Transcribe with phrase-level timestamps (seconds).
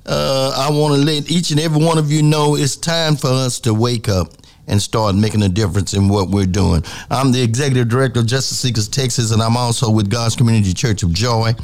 [0.04, 3.28] uh, I want to let each and every one of you know it's time for
[3.28, 4.34] us to wake up
[4.66, 6.84] and start making a difference in what we're doing.
[7.10, 11.02] I'm the executive director of Justice Seekers Texas, and I'm also with God's Community Church
[11.02, 11.54] of Joy.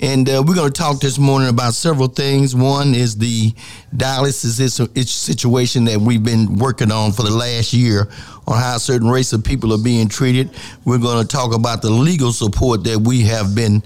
[0.00, 2.54] And uh, we're going to talk this morning about several things.
[2.54, 3.50] One is the
[3.96, 8.08] dialysis situation that we've been working on for the last year
[8.46, 10.50] on how certain race of people are being treated.
[10.84, 13.82] We're going to talk about the legal support that we have been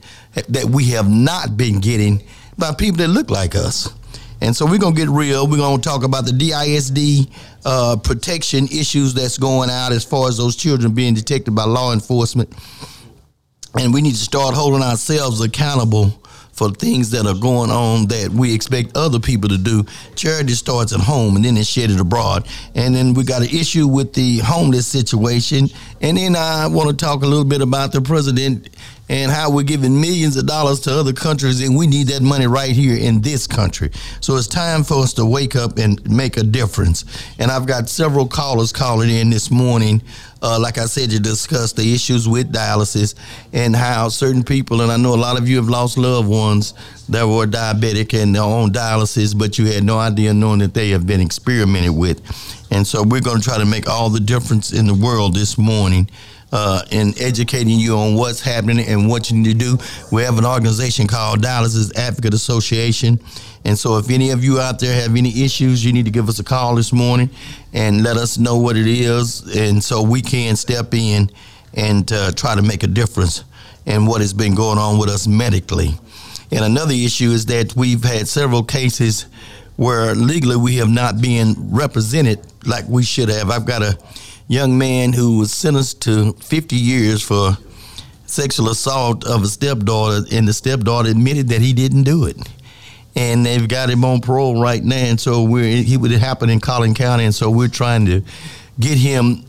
[0.48, 2.23] that we have not been getting
[2.58, 3.91] by people that look like us.
[4.41, 5.47] And so we're gonna get real.
[5.47, 7.31] We're gonna talk about the DISD
[7.64, 11.92] uh, protection issues that's going out as far as those children being detected by law
[11.92, 12.53] enforcement
[13.78, 16.12] and we need to start holding ourselves accountable
[16.53, 19.84] for things that are going on that we expect other people to do.
[20.14, 22.47] Charity starts at home and then it's shared abroad.
[22.75, 25.69] And then we got an issue with the homeless situation.
[26.03, 28.69] And then I want to talk a little bit about the president
[29.08, 32.47] and how we're giving millions of dollars to other countries and we need that money
[32.47, 33.91] right here in this country.
[34.20, 37.05] So it's time for us to wake up and make a difference.
[37.39, 40.03] And I've got several callers calling in this morning.
[40.41, 43.14] Uh, like I said, to discuss the issues with dialysis
[43.53, 46.75] and how certain people, and I know a lot of you have lost loved ones
[47.08, 50.91] that were diabetic and they're on dialysis, but you had no idea knowing that they
[50.91, 52.20] have been experimented with.
[52.73, 55.58] And so we're going to try to make all the difference in the world this
[55.58, 56.08] morning
[56.53, 59.78] uh, in educating you on what's happening and what you need to do.
[60.11, 63.19] We have an organization called Dialysis Advocate Association.
[63.64, 66.29] And so, if any of you out there have any issues, you need to give
[66.29, 67.30] us a call this morning
[67.73, 69.57] and let us know what it is.
[69.57, 71.30] And so we can step in
[71.74, 73.45] and uh, try to make a difference
[73.86, 75.90] in what has been going on with us medically.
[76.51, 79.27] And another issue is that we've had several cases
[79.77, 83.51] where legally we have not been represented like we should have.
[83.51, 83.98] I've got a
[84.52, 87.57] young man who was sentenced to 50 years for
[88.27, 92.36] sexual assault of a stepdaughter, and the stepdaughter admitted that he didn't do it.
[93.17, 96.61] And they've got him on parole right now, and so we're he would happen in
[96.61, 98.23] Collin County, and so we're trying to
[98.79, 99.45] get him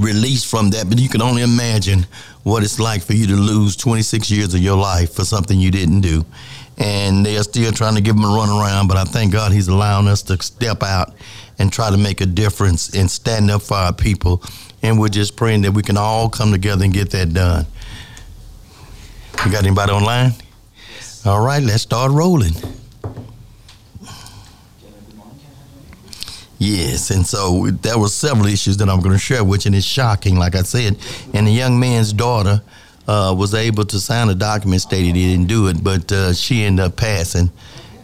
[0.00, 0.88] released from that.
[0.88, 2.06] But you can only imagine
[2.44, 5.70] what it's like for you to lose 26 years of your life for something you
[5.70, 6.24] didn't do.
[6.78, 9.52] And they are still trying to give him a run around, but I thank God
[9.52, 11.12] he's allowing us to step out
[11.62, 14.42] and try to make a difference and stand up for our people.
[14.82, 17.66] And we're just praying that we can all come together and get that done.
[19.44, 20.32] You got anybody online?
[21.24, 22.54] All right, let's start rolling.
[26.58, 29.76] Yes, and so there were several issues that I'm going to share with you, and
[29.76, 30.96] it's shocking, like I said.
[31.32, 32.60] And the young man's daughter
[33.06, 36.64] uh, was able to sign a document stating he didn't do it, but uh, she
[36.64, 37.52] ended up passing.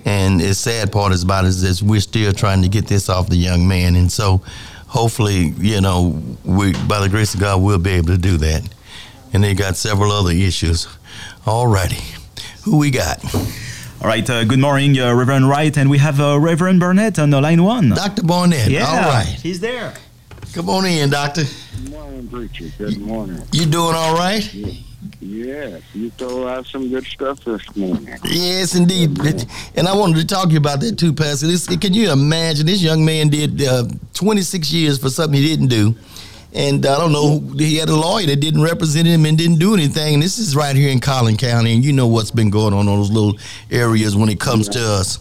[0.05, 3.09] And the sad part is about it is that we're still trying to get this
[3.09, 3.97] off the young man.
[3.97, 4.43] And so
[4.87, 8.69] hopefully, you know, we by the grace of God, we'll be able to do that.
[9.33, 10.89] And they got several other issues.
[11.47, 12.03] All righty.
[12.65, 13.23] Who we got?
[14.01, 17.31] All right, uh, good morning, uh, Reverend Wright, and we have uh, Reverend Burnett on
[17.31, 17.89] the line one.
[17.89, 18.23] Dr.
[18.23, 19.27] Barnett, yeah, all right.
[19.27, 19.93] He's there.
[20.53, 21.43] Come on in, Doctor.
[21.83, 22.69] Good morning, preacher.
[22.79, 23.43] Good morning.
[23.53, 24.55] You doing all right?
[24.55, 24.73] Yeah.
[25.21, 28.17] Yes, you throw out some good stuff this morning.
[28.25, 29.19] Yes, indeed.
[29.77, 31.47] And I wanted to talk to you about that too, Pastor.
[31.47, 35.69] This, can you imagine this young man did uh, 26 years for something he didn't
[35.69, 35.95] do?
[36.55, 39.75] And I don't know, he had a lawyer that didn't represent him and didn't do
[39.75, 40.15] anything.
[40.15, 42.81] And this is right here in Collin County, and you know what's been going on
[42.81, 43.39] in those little
[43.71, 45.19] areas when it comes to us.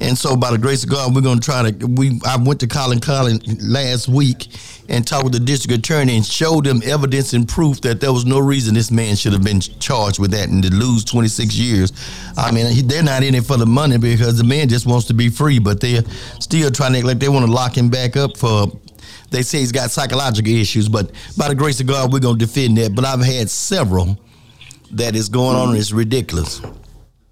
[0.00, 1.86] And so, by the grace of God, we're going to try to.
[1.86, 4.48] We I went to Collin County last week
[4.88, 8.24] and talked with the district attorney and showed them evidence and proof that there was
[8.24, 11.92] no reason this man should have been charged with that and to lose 26 years.
[12.36, 15.14] I mean, they're not in it for the money because the man just wants to
[15.14, 16.02] be free, but they're
[16.40, 18.68] still trying to like they want to lock him back up for.
[19.30, 22.44] They say he's got psychological issues, but by the grace of God, we're going to
[22.44, 22.94] defend that.
[22.94, 24.18] But I've had several
[24.92, 26.60] that is going on it's ridiculous.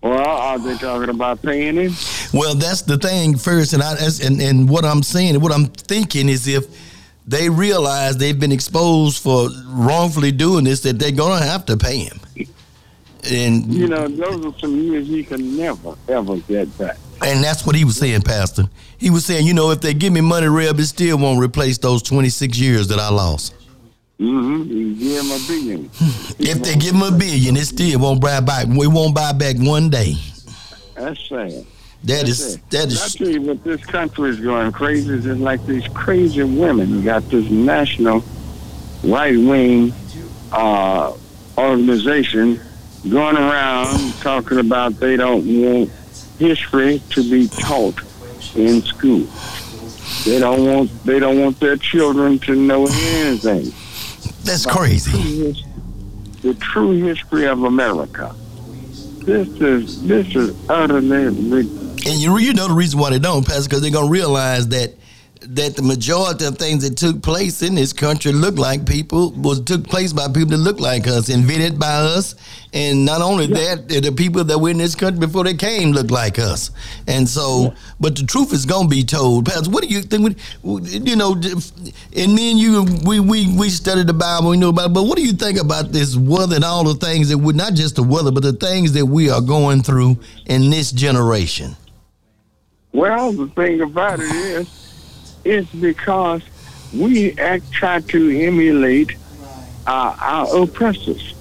[0.00, 1.92] Well, are they talking about paying him?
[2.32, 6.28] Well, that's the thing first, and I and, and what I'm saying, what I'm thinking
[6.28, 6.66] is if
[7.26, 11.98] they realize they've been exposed for wrongfully doing this, that they're gonna have to pay
[11.98, 12.20] him.
[13.28, 16.96] And you know, those are some years he can never ever get back.
[17.22, 18.64] And that's what he was saying, Pastor.
[18.98, 21.78] He was saying, you know, if they give me money, Reb, it still won't replace
[21.78, 23.54] those 26 years that I lost.
[24.20, 24.98] Mm-hmm.
[24.98, 25.90] Give them a billion.
[26.40, 28.66] If they give them a billion, it still won't buy back.
[28.66, 30.14] We won't buy back one day.
[30.94, 31.50] That's sad.
[32.04, 35.14] That That's is that I is tell you what, this country is going crazy.
[35.14, 36.90] Is like these crazy women.
[36.90, 38.22] You got this national
[39.02, 39.92] right wing
[40.52, 41.12] uh,
[41.56, 42.60] organization
[43.08, 45.90] going around talking about they don't want
[46.38, 48.00] history to be taught
[48.54, 49.26] in school.
[50.24, 53.72] They don't want they don't want their children to know anything.
[54.44, 55.52] that's crazy.
[56.42, 58.34] the true history of America.
[59.20, 62.06] This is this is utterly ridiculous.
[62.06, 64.94] And you you know the reason why they don't, Pastor, because they're gonna realize that
[65.50, 69.60] that the majority of things that took place in this country look like people was
[69.62, 72.34] took place by people that look like us, invented by us,
[72.74, 76.10] and not only that, the people that were in this country before they came looked
[76.10, 76.70] like us.
[77.06, 79.46] And so, but the truth is gonna be told.
[79.46, 80.38] Pastor, what do you think?
[80.62, 84.90] You know, and me and you, we we we studied the Bible, we know about.
[84.90, 87.54] It, but what do you think about this weather and all the things that we
[87.54, 91.74] not just the weather, but the things that we are going through in this generation?
[92.92, 94.87] Well, the thing about it is,
[95.48, 96.42] it's because
[96.92, 99.16] we act try to emulate
[99.86, 101.34] uh, our oppressors.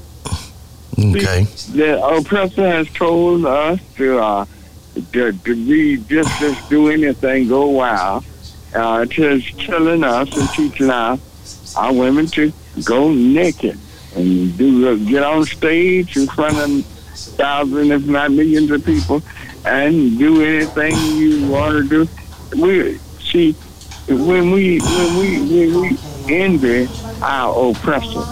[0.97, 1.43] Okay.
[1.73, 4.45] The oppressor has told us to uh,
[5.11, 8.25] to, to be just just do anything, go wild.
[8.73, 11.17] Uh, just telling us and teaching our
[11.75, 12.51] our women to
[12.83, 13.77] go naked
[14.15, 16.85] and do uh, get on stage in front of
[17.37, 19.21] thousands, if not millions, of people,
[19.65, 22.61] and do anything you want to do.
[22.61, 23.55] We see
[24.07, 25.97] when we when we when we
[26.33, 26.87] envy
[27.21, 28.23] our oppressor.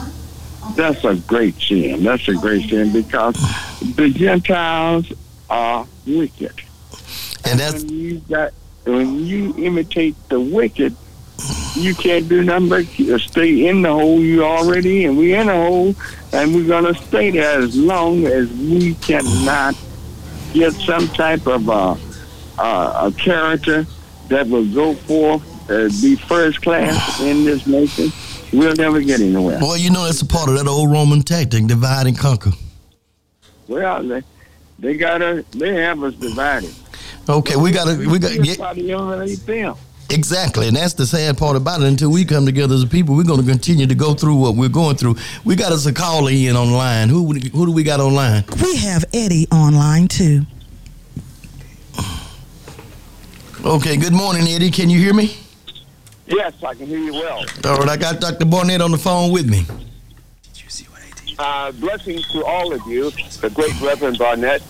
[0.75, 2.03] That's a great sin.
[2.03, 3.35] That's a great sin because
[3.95, 5.11] the Gentiles
[5.49, 6.53] are wicked.
[7.45, 8.53] And that's when you got
[8.85, 10.95] when you imitate the wicked,
[11.75, 15.17] you can't do nothing but stay in the hole you already in.
[15.17, 15.95] We in a hole,
[16.33, 19.75] and we're gonna stay there as long as we cannot
[20.53, 21.95] get some type of uh,
[22.57, 23.85] uh, a character
[24.29, 28.11] that will go forth, uh, be first class in this nation.
[28.53, 29.59] We'll never get anywhere.
[29.61, 32.51] Well, you know, that's a part of that old Roman tactic, divide and conquer.
[33.67, 34.21] Well, they
[34.79, 35.43] they got us.
[35.51, 36.73] They have us divided.
[37.27, 39.75] Okay, we got to, we got, yeah, Everybody emulate them.
[40.11, 41.87] exactly, and that's the sad part about it.
[41.87, 44.55] Until we come together as a people, we're going to continue to go through what
[44.55, 45.15] we're going through.
[45.43, 47.09] We got us a caller in online.
[47.09, 48.43] Who who do we got online?
[48.61, 50.43] We have Eddie online too.
[53.63, 54.69] Okay, good morning, Eddie.
[54.69, 55.35] Can you hear me?
[56.27, 57.43] Yes, I can hear you well.
[57.65, 58.45] All right, I got Dr.
[58.45, 59.59] Barnett on the phone with me.
[60.53, 61.35] Did you see what I did?
[61.37, 63.11] Uh, blessings to all of you,
[63.41, 64.63] the great Reverend Barnett,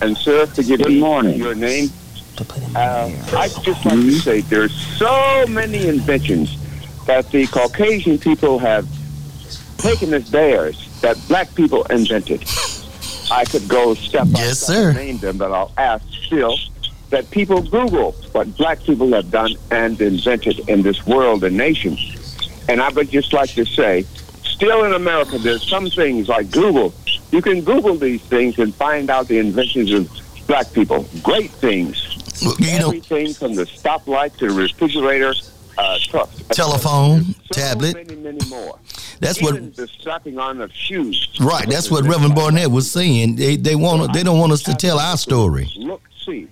[0.00, 1.38] and sir, forgive Good me morning.
[1.38, 1.90] your name.
[2.74, 6.56] Uh, I'd just like to say there's so many inventions
[7.04, 8.88] that the Caucasian people have
[9.76, 12.42] taken as theirs that black people invented.
[13.30, 14.88] I could go step by Yes, step sir.
[14.90, 16.56] and name them, but I'll ask still
[17.12, 21.96] that people Google what black people have done and invented in this world and nation.
[22.70, 24.06] And I would just like to say,
[24.42, 26.94] still in America, there's some things like Google.
[27.30, 30.10] You can Google these things and find out the inventions of
[30.46, 31.06] black people.
[31.22, 32.08] Great things.
[32.58, 35.34] You know, Everything from the stoplight to the refrigerator,
[35.76, 37.94] uh, truck, Telephone, so tablet.
[37.94, 38.78] many, many more.
[39.20, 41.28] That's what the strapping on of shoes.
[41.40, 41.68] right.
[41.68, 43.36] That's what Reverend Barnett was saying.
[43.36, 45.70] They they want they don't want us to tell our story.
[45.76, 46.48] Look, see,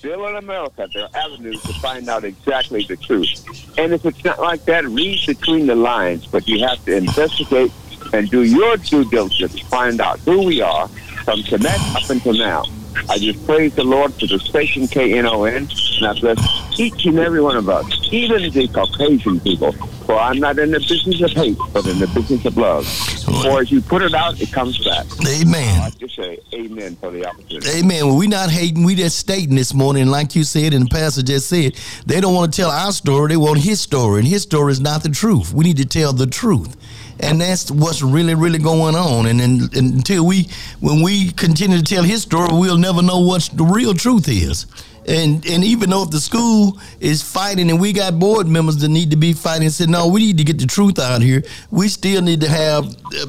[0.00, 3.44] still in America, there are avenues to find out exactly the truth.
[3.76, 6.26] And if it's not like that, read between the lines.
[6.26, 7.70] But you have to investigate
[8.14, 10.88] and do your due diligence to find out who we are
[11.24, 12.64] from Kemet up until now.
[13.08, 15.68] I just praise the Lord for the station KNON,
[15.98, 19.72] and I bless each and every one of us, even the Caucasian people.
[20.06, 22.84] For I'm not in the business of hate, but in the business of love.
[23.42, 25.06] For as you put it out, it comes back.
[25.24, 25.82] Amen.
[25.82, 27.70] I just say amen for the opportunity.
[27.78, 28.06] Amen.
[28.06, 28.82] Well, we not hating.
[28.82, 32.34] We just stating this morning, like you said, and the pastor just said, they don't
[32.34, 33.28] want to tell our story.
[33.28, 35.52] They want his story, and his story is not the truth.
[35.54, 36.76] We need to tell the truth,
[37.22, 39.26] and that's what's really, really going on.
[39.26, 40.48] And, then and until we,
[40.80, 44.66] when we continue to tell his story, we'll never know what the real truth is.
[45.06, 48.88] And and even though if the school is fighting and we got board members that
[48.88, 51.42] need to be fighting and say, no, we need to get the truth out here,
[51.70, 53.26] we still need to have uh,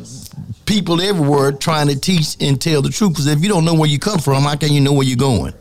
[0.65, 3.13] people everywhere trying to teach and tell the truth.
[3.13, 5.17] Because if you don't know where you come from, how can you know where you're
[5.17, 5.53] going?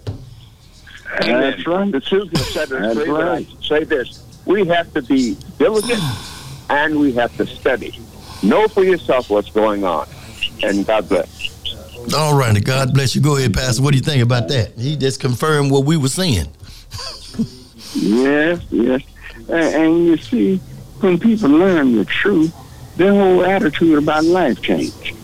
[1.21, 1.91] That's right.
[1.91, 3.09] The Susan said That's it.
[3.09, 3.47] right.
[3.63, 6.03] Say this: we have to be diligent,
[6.69, 7.99] and we have to study.
[8.43, 10.09] Know for yourself what's going on,
[10.63, 11.39] and God bless.
[12.17, 12.61] All righty.
[12.61, 13.21] God bless you.
[13.21, 13.83] Go ahead, Pastor.
[13.83, 14.73] What do you think about that?
[14.79, 16.49] He just confirmed what we were saying.
[17.95, 19.03] Yes, yes.
[19.49, 20.57] And, you see,
[21.01, 22.55] when people learn the truth,
[22.97, 25.15] their whole attitude about life changed.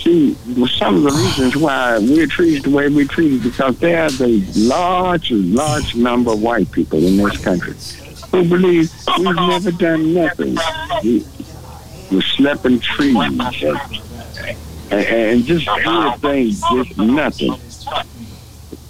[0.00, 0.34] See,
[0.66, 5.30] some of the reasons why we're treated the way we're treated because there's a large,
[5.30, 7.74] large number of white people in this country
[8.30, 10.56] who believe we've never done nothing.
[12.10, 13.16] We, we slept trees
[14.90, 17.54] and, and just everything, just nothing.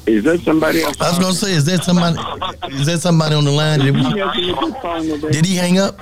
[0.06, 0.98] Is that somebody else?
[1.00, 2.18] I was gonna say, is that somebody?
[2.75, 3.80] Is that somebody on the line?
[3.80, 5.98] Did, we, did he hang up?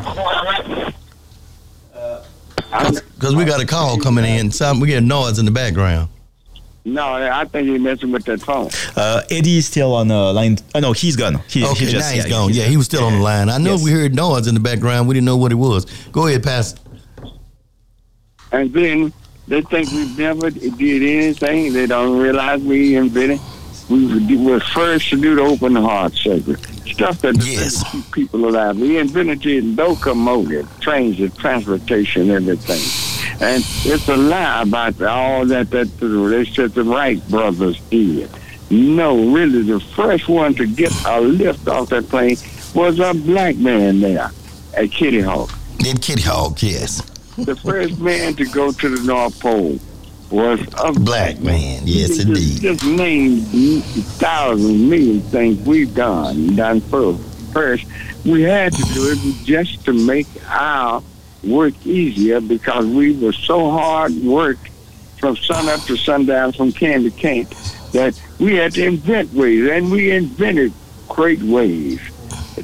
[3.14, 4.52] Because we got a call coming in.
[4.52, 6.08] Some we get noise in the background.
[6.84, 8.70] No, I think he's messing with that phone.
[8.94, 10.56] Uh, Eddie is still on the line.
[10.72, 11.40] Oh no, he's gone.
[11.48, 12.52] He, okay, he just, now he's yeah, gone.
[12.52, 13.48] Yeah, he was still on the line.
[13.48, 13.82] I know Yes.
[13.82, 15.08] we heard noise in the background.
[15.08, 15.86] We didn't know what it was.
[16.12, 16.80] Go ahead, Pastor.
[18.56, 19.12] And then
[19.48, 21.72] they think we've never did anything.
[21.72, 23.40] They don't realize we invented.
[23.88, 26.56] We were first to do the open heart surgery.
[26.90, 27.84] Stuff that Yes.
[27.92, 28.78] keep people alive.
[28.78, 32.82] We invented the locomotive, trains and transportation, everything.
[33.40, 38.30] And it's a lie about all that that they said the Wright brothers did.
[38.70, 42.36] No, really, the first one to get a lift off that plane
[42.74, 44.30] was a black man there
[44.74, 45.50] at Kitty Hawk.
[45.78, 47.02] Then Kitty Hawk, yes.
[47.38, 49.78] The first man to go to the North Pole
[50.30, 52.60] was a Black man, yes, just, indeed.
[52.62, 53.40] Just name
[54.18, 57.22] thousands, million things we've done, done first.
[57.52, 57.86] First,
[58.24, 61.02] we had to do it just to make our
[61.44, 64.58] work easier because we were so hard work
[65.18, 67.46] from sun up to sundown, from can to can,
[67.92, 70.72] that we had to invent ways, and we invented
[71.08, 72.00] great ways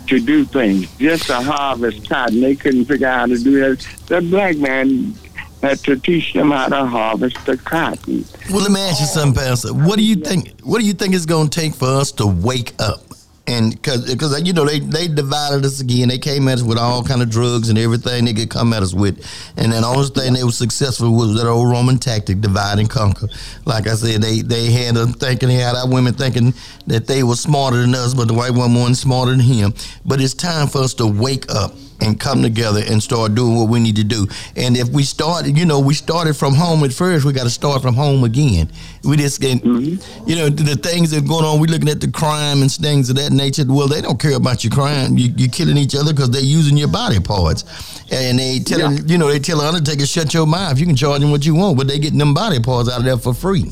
[0.07, 0.91] to do things.
[0.97, 3.87] Just to harvest cotton, they couldn't figure out how to do that.
[4.07, 5.15] The black man
[5.63, 8.25] had to teach them how to harvest the cotton.
[8.51, 9.73] Well, let me ask you something, Pastor.
[9.73, 10.61] What do you think?
[10.63, 13.01] What do you think it's going to take for us to wake up?
[13.47, 16.09] And because because you know they they divided us again.
[16.09, 18.85] They came at us with all kind of drugs and everything they could come at
[18.85, 19.19] us with.
[19.57, 22.89] And then the only thing they were successful was that old Roman tactic, divide and
[22.89, 23.27] conquer.
[23.65, 26.55] Like I said, they they had them thinking they had our women thinking
[26.87, 29.75] that they were smarter than us, but the white woman wasn't smarter than him.
[30.05, 33.69] But it's time for us to wake up and come together and start doing what
[33.69, 34.27] we need to do.
[34.57, 37.51] And if we started, you know, we started from home at first, we got to
[37.51, 38.69] start from home again.
[39.05, 40.29] We just, get, mm-hmm.
[40.29, 42.71] you know, the, the things that are going on, we're looking at the crime and
[42.71, 43.65] things of that nature.
[43.67, 45.17] Well, they don't care about your crime.
[45.17, 47.65] You, you're killing each other because they're using your body parts.
[48.11, 50.79] And they telling, you know, they tell the undertaker, shut your mouth.
[50.79, 53.05] You can charge them what you want, but they getting them body parts out of
[53.05, 53.71] there for free.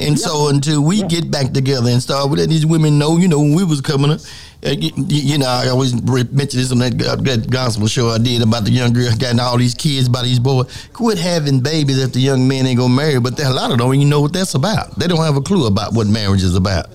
[0.00, 3.38] And so until we get back together and start letting these women know, you know,
[3.38, 4.20] when we was coming up,
[4.62, 8.64] you, know, I always mention this on that, uh, that gospel show I did about
[8.64, 10.88] the young girl getting all these kids by these boys.
[10.92, 13.20] Quit having babies if the young man ain't gonna marry.
[13.20, 14.98] But a lot of them don't even know what that's about.
[14.98, 16.86] They don't have a clue about what marriage is about.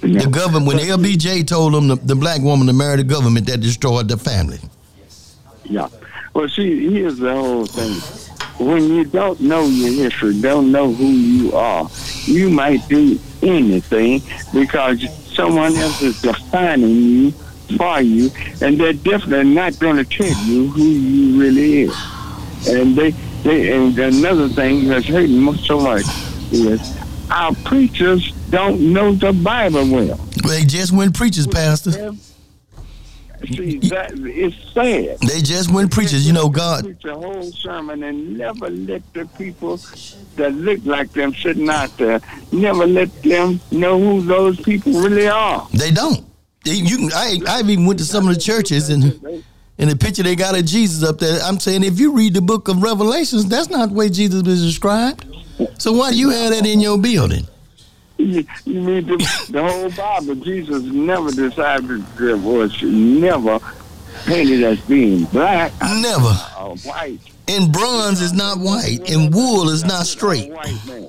[0.00, 3.60] The government, when LBJ told them the, the black woman to marry the government, that
[3.60, 4.58] destroyed the family.
[5.64, 5.88] Yeah.
[6.34, 8.27] Well, see, here's the whole thing.
[8.58, 11.88] When you don't know your history, don't know who you are,
[12.24, 14.22] you might do anything
[14.52, 17.30] because someone else is defining you
[17.76, 21.96] for you, and they're definitely not going to tell you who you really is.
[22.68, 23.10] And they,
[23.42, 26.04] they, and another thing that's hurting me so much
[26.50, 26.98] is
[27.30, 30.16] our preachers don't know the Bible well.
[30.46, 32.14] They just went preachers, pastor.
[33.46, 35.18] See, that it's sad.
[35.20, 36.26] They just went preachers.
[36.26, 36.84] You know, God.
[36.84, 39.76] preach a whole sermon and never let the people
[40.36, 42.20] that look like them sitting out there,
[42.52, 45.68] never let them know who those people really are.
[45.72, 46.24] They don't.
[46.64, 47.10] You can.
[47.14, 49.04] I I've even went to some of the churches and
[49.78, 51.40] in the picture they got of Jesus up there.
[51.42, 54.62] I'm saying if you read the book of Revelations, that's not the way Jesus was
[54.62, 55.24] described.
[55.78, 57.46] So why do you have that in your building?
[58.18, 59.16] You, you mean the,
[59.50, 60.34] the whole Bible?
[60.34, 63.60] Jesus never decided that was never
[64.26, 66.36] painted as being black Never.
[66.60, 67.20] or white.
[67.46, 70.50] And bronze is not white, and wool is not straight.
[70.50, 71.08] White man.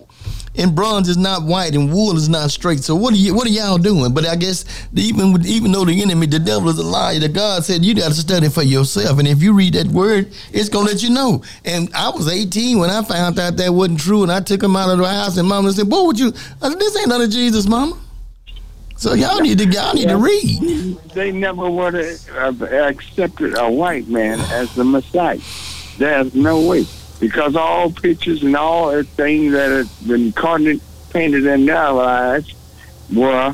[0.58, 2.80] And bronze is not white, and wool is not straight.
[2.80, 3.34] So what are you?
[3.36, 4.14] What are y'all doing?
[4.14, 7.30] But I guess even with, even though the enemy, the devil is a liar, the
[7.30, 9.20] God said you got to study for yourself.
[9.20, 11.44] And if you read that word, it's gonna let you know.
[11.66, 14.76] And I was 18 when I found out that wasn't true, and I took him
[14.76, 16.34] out of the house, and Mama said, "Boy, would you?
[16.34, 17.98] Said, this ain't none of Jesus, Mama."
[19.00, 20.98] So y'all need to y'all need to read.
[21.14, 25.40] They never would have uh, accepted a white man as the Messiah.
[25.98, 26.86] There's no way.
[27.20, 30.80] Because all pictures and all the things that have been painted,
[31.12, 32.54] painted in their lives
[33.14, 33.54] were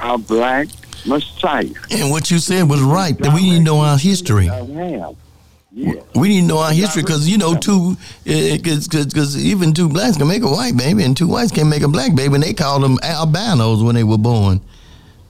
[0.00, 0.68] a black
[1.06, 1.70] Messiah.
[1.90, 3.16] And what you said was right.
[3.18, 4.46] That we need to know our history.
[4.46, 5.92] Yeah.
[6.14, 10.26] We need to know our history because you know two, because even two blacks can
[10.26, 12.82] make a white baby and two whites can make a black baby, and they called
[12.82, 14.60] them albinos when they were born,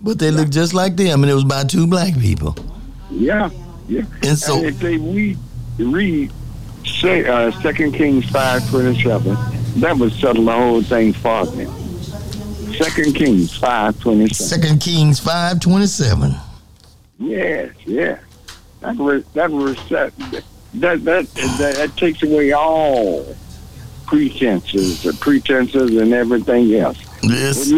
[0.01, 2.57] but they look just like them, and it was by two black people.
[3.11, 3.51] Yeah.
[3.89, 4.03] Yeah.
[4.23, 5.37] And so- if they we
[5.79, 6.31] read
[6.87, 9.37] Say, uh, Second Kings five twenty seven.
[9.81, 11.67] That would settle the whole thing for me.
[12.77, 14.63] Second Kings five twenty seven.
[14.63, 16.35] Second Kings five twenty seven.
[17.19, 18.21] Yes, yes.
[18.81, 20.13] That was that was that
[20.75, 21.27] that that,
[21.59, 23.35] that, takes away all
[24.07, 26.99] pretenses, the pretenses, and everything else.
[27.23, 27.73] Yes.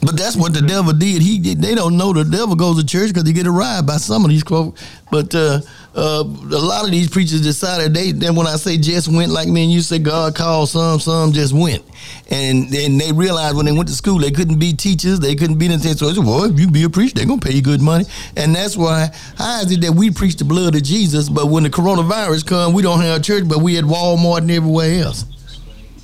[0.00, 1.22] But that's what the devil did.
[1.22, 3.96] He they don't know the devil goes to church because he get a ride by
[3.96, 4.82] some of these folks.
[5.10, 5.60] But uh,
[5.94, 8.12] uh, a lot of these preachers decided they.
[8.12, 11.32] Then when I say just went, like me and you say, God called some, some
[11.32, 11.82] just went,
[12.30, 15.58] and then they realized when they went to school they couldn't be teachers, they couldn't
[15.58, 15.94] be anything.
[15.94, 18.04] So they said, well, if you be a preacher, they're gonna pay you good money,
[18.36, 19.08] and that's why.
[19.36, 22.74] How is it that we preach the blood of Jesus, but when the coronavirus come,
[22.74, 25.24] we don't have a church, but we at Walmart and everywhere else.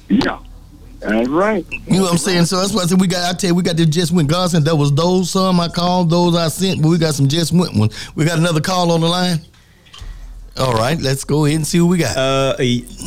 [0.08, 0.40] yeah,
[1.00, 1.66] that's right.
[1.70, 2.46] You know what I'm saying?
[2.46, 3.32] So that's why I said we got.
[3.32, 4.28] I tell you, we got the just went.
[4.28, 7.28] God sent that was those some I called, those I sent, but we got some
[7.28, 7.94] just went ones.
[8.16, 9.38] We got another call on the line.
[10.56, 12.16] All right, let's go ahead and see what we got.
[12.16, 12.54] Uh,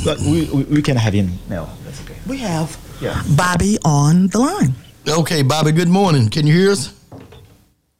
[0.03, 1.69] but we, we, we can have him now.
[1.85, 2.15] That's okay.
[2.27, 3.21] We have Yeah.
[3.37, 4.73] Bobby on the line.
[5.07, 5.71] Okay, Bobby.
[5.71, 6.29] Good morning.
[6.29, 6.93] Can you hear us?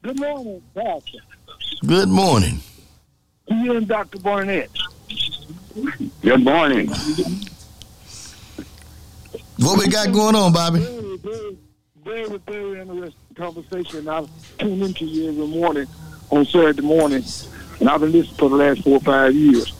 [0.02, 1.18] Good morning, Doctor.
[1.86, 2.60] Good morning.
[3.48, 4.18] You and Dr.
[4.18, 4.70] Barnett.
[6.20, 6.88] Good morning.
[9.58, 10.80] What we got going on, Bobby?
[10.80, 11.56] Very, very,
[12.04, 14.08] very, very interesting conversation.
[14.08, 14.26] I
[14.58, 15.86] tune into you every morning
[16.30, 17.22] on Saturday morning,
[17.80, 19.72] and I've been listening for the last four or five years.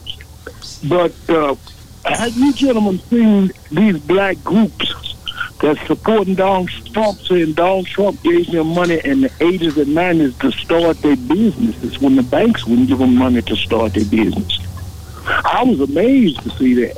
[0.88, 1.57] But uh,
[2.05, 4.95] have you gentlemen seen these black groups
[5.61, 10.38] that's supporting Donald Trump, saying Donald Trump gave them money in the 80s and 90s
[10.38, 14.59] to start their businesses when the banks wouldn't give them money to start their business?
[15.26, 16.97] I was amazed to see that.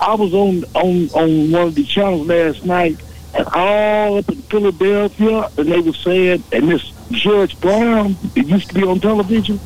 [0.00, 2.98] I was on on on one of the channels last night,
[3.34, 8.68] and all up in Philadelphia, and they were saying, and this Judge Brown, it used
[8.68, 9.60] to be on television,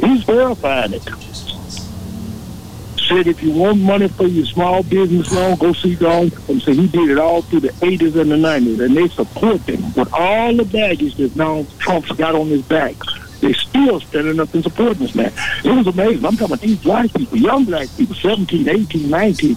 [0.00, 1.02] he's verifying it.
[3.08, 6.30] Said if you want money for your small business loan, go see Don.
[6.48, 9.60] And said he did it all through the 80s and the 90s, and they support
[9.62, 12.94] him with all the baggage that Donald Trump's got on his back.
[13.40, 15.32] They still standing up and supporting this man.
[15.64, 16.24] It was amazing.
[16.24, 19.56] I'm talking about these black people, young black people, 17, 18, 19.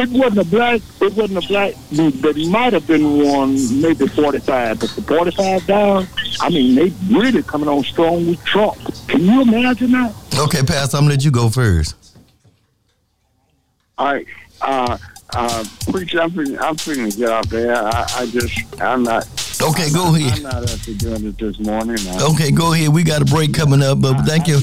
[0.00, 0.80] It wasn't a black.
[1.00, 1.74] It wasn't a black.
[1.90, 6.06] There might have been one, maybe 45, but the 45 down.
[6.40, 8.76] I mean, they really coming on strong with Trump.
[9.08, 10.14] Can you imagine that?
[10.38, 11.96] Okay, Pastor, I'm gonna let you go first.
[13.96, 14.26] All right.
[14.60, 14.96] Uh,
[15.34, 17.74] uh, preacher, I'm feeling, I'm to get out there.
[17.76, 19.26] I, I just, I'm not.
[19.60, 20.42] Okay, go I'm ahead.
[20.42, 21.96] not up to doing it this morning.
[22.08, 22.90] I, Okay, go ahead.
[22.90, 24.60] We got a break coming up, but thank you.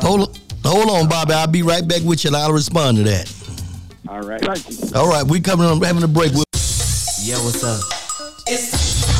[0.00, 1.34] Hold hold on, Bobby.
[1.34, 3.37] I'll be right back with you, and I'll respond to that.
[4.08, 4.40] All right.
[4.40, 4.88] Thank you.
[4.94, 6.32] All right, we coming on having a break.
[6.32, 6.44] We'll
[7.20, 7.78] Yo, what's up?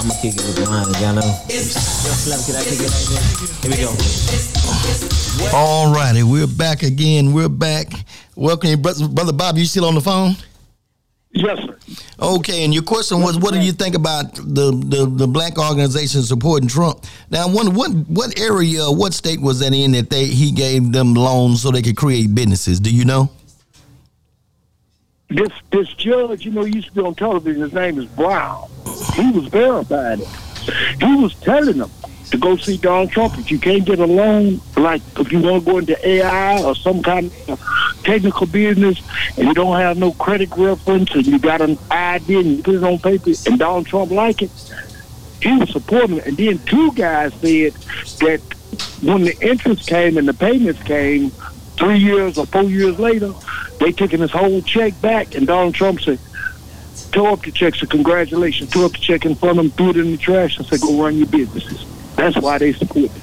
[0.01, 1.21] I'ma kick it with the line, y'all know.
[1.21, 3.61] Yo, Slim, can I kick it like this?
[3.61, 5.57] Here we go.
[5.57, 7.35] All righty, we're back again.
[7.35, 7.89] We're back.
[8.35, 9.59] Welcome, your brother, brother Bob.
[9.59, 10.37] You still on the phone?
[11.33, 11.77] Yes, sir.
[12.19, 16.23] Okay, and your question was, what do you think about the the, the black organization
[16.23, 17.05] supporting Trump?
[17.29, 21.13] Now, one what what area, what state was that in that they he gave them
[21.13, 22.81] loans so they could create businesses?
[22.81, 23.29] Do you know?
[25.29, 27.63] This this judge, you know, used to be on television.
[27.63, 28.67] His name is Brown.
[29.15, 30.29] He was verifying it.
[31.01, 31.91] He was telling them
[32.31, 33.37] to go see Donald Trump.
[33.39, 36.75] If you can't get a loan, like if you want to go into AI or
[36.75, 37.63] some kind of
[38.05, 39.03] technical business,
[39.37, 42.77] and you don't have no credit reference, and you got an ID and you put
[42.77, 44.51] it on paper, and Donald Trump like it,
[45.43, 46.27] he was supporting it.
[46.27, 47.75] And then two guys said
[48.21, 48.41] that
[49.03, 51.31] when the interest came and the payments came,
[51.77, 53.33] three years or four years later,
[53.79, 56.19] they taking his whole check back, and Donald Trump said,
[57.13, 58.71] "Tore up the check, so congratulations.
[58.71, 60.81] Tore up the check in front of them, threw it in the trash, and said,
[60.81, 61.85] go run your businesses."
[62.17, 63.21] That's why they support me.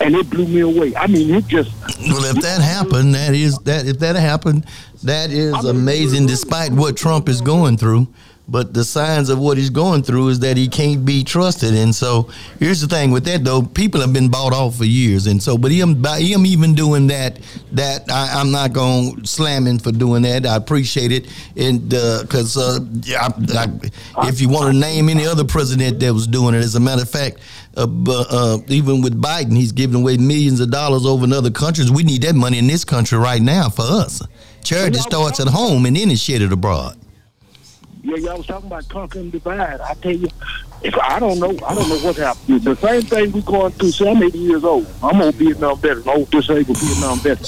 [0.00, 0.94] And it blew me away.
[0.96, 4.66] I mean, it just Well, if that happened, that is that if that happened,
[5.04, 6.26] that is amazing.
[6.26, 8.08] Despite what Trump is going through,
[8.46, 11.74] but the signs of what he's going through is that he can't be trusted.
[11.74, 12.28] And so,
[12.58, 15.56] here's the thing with that though: people have been bought off for years, and so,
[15.56, 17.38] but him by him even doing that,
[17.72, 20.46] that I, I'm not going to slam him for doing that.
[20.46, 21.26] I appreciate it,
[21.56, 22.80] and because uh,
[23.18, 26.80] I, if you want to name any other president that was doing it, as a
[26.80, 27.38] matter of fact.
[27.76, 31.90] Uh, uh, even with Biden, he's giving away millions of dollars over in other countries.
[31.90, 34.22] We need that money in this country right now for us.
[34.62, 36.96] Charity starts at home and then it's shared abroad.
[38.04, 39.80] Yeah, y'all was talking about conquering divide.
[39.80, 40.28] I tell you,
[40.82, 42.58] if I don't know, I don't know what's happening.
[42.58, 43.92] The same thing we going through.
[43.92, 44.86] See, I'm 80 years old.
[45.02, 47.46] I'm old Vietnam veteran, old disabled Vietnam veteran.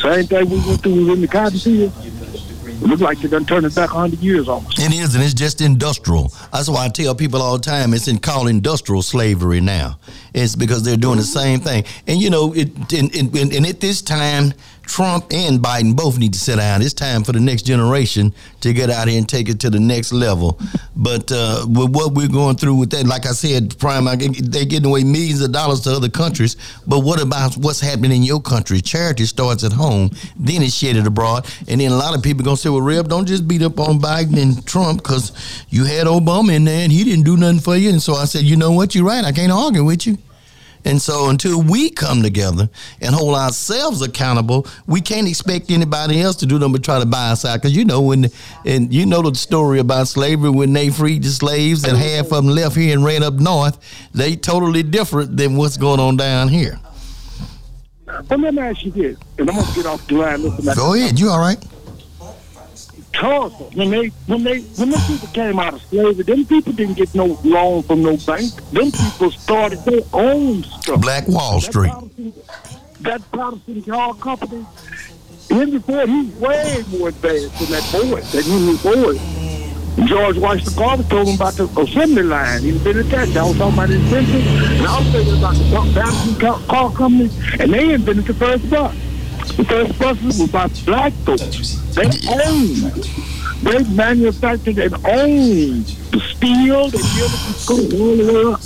[0.00, 1.92] Same thing we went through in the cotton field.
[2.02, 4.78] It looked like they done turned it back 100 years almost.
[4.78, 6.32] It is, and it's just industrial.
[6.50, 9.98] That's why I tell people all the time it's in called industrial slavery now.
[10.32, 11.84] It's because they're doing the same thing.
[12.06, 14.54] And you know, it and, and, and at this time,
[14.90, 16.82] Trump and Biden both need to sit down.
[16.82, 19.78] It's time for the next generation to get out here and take it to the
[19.78, 20.60] next level.
[20.96, 24.84] But uh, with what we're going through with that, like I said, Prime, they're getting
[24.84, 26.58] away millions of dollars to other countries.
[26.86, 28.82] But what about what's happening in your country?
[28.82, 31.48] Charity starts at home, then it's shedded abroad.
[31.68, 33.98] And then a lot of people to say, well, Reb, don't just beat up on
[33.98, 35.32] Biden and Trump because
[35.70, 37.88] you had Obama in there and he didn't do nothing for you.
[37.88, 38.94] And so I said, you know what?
[38.94, 39.24] You're right.
[39.24, 40.18] I can't argue with you.
[40.84, 42.68] And so until we come together
[43.00, 47.06] and hold ourselves accountable, we can't expect anybody else to do them but try to
[47.06, 47.56] buy us out.
[47.56, 48.26] Because you know when,
[48.64, 52.44] and you know the story about slavery when they freed the slaves and half of
[52.44, 53.78] them left here and ran up north.
[54.14, 56.78] They totally different than what's going on down here.
[58.28, 60.74] Well, let me ask you this, and I'm gonna get off the line.
[60.74, 61.18] Go ahead.
[61.18, 61.64] You all right?
[63.12, 66.94] Tulsa, when they when they when the people came out of slavery, them people didn't
[66.94, 68.52] get no loan from no bank.
[68.70, 71.00] Them people started their own stuff.
[71.00, 71.92] Black Wall Street.
[73.00, 74.64] That Patterson car company,
[75.48, 79.18] Henry Ford, he's way more advanced than that boy, that Henry Ford.
[80.06, 82.62] George Washington Carver told him about the assembly line.
[82.62, 83.36] He'd been attached.
[83.36, 87.72] I was talking about invention, and I was thinking about the Patterson car company, and
[87.72, 88.94] they invented the first bus.
[89.56, 91.74] The first buses were by black folks.
[91.94, 92.92] They own.
[93.62, 95.82] They manufactured and own
[96.12, 96.88] the steel.
[96.88, 98.60] They built the school all up.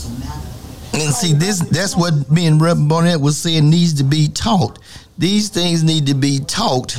[0.95, 4.79] And see, this that's what me and Reverend Barnett was saying needs to be taught.
[5.19, 6.97] These things need to be taught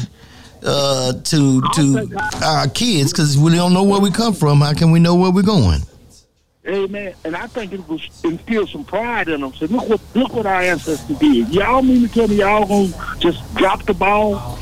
[0.63, 4.59] uh, to to our kids because we don't know where we come from.
[4.61, 5.81] How can we know where we're going?
[6.67, 7.13] Amen.
[7.23, 9.54] And I think it will instill some pride in them.
[9.54, 11.49] So look what look what our ancestors did.
[11.49, 14.58] Y'all mean to tell me y'all gonna just drop the ball?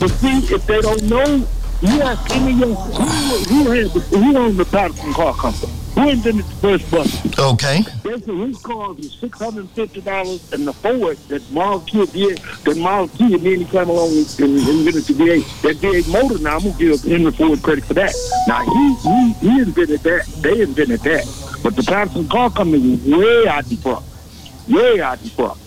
[0.00, 1.46] But see, if they don't know,
[1.82, 5.72] you ask any young who, who the, who owned the Patterson car company?
[5.94, 7.38] Who invented the first bus?
[7.38, 7.82] Okay.
[8.02, 12.12] Said his cars was six hundred and fifty dollars, and the Ford that Miles Kid
[12.12, 15.62] did, that Miles Kid then he came along and invented the V8.
[15.62, 16.38] That V8 motor.
[16.42, 18.12] Now I'm gonna give Henry Ford credit for that.
[18.48, 20.26] Now he he he invented that.
[20.42, 21.60] They invented that.
[21.62, 24.04] But the Patterson car company was way out the front.
[24.68, 25.58] Way out the front.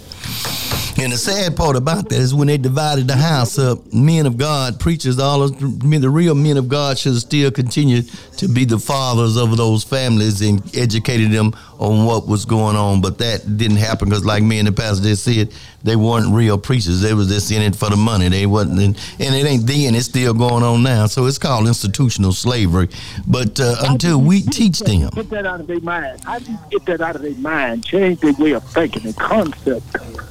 [0.99, 4.35] And the sad part about that is when they divided the house up, men of
[4.35, 8.01] God, preachers, all of the real men of God should still continue
[8.37, 13.01] to be the fathers of those families and educated them on what was going on.
[13.01, 16.57] But that didn't happen because, like me and the pastor just said, they weren't real
[16.57, 17.01] preachers.
[17.01, 18.27] They was just in it for the money.
[18.29, 19.93] They wasn't, in, and it ain't then.
[19.93, 21.05] It's still going on now.
[21.05, 22.89] So it's called institutional slavery.
[23.27, 26.23] But uh, until we teach them, get that out of their mind.
[26.23, 27.85] How do you get that out of their mind?
[27.85, 29.85] Change their way of thinking, their concept.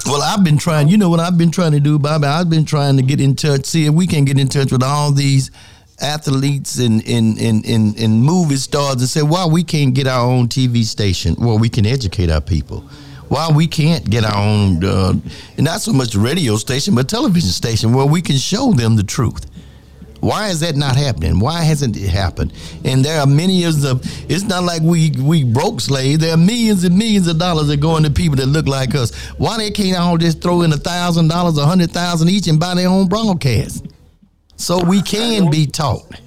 [0.05, 0.89] Well, I've been trying.
[0.89, 2.27] You know what I've been trying to do, Bobby?
[2.27, 3.67] I've been trying to get in touch.
[3.67, 5.51] See if we can get in touch with all these
[6.01, 10.25] athletes and, and, and, and, and movie stars and say, why we can't get our
[10.25, 12.81] own TV station where we can educate our people?
[13.29, 15.15] Why we can't get our own, uh,
[15.59, 19.47] not so much radio station, but television station where we can show them the truth?
[20.27, 21.39] Why is that not happening?
[21.39, 22.53] Why hasn't it happened?
[22.85, 24.03] And there are millions of.
[24.03, 26.19] The it's not like we we broke slaves.
[26.19, 29.15] There are millions and millions of dollars that go into people that look like us.
[29.39, 32.59] Why they can't all just throw in a thousand dollars, a hundred thousand each, and
[32.59, 33.87] buy their own broadcast?
[34.57, 36.21] So we can be taught.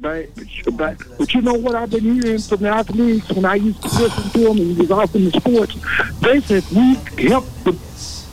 [0.00, 0.30] But,
[0.72, 3.88] but, but you know what I've been hearing from the athletes when I used to
[3.90, 5.76] listen to them and was off in the sports?
[6.20, 7.78] They said we help the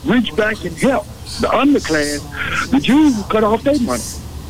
[0.04, 1.06] reach back and help
[1.40, 2.20] the underclass.
[2.72, 4.02] The Jews cut off their money.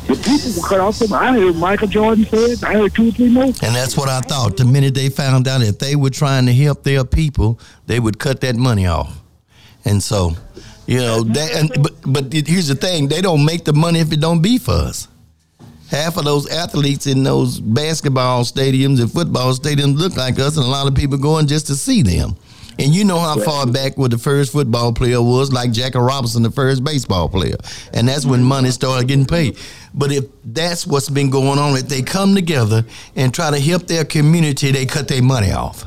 [0.07, 1.13] The people will cut off them.
[1.13, 2.63] I heard Michael Jordan say it.
[2.63, 3.45] I heard two or three more.
[3.45, 4.57] And that's what I thought.
[4.57, 8.19] The minute they found out that they were trying to help their people, they would
[8.19, 9.17] cut that money off.
[9.85, 10.35] And so
[10.85, 14.19] you know, and, but but here's the thing: they don't make the money if it
[14.19, 15.07] don't be for us.
[15.89, 20.65] Half of those athletes in those basketball stadiums and football stadiums look like us, and
[20.65, 22.35] a lot of people going just to see them.
[22.79, 26.43] And you know how far back where the first football player was, like Jackie Robinson,
[26.43, 27.57] the first baseball player.
[27.93, 29.57] And that's when money started getting paid.
[29.93, 33.87] But if that's what's been going on, if they come together and try to help
[33.87, 35.85] their community, they cut their money off.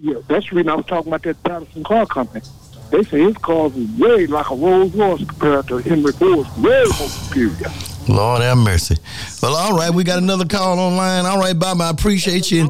[0.00, 2.44] Yeah, that's the reason I was talking about that Patterson Car Company.
[2.90, 6.84] They say his car is way like a Rolls Royce compared to Henry Ford's, way
[6.84, 7.70] more superior.
[8.08, 8.96] Lord have mercy.
[9.42, 11.26] Well, all right, we got another call online.
[11.26, 12.66] All right, Bob, I appreciate you.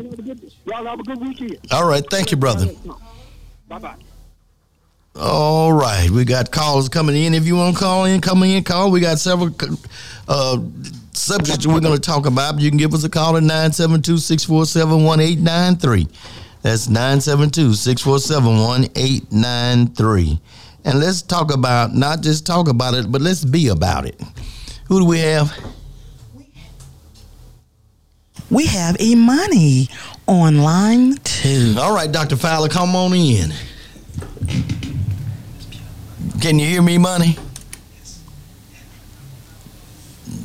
[0.67, 1.59] Y'all have a good weekend.
[1.71, 2.67] All right, thank you, brother.
[3.69, 3.97] Bye bye.
[5.21, 7.35] All right, we got calls coming in.
[7.35, 8.91] If you want to call in, come in, call.
[8.91, 9.55] We got several
[10.29, 10.59] uh,
[11.13, 12.61] subjects we're going to talk about.
[12.61, 16.07] You can give us a call at 972 647 1893.
[16.63, 20.41] That's 972 647 1893.
[20.85, 24.21] And let's talk about, not just talk about it, but let's be about it.
[24.87, 25.53] Who do we have?
[28.51, 29.89] We have Imani
[30.29, 31.75] on line two.
[31.79, 32.37] All right, Dr.
[32.37, 33.53] Fowler, come on in.
[36.41, 37.37] Can you hear me, Money?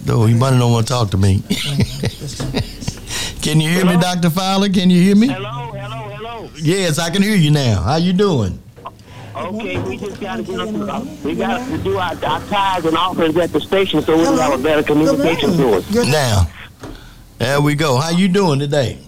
[0.06, 1.42] No, he might don't want to talk to me.
[3.42, 4.30] can you hear me, Dr.
[4.30, 4.70] Fowler?
[4.70, 5.28] Can you hear me?
[5.28, 6.50] Hello, hello, hello.
[6.56, 7.82] Yes, I can hear you now.
[7.82, 8.60] How you doing?
[9.36, 11.06] Okay, we just got to get up.
[11.24, 14.38] We got to do our, our tithes and offerings at the station so we can
[14.38, 15.92] have a better communication source.
[15.94, 16.48] Now,
[17.40, 17.98] there we go.
[17.98, 19.00] How you doing today?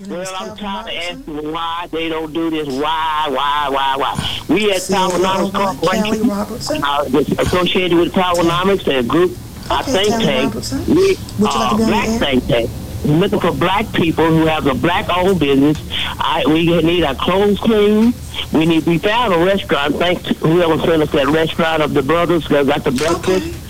[0.00, 2.66] Well, I'm tired of asking why they don't do this.
[2.66, 4.44] Why, why, why, why?
[4.48, 9.36] We at Powernomics Kelly Corporation, uh, associated with Powernomics, a group,
[9.70, 12.70] a Okay, think tank, we, uh, to black think tank.
[13.04, 15.78] We're looking for black people who have a black-owned business.
[16.18, 18.14] I, we need our clothes clean.
[18.52, 18.86] We need.
[18.86, 19.96] We found a restaurant.
[19.96, 23.60] Thanks to whoever sent us that restaurant of the brothers that got the breakfast.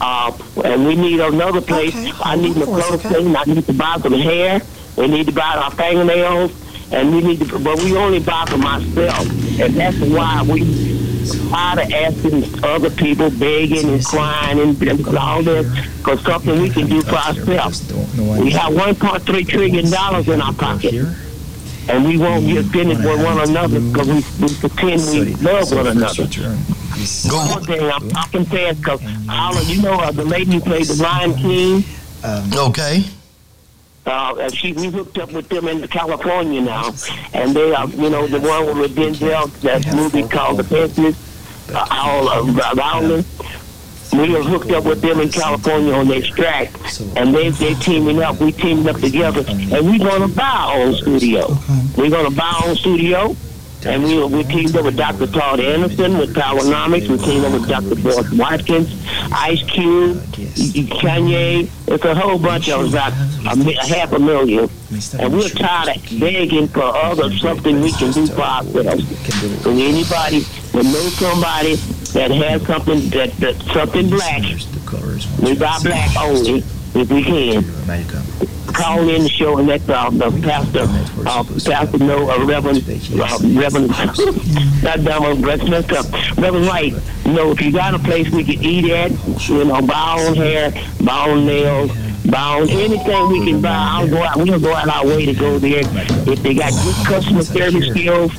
[0.00, 1.94] Uh, and we need another place.
[1.94, 3.08] Okay, I need my clothes okay.
[3.08, 3.36] clean.
[3.36, 4.60] I need to buy some hair.
[4.96, 6.52] We need to buy our fingernails.
[6.92, 9.26] And we need to, but we only buy for myself.
[9.58, 10.60] And that's why we
[11.48, 15.66] tired of asking other people, begging and crying and, and all this
[16.02, 17.90] for something we can do for ourselves.
[18.42, 20.92] We have 1.3 trillion dollars in our pocket.
[21.88, 25.86] And we won't get finished with one another because we, we pretend we love one
[25.86, 26.26] another.
[27.28, 27.36] Go.
[27.38, 31.02] One thing I'm talking fast because all you know uh, the lady who played the
[31.02, 31.84] Lion King.
[32.54, 33.04] Okay.
[34.06, 36.92] Uh, and she we hooked up with them in California now,
[37.32, 41.16] and they are you know the one with Denzel that movie called The Business,
[41.74, 43.24] uh, all uh, around them.
[44.12, 46.70] We are hooked up with them in California on their track,
[47.16, 48.38] and they they teaming up.
[48.40, 51.56] We teaming up together, and we're gonna buy our own studio.
[51.96, 53.34] We're gonna buy our own studio.
[53.86, 55.26] And we we teamed up with Dr.
[55.26, 57.08] Todd Anderson with Powernomics.
[57.08, 57.94] We teamed up with Dr.
[57.96, 61.68] Boyce Watkins, Ice Cube, Kanye.
[61.88, 64.70] It's a whole bunch of about a, a half a million.
[65.18, 69.66] And we're tired of begging for other something we can do for ourselves.
[69.66, 71.74] And anybody that knows somebody
[72.14, 74.42] that has something that, that something black,
[75.42, 76.62] we buy black only
[76.94, 77.64] if we can.
[78.74, 80.86] Call in the show and let uh, the pastor,
[81.26, 83.88] uh, pastor know, uh, Reverend, uh, Reverend,
[84.82, 85.00] not
[85.68, 86.06] messed up,
[86.36, 89.12] Reverend White, you know, if you got a place we can eat at,
[89.48, 90.72] you know, buy own hair,
[91.04, 91.92] buy nails,
[92.28, 95.58] buy anything we can buy, I'll go out, we'll go out our way to go
[95.60, 95.82] there.
[96.26, 98.32] If they got good customer service skills,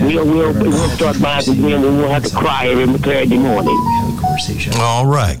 [0.00, 3.76] we'll, we'll, we'll start buying from them and we'll have to cry every Saturday morning.
[4.80, 5.38] All right.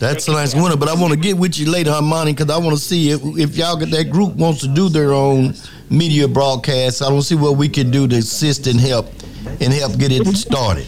[0.00, 2.56] That's a nice winner, but I want to get with you later, Armani, because I
[2.56, 5.54] want to see if, if y'all get that group wants to do their own
[5.90, 7.02] media broadcast.
[7.02, 9.06] I don't see what we can do to assist and help
[9.60, 10.86] and help get it started.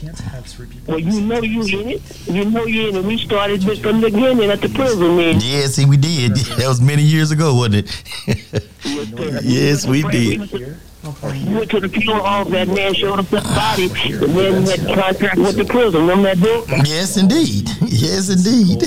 [0.86, 2.26] Well, you know you in it.
[2.26, 3.04] You know you in it.
[3.04, 5.40] We started this from the beginning at the prison, man.
[5.40, 6.32] Yeah, see, we did.
[6.56, 8.68] That was many years ago, wasn't it?
[9.44, 10.76] yes, we did.
[11.02, 14.78] You went to the funeral hall, that man showed up that body, the man had
[14.96, 16.02] contract with the prison.
[16.02, 16.86] Remember that dude?
[16.86, 17.68] Yes, indeed.
[17.88, 18.82] Yes, indeed.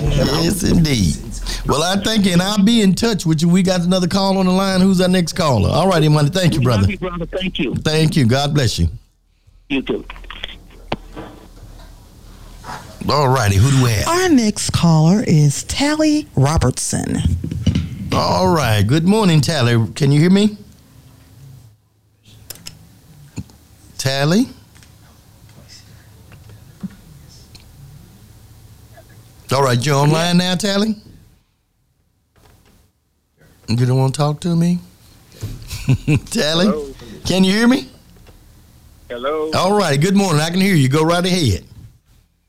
[0.00, 1.16] Oh, yes, indeed.
[1.66, 3.50] Well, I thank you, and I'll be in touch with you.
[3.50, 4.80] We got another call on the line.
[4.80, 5.68] Who's our next caller?
[5.68, 6.30] All righty, money.
[6.30, 6.82] Thank you, brother.
[6.82, 7.26] Love you, brother.
[7.26, 7.74] Thank you.
[7.74, 8.26] Thank you.
[8.26, 8.88] God bless you.
[9.68, 10.06] You too.
[13.10, 14.08] All righty, who do we have?
[14.08, 17.18] Our next caller is Tally Robertson.
[18.10, 18.86] All right.
[18.86, 19.92] Good morning, Tally.
[19.92, 20.56] Can you hear me?
[24.02, 24.48] Tally?
[29.52, 30.96] All right, you online now, Tally?
[33.68, 34.80] You don't want to talk to me?
[36.26, 36.66] Tally?
[36.66, 36.92] Hello.
[37.24, 37.86] Can you hear me?
[39.08, 39.52] Hello.
[39.54, 40.40] All right, good morning.
[40.40, 40.88] I can hear you.
[40.88, 41.64] Go right ahead.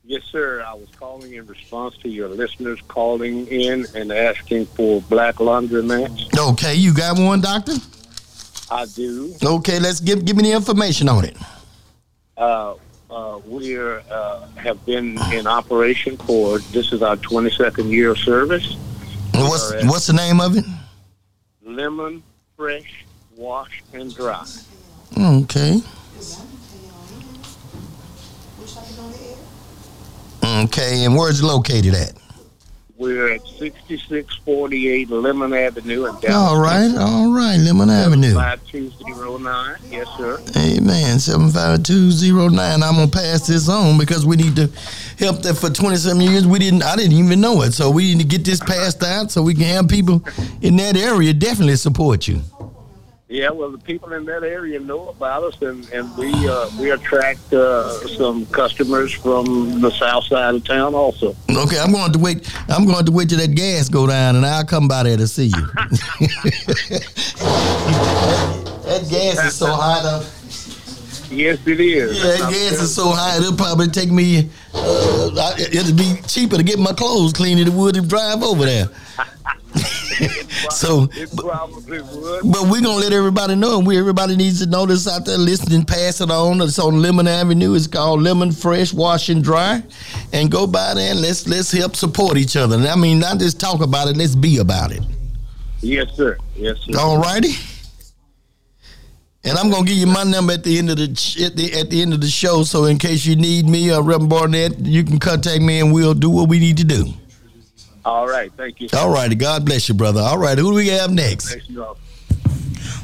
[0.02, 0.64] Yes, sir.
[0.66, 6.36] I was calling in response to your listeners calling in and asking for black laundromats.
[6.36, 7.74] Okay, you got one, doctor?
[8.74, 9.32] I do.
[9.40, 11.36] Okay, let's give give me the information on it.
[12.36, 12.74] Uh,
[13.08, 18.74] uh, we uh, have been in operation for this is our 22nd year of service.
[19.32, 20.64] What's what's the name of it?
[21.62, 22.24] Lemon,
[22.56, 23.04] fresh,
[23.36, 24.44] wash, and dry.
[25.16, 25.80] Okay.
[30.44, 32.23] Okay, and where's it located at?
[32.96, 36.30] We're at 6648 Lemon Avenue in Dallas.
[36.30, 38.34] All right, all right, Lemon Avenue.
[38.34, 39.76] 5209.
[39.90, 40.40] Yes, sir.
[40.56, 41.18] Amen.
[41.18, 42.84] Seven five two zero nine.
[42.84, 44.70] I'm gonna pass this on because we need to
[45.18, 46.46] help that for twenty seven years.
[46.46, 46.84] We didn't.
[46.84, 47.72] I didn't even know it.
[47.72, 50.24] So we need to get this passed out so we can have people
[50.62, 52.40] in that area definitely support you.
[53.34, 56.92] Yeah, well, the people in that area know about us, and, and we uh, we
[56.92, 61.34] attract uh, some customers from the south side of town also.
[61.50, 62.48] Okay, I'm going to wait.
[62.68, 65.26] I'm going to wait till that gas go down, and I'll come by there to
[65.26, 65.50] see you.
[68.84, 70.22] that gas is so hot up.
[71.28, 72.16] Yes, it is.
[72.16, 74.48] Yeah, gas is so high, it'll probably take me.
[74.72, 78.44] Uh, I- it'll be cheaper to get my clothes clean than it would to drive
[78.44, 78.90] over there.
[80.70, 81.10] so, would.
[81.32, 85.38] but we're gonna let everybody know, and we everybody needs to know this out there
[85.38, 85.84] listening.
[85.84, 86.60] Pass it on.
[86.60, 87.74] It's on Lemon Avenue.
[87.74, 89.82] It's called Lemon Fresh Wash and Dry,
[90.32, 92.76] and go by there and let's let's help support each other.
[92.76, 94.16] And I mean, not just talk about it.
[94.16, 95.02] Let's be about it.
[95.80, 96.38] Yes, sir.
[96.54, 96.98] Yes, sir.
[96.98, 97.54] All righty.
[99.46, 101.10] And I'm gonna give you my number at the end of the
[101.44, 102.62] at the at the end of the show.
[102.62, 106.14] So in case you need me or Reverend Barnett, you can contact me and we'll
[106.14, 107.12] do what we need to do.
[108.04, 108.52] All right.
[108.56, 108.88] Thank you.
[108.92, 109.34] All righty.
[109.34, 110.20] God bless you, brother.
[110.20, 110.58] All right.
[110.58, 111.50] Who do we have next?
[111.50, 111.96] Thank you all.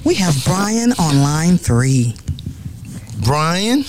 [0.05, 2.15] We have Brian on line three.
[3.23, 3.85] Brian.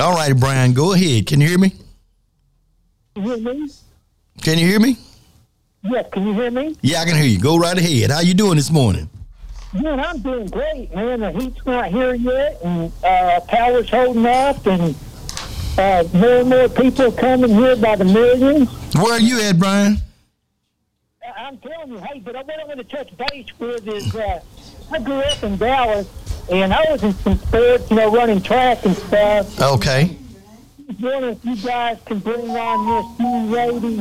[0.00, 0.72] All right, Brian.
[0.72, 1.26] Go ahead.
[1.26, 1.72] Can you hear me?
[3.16, 3.70] You hear me?
[4.42, 4.96] Can you hear me?
[5.82, 6.76] Yes, can you hear me?
[6.80, 7.38] Yeah, I can hear you.
[7.38, 8.10] Go right ahead.
[8.10, 9.08] How you doing this morning?
[9.72, 11.20] Man, I'm doing great, man.
[11.20, 14.94] The heat's not here yet, and uh, power's holding up, and
[15.78, 18.68] uh, more and more people coming here by the millions.
[18.94, 19.96] Where are you at, Brian?
[21.36, 24.40] I'm telling you, hey, but what I want to touch base with is uh,
[24.92, 26.08] I grew up in Dallas,
[26.50, 29.60] and I was in some sports, you know, running track and stuff.
[29.60, 30.16] Okay.
[31.00, 33.96] wondering if you guys can bring on this new lady,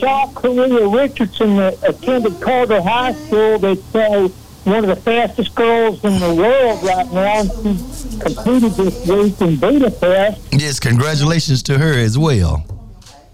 [0.00, 3.58] Sha'Carri Richardson, that attended Carter High School.
[3.58, 4.28] That's uh,
[4.64, 7.42] one of the fastest girls in the world right now.
[7.44, 10.52] She completed this week in beta Budapest.
[10.52, 10.78] Yes.
[10.80, 12.64] Congratulations to her as well.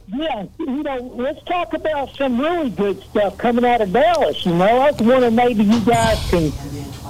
[0.09, 4.47] Yeah, you know, let's talk about some really good stuff coming out of Dallas.
[4.47, 6.53] You know, I was wondering maybe you guys can,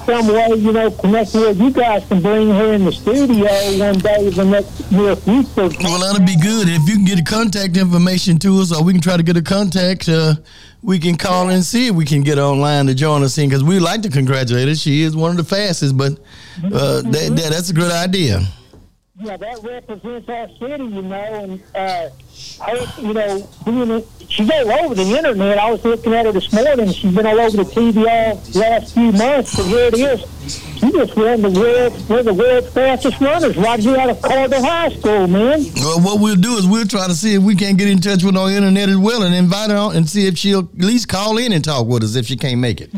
[0.06, 3.44] some way, you know, connect with you guys can bring her in the studio
[3.78, 5.68] one day in the next near future.
[5.82, 6.68] Well, that'll be good.
[6.68, 9.36] If you can get a contact information to us, or we can try to get
[9.36, 10.36] a contact, uh,
[10.82, 13.64] we can call and see if we can get online to join us in because
[13.64, 14.74] we like to congratulate her.
[14.74, 16.12] She is one of the fastest, but
[16.64, 18.40] uh, that, that, that's a good idea.
[19.18, 22.10] Yeah, that represents our city, you know, and uh,
[22.58, 25.58] her, you know, being she's all over the internet.
[25.58, 26.92] I was looking at her this morning.
[26.92, 30.20] She's been all over the TV all last few months, but here it is.
[30.78, 34.22] She just ran the world, one of the world's fastest runners right here out of
[34.22, 35.64] Carter High School, man.
[35.76, 38.22] Well, what we'll do is we'll try to see if we can't get in touch
[38.22, 41.08] with the internet as well and invite her on and see if she'll at least
[41.08, 42.90] call in and talk with us if she can't make it.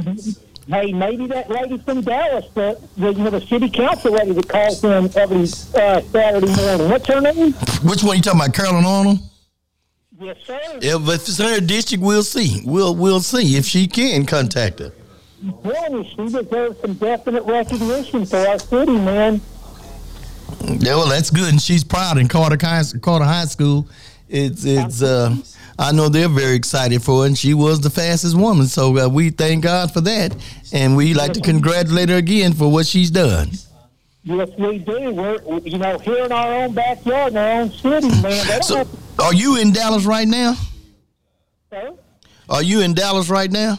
[0.68, 4.48] Hey, maybe that lady from Dallas, the, the, you know, the city council lady that
[4.48, 6.90] calls in every uh, Saturday morning.
[6.90, 7.52] What's her name?
[7.84, 9.18] Which one you talking about, Carolyn Arnold?
[10.20, 10.58] Yes, sir.
[10.82, 12.62] If it's her district, we'll see.
[12.64, 14.92] We'll we'll see if she can contact her.
[15.40, 19.40] Boy, she deserves some definite recognition for our city, man.
[20.64, 23.88] Yeah, well, that's good, and she's proud in Carter High, Carter High School.
[24.28, 25.02] It's it's.
[25.02, 25.36] Uh,
[25.78, 28.66] I know they're very excited for her, and she was the fastest woman.
[28.66, 30.34] So uh, we thank God for that,
[30.72, 33.50] and we like to congratulate her again for what she's done.
[34.24, 35.12] Yes, we do.
[35.12, 38.62] We're, you know, here in our own backyard, in our own city, man.
[38.62, 40.54] So, to, are you in Dallas right now?
[41.70, 41.94] sir.
[42.48, 43.76] Are you in Dallas right now?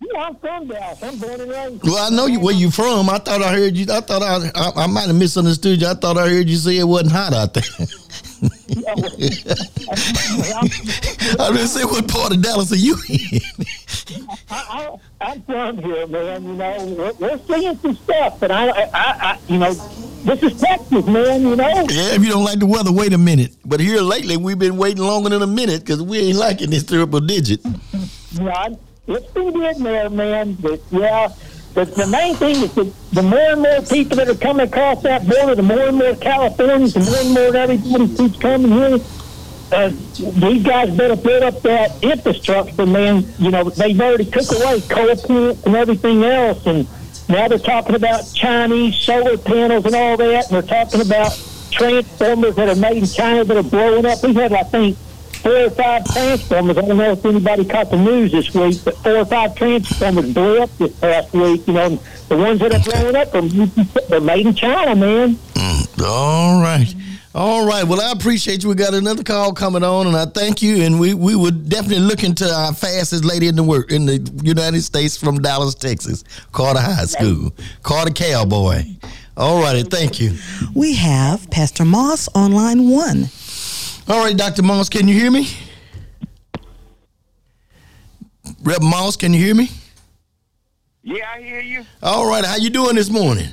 [0.00, 1.02] Yeah, I'm from Dallas.
[1.02, 1.82] I'm born and raised.
[1.84, 3.08] Well, I know you where you from.
[3.08, 3.86] I thought I heard you.
[3.92, 5.86] I thought I I, I might have misunderstood you.
[5.86, 7.62] I thought I heard you say it wasn't hot out there.
[11.38, 13.40] I didn't say what part of Dallas are you in.
[14.50, 16.44] I, I, I'm from here, man.
[16.44, 19.72] You know, we're, we're seeing some stuff, but I, I, I, you know,
[20.24, 21.42] this is Texas, man.
[21.42, 21.68] You know.
[21.68, 23.56] Yeah, if you don't like the weather, wait a minute.
[23.64, 26.84] But here lately, we've been waiting longer than a minute because we ain't liking this
[26.84, 27.60] triple digit.
[28.32, 28.68] Yeah,
[29.06, 30.54] it's been getting there, man.
[30.54, 31.28] But yeah,
[31.74, 35.02] but the main thing is that the more and more people that are coming across
[35.02, 38.98] that border, the more and more Californians, the more and more everybody keeps coming here.
[39.72, 43.24] Uh, these guys better build up that infrastructure, man.
[43.38, 46.86] You know, they've already took away coal plants and everything else, and
[47.28, 51.36] now they're talking about Chinese solar panels and all that, and they're talking about
[51.72, 54.22] transformers that are made in China that are blowing up.
[54.22, 54.96] We've had, I think,
[55.44, 56.78] four or five transformers.
[56.78, 60.32] I don't know if anybody caught the news this week, but four or five transformers
[60.32, 61.66] blew up this past week.
[61.68, 65.34] You know, the ones that are blowing up are they're made in China, man.
[65.34, 66.92] Mm, all right.
[67.34, 67.84] All right.
[67.84, 68.70] Well, I appreciate you.
[68.70, 70.82] We got another call coming on, and I thank you.
[70.82, 74.18] And we, we would definitely look into our fastest lady in the work in the
[74.42, 78.84] United States from Dallas, Texas, Carter High School, Carter Cowboy.
[79.36, 79.82] All righty.
[79.82, 80.38] Thank you.
[80.74, 83.30] We have Pastor Moss on line one.
[84.06, 84.62] All right, Dr.
[84.62, 85.48] Moss, can you hear me?
[88.62, 89.70] Rep Moss, can you hear me?
[91.02, 91.86] Yeah, I hear you.
[92.02, 93.48] All right, how you doing this morning?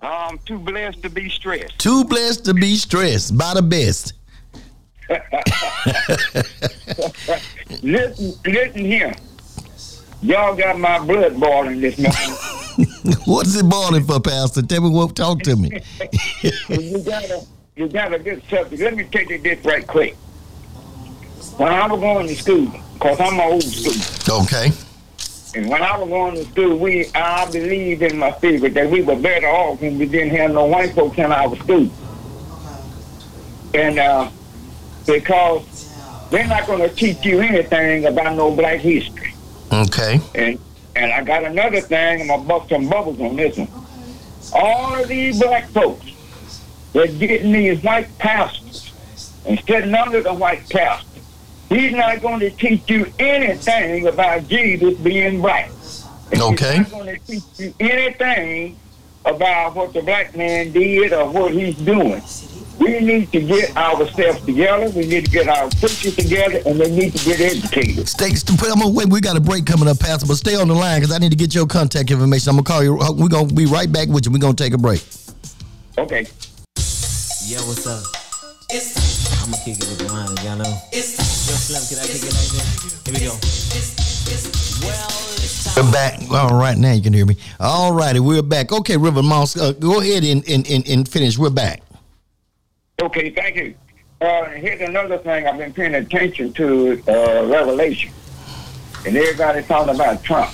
[0.00, 1.78] I'm too blessed to be stressed.
[1.78, 4.12] Too blessed to be stressed by the best.
[7.82, 9.14] Listen, listen here.
[10.20, 13.20] Y'all got my blood boiling this morning.
[13.24, 14.62] what is it boiling for, Pastor?
[14.62, 15.14] Tell me what.
[15.14, 15.70] Talk to me.
[16.68, 17.46] you got a
[17.76, 18.80] you got a good subject.
[18.80, 20.14] Let me take you this right quick.
[21.58, 24.72] When I was going to school, cause I'm an old student, Okay.
[25.54, 29.02] and when I was going to school, we I believed in my spirit that we
[29.02, 31.90] were better off when we didn't have no white folks in our school.
[33.74, 34.30] And uh,
[35.06, 35.92] because
[36.30, 39.34] they're not going to teach you anything about no black history.
[39.70, 40.18] Okay.
[40.34, 40.58] And
[40.94, 43.68] and I got another thing, I'm gonna bust some bubbles on this one.
[44.54, 46.06] All of these black folks
[46.96, 48.90] that getting these white pastors
[49.46, 51.06] and sitting under the white pastor,
[51.68, 55.70] he's not going to teach you anything about Jesus being black.
[56.32, 56.78] And Okay.
[56.78, 58.78] He's not going to teach you anything
[59.26, 62.22] about what the black man did or what he's doing.
[62.78, 64.88] We need to get ourselves together.
[64.90, 68.06] We need to get our preachers together, and they need to get educated.
[68.08, 69.08] Stay, st- I'm gonna wait.
[69.08, 71.30] We got a break coming up, Pastor, but stay on the line because I need
[71.30, 72.50] to get your contact information.
[72.50, 72.96] I'm gonna call you.
[73.14, 74.32] We're gonna be right back with you.
[74.32, 75.02] We're gonna take a break.
[75.96, 76.26] Okay.
[77.46, 78.02] Yo, what's up?
[78.70, 80.78] It's I'ma kick it with the line, y'all know.
[80.90, 81.16] It's
[81.46, 83.04] Yo, Slim, can I kick it like this?
[83.04, 83.38] Here we go.
[84.84, 85.86] Well, it's time.
[85.86, 86.18] We're back.
[86.32, 87.36] All right, now you can hear me.
[87.60, 88.72] All righty, we're back.
[88.72, 91.38] Okay, River Moss, uh, go ahead and, and, and, and finish.
[91.38, 91.82] We're back.
[93.00, 93.76] Okay, thank you.
[94.20, 98.10] Uh, here's another thing I've been paying attention to, uh, Revelation.
[99.06, 100.52] And everybody's talking about Trump.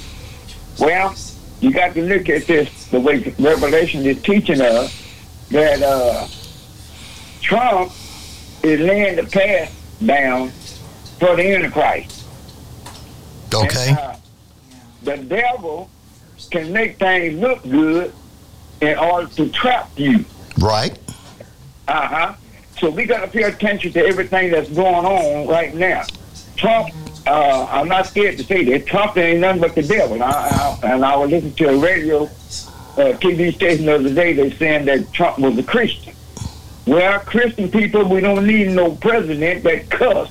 [0.78, 1.14] Well,
[1.60, 4.94] you got to look at this the way Revelation is teaching us
[5.48, 6.26] that uh,
[7.42, 7.92] Trump
[8.62, 9.74] is laying the path
[10.04, 10.50] down
[11.18, 12.24] for the Antichrist.
[13.52, 13.90] Okay.
[13.90, 14.16] And, uh,
[15.02, 15.90] the devil
[16.50, 18.14] can make things look good
[18.80, 20.24] in order to trap you.
[20.58, 20.98] Right.
[21.88, 22.34] Uh huh.
[22.78, 26.04] So we got to pay attention to everything that's going on right now.
[26.56, 26.90] Trump,
[27.26, 28.84] uh, I'm not scared to say this.
[28.84, 30.14] Trump ain't nothing but the devil.
[30.14, 34.14] And I, I, and I was listening to a radio, uh, TV station the other
[34.14, 34.32] day.
[34.32, 36.11] They saying that Trump was a Christian.
[36.86, 40.30] Well, Christian people, we don't need no president that cuss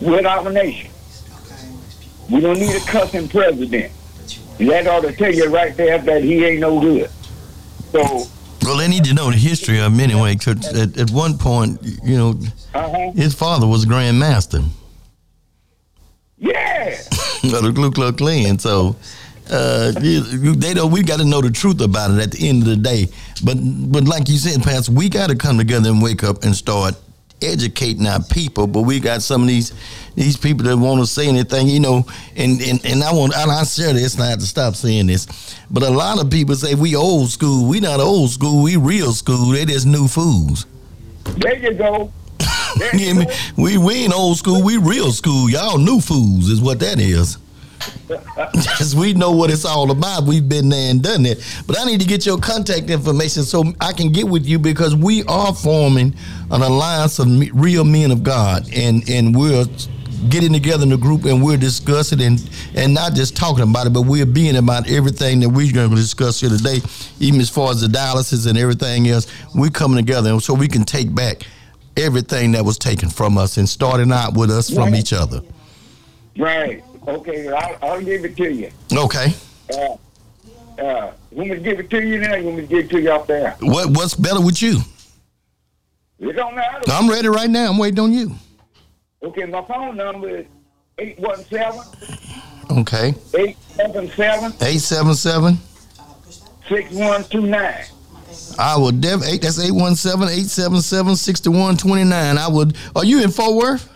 [0.00, 0.90] with our nation.
[2.30, 3.92] We don't need a cussing president.
[4.58, 7.10] That ought to tell you right there that he ain't no good.
[7.92, 8.26] So,
[8.62, 10.36] Well, they need to know the history of him anyway.
[10.36, 12.40] 'cause at, at one point, you know,
[12.74, 13.12] uh-huh.
[13.12, 14.60] his father was a Grand Master
[16.38, 16.88] Yeah.
[17.44, 18.58] of the Ku Klux Klan.
[18.58, 18.96] So,
[19.50, 20.90] uh, they don't.
[20.92, 23.08] We got to know the truth about it at the end of the day.
[23.44, 26.54] But, but like you said, Pastor, we got to come together and wake up and
[26.54, 26.94] start
[27.42, 28.66] educating our people.
[28.66, 29.72] But we got some of these
[30.14, 32.04] these people that want to say anything, you know.
[32.36, 34.14] And and, and I want and I share this.
[34.14, 35.56] And I have to stop saying this.
[35.70, 37.68] But a lot of people say we old school.
[37.68, 38.62] We not old school.
[38.62, 39.50] We real school.
[39.52, 40.66] They just new fools.
[41.24, 42.12] There you go.
[42.78, 43.24] There You hear me?
[43.24, 43.32] go.
[43.56, 44.62] We we ain't old school.
[44.62, 45.50] We real school.
[45.50, 47.36] Y'all new fools is what that is.
[48.08, 50.24] Because we know what it's all about.
[50.24, 51.38] We've been there and done that.
[51.66, 54.94] But I need to get your contact information so I can get with you because
[54.96, 56.14] we are forming
[56.50, 59.64] an alliance of real men of God, and and we're
[60.28, 63.92] getting together in a group and we're discussing and and not just talking about it,
[63.92, 66.80] but we're being about everything that we're going to discuss here today,
[67.20, 69.26] even as far as the dialysis and everything else.
[69.54, 71.42] We're coming together so we can take back
[71.96, 74.94] everything that was taken from us and starting out with us from Right.
[75.00, 75.42] each other.
[76.36, 76.82] Right.
[77.10, 78.70] Okay, I'll, I'll give it to you.
[78.92, 79.34] Okay.
[79.72, 79.96] Uh,
[80.80, 82.36] uh, want me to give it to you now?
[82.36, 83.56] You want me to give it to you out there?
[83.60, 84.78] What what's better with you?
[86.18, 86.82] It don't matter.
[86.88, 87.68] I'm ready right now.
[87.70, 88.34] I'm waiting on you.
[89.22, 90.46] Okay, my phone number is
[90.98, 93.08] 817 Okay.
[93.34, 95.58] 877 877.
[96.68, 97.84] 6129.
[98.58, 102.36] I will def eight that's 817-877-6129.
[102.36, 103.88] I would are you in Fort Worth?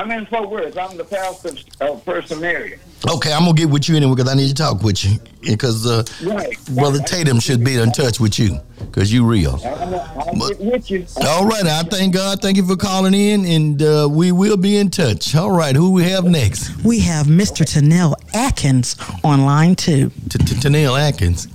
[0.00, 0.78] I'm in Fort Worth.
[0.78, 1.50] I'm the pastor
[1.82, 2.78] of First Samaria.
[3.06, 5.18] Okay, I'm gonna get with you anyway because I need to talk with you.
[5.42, 6.56] Because uh, Right.
[6.74, 9.60] Brother Tatum should be in touch with you because you real.
[9.62, 11.04] I'm, I'll get with you.
[11.26, 12.40] All right, I thank God.
[12.40, 15.34] Thank you for calling in, and uh, we will be in touch.
[15.34, 16.82] All right, who we have next?
[16.82, 17.70] We have Mr.
[17.70, 20.08] Tennell Atkins on line two.
[20.30, 21.46] T- T- Tennell Atkins.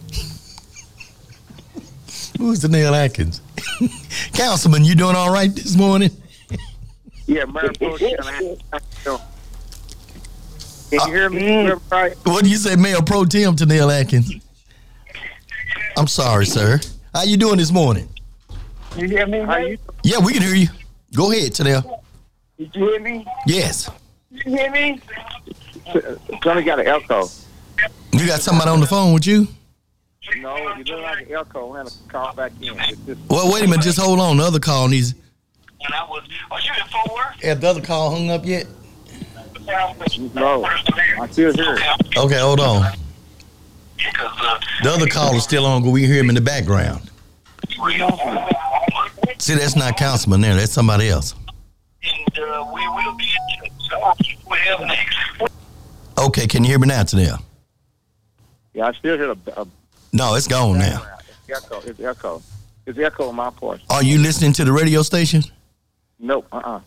[2.37, 3.41] Who's Tennell Atkins?
[4.33, 6.11] Councilman, you doing all right this morning?
[7.28, 8.17] Yeah, Mayor Pro Tem.
[10.89, 11.41] Can you uh, hear me?
[11.41, 11.91] Mm.
[11.91, 12.15] Right?
[12.23, 14.36] What do you say, Mayor Pro Tem Tennell Atkins?
[15.97, 16.80] I'm sorry, sir.
[17.13, 18.07] How you doing this morning?
[18.97, 19.78] You hear me, How you?
[20.03, 20.67] Yeah, we can hear you.
[21.13, 22.03] Go ahead, Tennell.
[22.57, 23.26] Did you hear me?
[23.47, 23.89] Yes.
[24.30, 25.01] You hear me?
[26.43, 27.28] Sonny got an echo.
[28.13, 29.47] You got somebody on the phone with you?
[30.38, 31.71] No, you look like an echo.
[31.71, 32.78] We're gonna call back in.
[33.05, 33.84] Just, Well, wait a minute.
[33.84, 34.38] Just hold on.
[34.38, 35.13] The other call needs.
[35.82, 37.43] When I was, are you in Fort Worth?
[37.43, 38.67] Have the other call hung up yet?
[40.34, 42.17] no, I still hear it.
[42.17, 42.84] Okay, hold on.
[44.19, 47.09] Uh, the other call is still on, but we hear him in the background.
[49.38, 50.55] See, that's not councilman there.
[50.55, 51.34] That's somebody else.
[52.38, 52.65] Uh,
[56.19, 57.39] okay, can you hear me now, Tennell?
[58.73, 59.67] Yeah, I still hear a, a
[60.13, 61.05] No, it's gone now.
[61.47, 61.80] It's echo.
[61.82, 62.41] It's echo.
[62.86, 63.82] It's echo on my part.
[63.89, 65.43] Are you listening to the radio station?
[66.20, 66.47] Nope.
[66.51, 66.57] Uh.
[66.57, 66.80] uh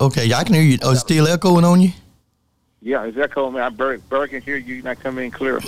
[0.00, 0.78] Okay, yeah, I can hear you.
[0.82, 1.90] Oh, it's still echoing on you?
[2.80, 3.60] Yeah, it's echo on me.
[3.60, 4.76] I Berg, Berg can hear you.
[4.76, 5.60] You're not coming in clear.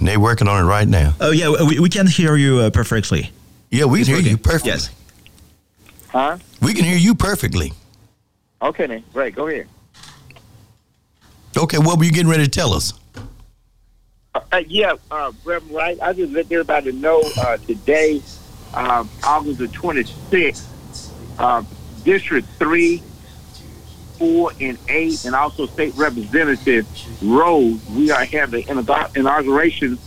[0.00, 1.14] They're working on it right now.
[1.20, 3.30] Oh yeah, we, we can hear you uh, perfectly.
[3.70, 4.70] Yeah, we can hear you perfectly.
[4.70, 4.90] Yes.
[6.08, 6.38] Huh?
[6.62, 7.72] We can hear you perfectly.
[8.62, 9.04] Okay then.
[9.12, 9.34] Great.
[9.34, 9.68] Go ahead.
[11.56, 12.92] Okay, what were you getting ready to tell us?
[14.34, 18.20] Uh, yeah, uh, Reverend Wright, I just let everybody know uh, today,
[18.74, 20.66] um, August the 26th,
[21.38, 21.62] uh,
[22.06, 23.02] District 3,
[24.18, 26.86] 4, and 8, and also State Representative
[27.20, 29.98] Road, we are having the inauguration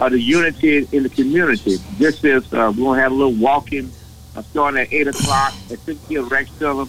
[0.00, 1.76] of the unity in the community.
[1.98, 3.92] This is, uh, we're going to have a little walking
[4.34, 6.86] uh, starting at 8 o'clock at 50 Rec Center.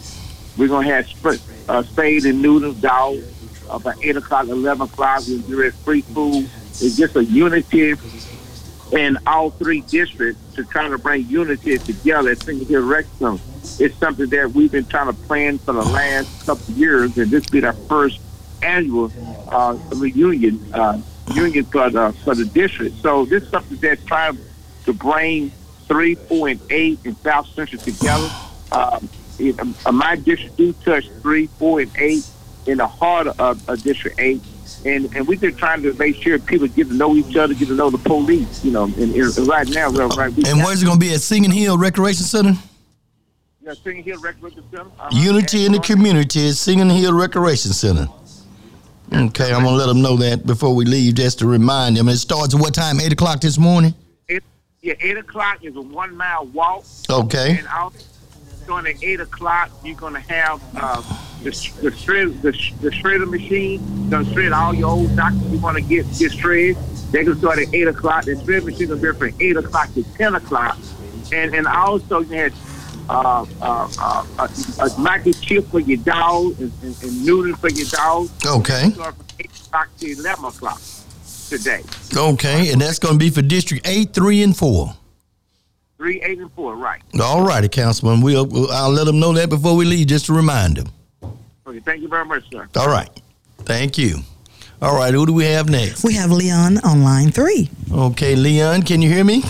[0.58, 3.18] We're going to have sp- uh, spade and noodles, dog,
[3.70, 5.24] about 8 o'clock, 11 o'clock.
[5.28, 6.50] We'll do it free food.
[6.80, 7.96] It's just a unity
[8.94, 13.44] in all three districts to try to bring unity together at Hill Rec Center.
[13.80, 17.32] It's something that we've been trying to plan for the last couple of years, and
[17.32, 18.20] this will be our first
[18.62, 19.12] annual
[19.50, 21.02] uh, reunion uh,
[21.34, 22.98] union for the, for the district.
[22.98, 24.38] So this is something that's trying
[24.86, 25.50] to bring
[25.88, 28.30] three, four, and eight in South Central together.
[29.40, 32.26] It, uh, my district do touch three, four, and eight
[32.66, 34.42] in the heart of, District Eight,
[34.86, 37.68] and and we've been trying to make sure people get to know each other, get
[37.68, 38.64] to know the police.
[38.64, 41.22] You know, and, and right now, right, we And where's it going to be at
[41.22, 42.54] Singing Hill Recreation Center?
[43.64, 44.90] Yeah, Singing Hill Recreation Center.
[45.00, 45.10] Uh-huh.
[45.14, 48.10] Unity in the community is Singing Hill Recreation Center.
[49.14, 52.10] Okay, I'm gonna let them know that before we leave, just to remind them.
[52.10, 53.00] It starts at what time?
[53.00, 53.94] Eight o'clock this morning.
[54.28, 54.44] It,
[54.82, 56.84] yeah, eight o'clock is a one mile walk.
[57.10, 57.58] Okay.
[57.60, 58.00] And also,
[58.64, 61.02] starting at eight o'clock, you're gonna have uh,
[61.44, 61.52] the
[61.82, 62.52] the shred the,
[62.82, 64.10] the shredder machine.
[64.10, 66.76] Gonna shred all your old documents you want to get get shredded.
[67.12, 68.26] They can start at eight o'clock.
[68.26, 70.78] The shred machine gonna be from eight o'clock to ten o'clock.
[71.32, 72.54] And and also you had
[73.10, 74.48] uh, uh, uh,
[74.80, 78.30] a, a mac chip for your dog and, and, and noodles for your dog.
[78.46, 78.90] Okay.
[78.92, 80.82] Start from eight o'clock to eleven o'clock
[81.50, 81.84] today.
[82.16, 84.96] Okay, and that's gonna be for District Eight, Three, and Four.
[85.98, 86.76] Three, eight, and four.
[86.76, 87.02] Right.
[87.22, 88.22] All righty, Councilman.
[88.22, 90.88] We'll, we'll I'll let them know that before we leave, just to remind them.
[91.66, 91.80] Okay.
[91.80, 92.68] Thank you very much, sir.
[92.76, 93.10] All right.
[93.60, 94.18] Thank you.
[94.82, 96.04] All right, who do we have next?
[96.04, 97.70] We have Leon on line three.
[97.90, 99.42] Okay, Leon, can you hear me?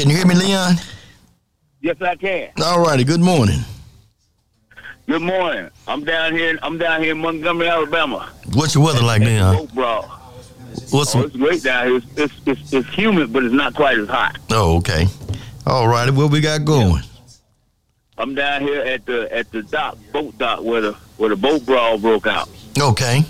[0.00, 0.76] Can you hear me, Leon?
[1.82, 2.52] Yes, I can.
[2.64, 3.04] All righty.
[3.04, 3.60] Good morning.
[5.06, 5.68] Good morning.
[5.86, 6.58] I'm down here.
[6.62, 8.32] I'm down here in Montgomery, Alabama.
[8.54, 9.66] What's your weather like, Leon?
[9.74, 10.04] Brawl.
[10.88, 11.96] What's Oh, it's great down here.
[11.98, 14.38] It's, it's, it's, it's humid, but it's not quite as hot.
[14.50, 15.06] Oh, okay.
[15.66, 16.12] All righty.
[16.12, 17.02] What we got going?
[18.16, 21.66] I'm down here at the at the dock, boat dock, where the where the boat
[21.66, 22.48] brawl broke out.
[22.78, 23.22] Okay.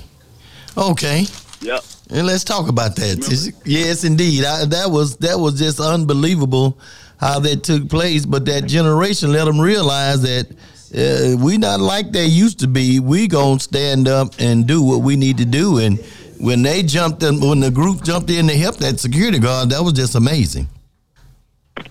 [0.79, 1.25] Okay.
[1.63, 1.83] Yep.
[2.13, 3.19] And let's talk about that.
[3.65, 4.45] Yes, indeed.
[4.45, 6.79] I, that was that was just unbelievable
[7.19, 8.27] how that took place.
[8.27, 10.51] But that generation let them realize that
[10.93, 12.99] uh, we not like they used to be.
[12.99, 15.79] We gonna stand up and do what we need to do.
[15.79, 15.99] And
[16.41, 19.83] when they jumped in, when the group jumped in to help that security guard, that
[19.83, 20.69] was just amazing.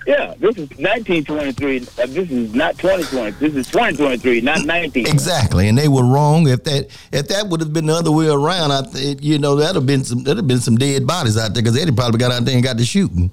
[0.05, 1.79] Yeah, this is 1923.
[1.79, 3.31] Uh, this is not 2020.
[3.31, 5.07] This is 2023, not 19.
[5.07, 6.47] Exactly, and they were wrong.
[6.47, 9.55] If that if that would have been the other way around, I th- you know
[9.55, 12.17] that'd have been some that'd have been some dead bodies out there because they'd probably
[12.19, 13.31] got out there and got to shooting.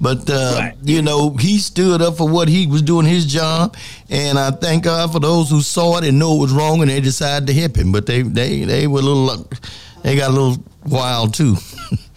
[0.00, 3.76] But uh, you know he stood up for what he was doing his job,
[4.10, 6.90] and I thank God for those who saw it and knew it was wrong and
[6.90, 7.90] they decided to help him.
[7.92, 9.48] But they they they were a little
[10.02, 11.56] they got a little wild too.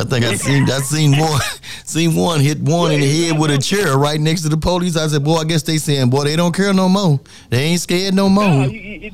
[0.00, 1.40] I think I seen I seen one
[1.84, 4.96] seen one hit one in the head with a chair right next to the police.
[4.96, 7.20] I said, "Boy, I guess they saying, boy, they don't care no more.
[7.50, 9.12] They ain't scared no more." No, you, you,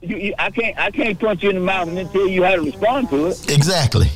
[0.00, 2.56] you, I can't I can't punch you in the mouth and then tell you how
[2.56, 3.50] to respond to it.
[3.50, 4.08] Exactly.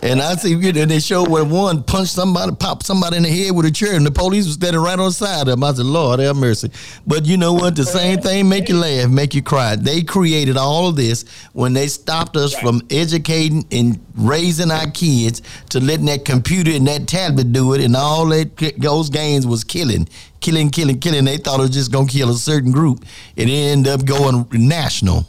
[0.00, 3.28] And I see you know, they showed where one punched somebody, popped somebody in the
[3.28, 5.64] head with a chair, and the police was standing right on the side of him.
[5.64, 6.70] I said, Lord have mercy.
[7.06, 7.76] But you know what?
[7.76, 9.76] The same thing make you laugh, make you cry.
[9.76, 15.42] They created all of this when they stopped us from educating and raising our kids
[15.70, 19.64] to letting that computer and that tablet do it, and all that those games was
[19.64, 20.08] killing,
[20.40, 21.24] killing, killing, killing.
[21.24, 23.04] They thought it was just gonna kill a certain group.
[23.36, 25.26] It ended up going national,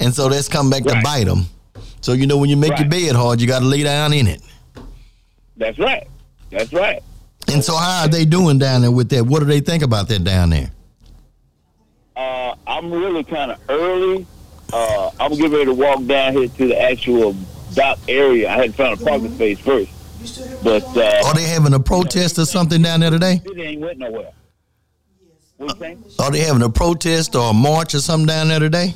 [0.00, 1.46] and so that's come back to bite them.
[2.00, 4.26] So you know when you make your bed hard, you got to lay down in
[4.26, 4.40] it.
[5.56, 6.06] That's right.
[6.50, 7.02] That's right.
[7.48, 9.24] And so how are they doing down there with that?
[9.24, 10.70] What do they think about that down there?
[12.16, 14.26] Uh, I'm really kind of early
[14.72, 17.34] uh, I'm getting ready to walk down here to the actual
[17.74, 18.50] dock area.
[18.50, 19.90] I had to find a parking space first,
[20.62, 23.40] but uh, Are they having a protest or something down there today?
[23.44, 24.32] it ain't went nowhere.
[25.78, 25.98] Think?
[26.20, 28.94] Are they having a protest or a march or something down there today?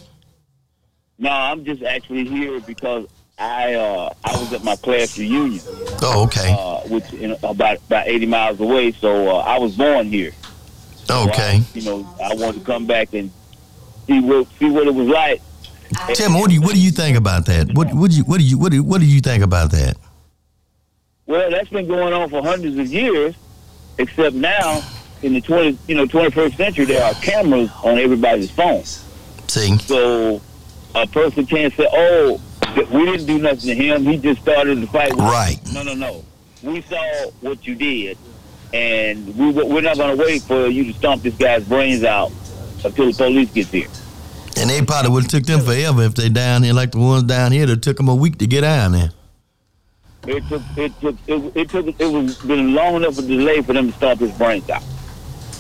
[1.23, 3.07] No, I'm just actually here because
[3.39, 5.61] I uh, I was at my class reunion,
[6.03, 6.53] Oh, okay.
[6.59, 8.91] uh, which in about about 80 miles away.
[8.91, 10.33] So uh, I was born here.
[11.05, 11.59] So Okay.
[11.59, 13.31] I, you know, I wanted to come back and
[14.09, 15.41] see what see what it was like.
[16.14, 17.73] Tim, what do you what do you think about that?
[17.73, 19.97] What what do you what do you what do, what do you think about that?
[21.27, 23.37] Well, that's been going on for hundreds of years,
[23.99, 24.83] except now
[25.23, 28.83] in the 20 you know 21st century there are cameras on everybody's phone.
[29.47, 30.41] See, So
[30.95, 32.40] a person can't say, "Oh,
[32.90, 34.05] we didn't do nothing to him.
[34.05, 35.59] He just started the fight." with us." Right.
[35.72, 36.24] No, no, no.
[36.62, 38.16] We saw what you did,
[38.72, 42.30] and we we're not going to wait for you to stomp this guy's brains out
[42.84, 43.88] until the police gets here.
[44.57, 47.24] and they probably would have took them forever if they down here like the ones
[47.24, 49.11] down here that took them a week to get down there.
[50.26, 53.72] It took it took it, it took it was been long enough a delay for
[53.72, 54.82] them to stomp his brains out.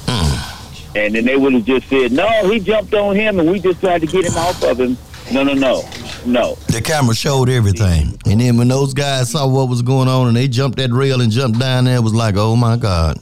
[0.06, 0.96] Hmm.
[0.96, 3.80] And then they would have just said, "No, he jumped on him, and we just
[3.80, 4.96] tried to get him off of him."
[5.32, 5.82] No, no, no,
[6.26, 6.54] no.
[6.68, 10.36] The camera showed everything, and then when those guys saw what was going on and
[10.36, 13.18] they jumped that rail and jumped down there, it was like, oh my god.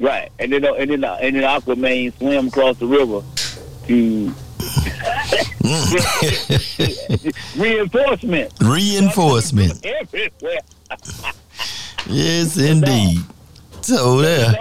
[0.00, 3.22] Right, and then uh, and then uh, and then Aquaman swam across the river
[3.86, 4.34] to
[7.62, 9.86] reinforcement Reinforcement.
[10.02, 10.58] everywhere.
[12.08, 13.20] Yes, indeed.
[13.82, 14.52] So there,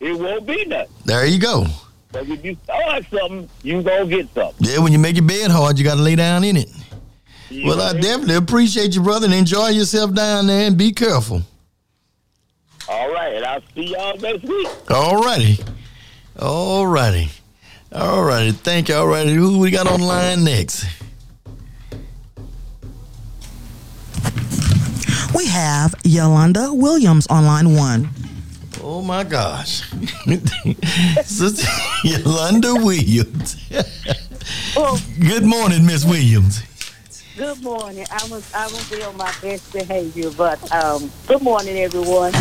[0.00, 0.92] it won't be nothing.
[1.04, 1.66] there you go.
[2.10, 4.66] But if you start something, you gonna get something.
[4.66, 6.70] Yeah, when you make your bed hard, you got to lay down in it.
[7.50, 11.42] Well, I definitely appreciate you, brother, and enjoy yourself down there and be careful.
[12.88, 14.68] All right, and I'll see y'all next week.
[14.90, 15.58] All righty.
[16.38, 17.30] All righty.
[17.92, 18.52] All righty.
[18.52, 18.94] Thank you.
[18.96, 19.32] All righty.
[19.32, 20.84] Who we got on line next?
[25.34, 28.08] We have Yolanda Williams on line one.
[28.90, 29.82] Oh my gosh.
[31.26, 31.68] Sister
[32.04, 33.70] Yolanda Williams.
[34.74, 36.62] Well, Good morning, Miss Williams.
[37.36, 38.06] good morning.
[38.10, 42.32] I was I will be on my best behavior, but um, good morning, everyone.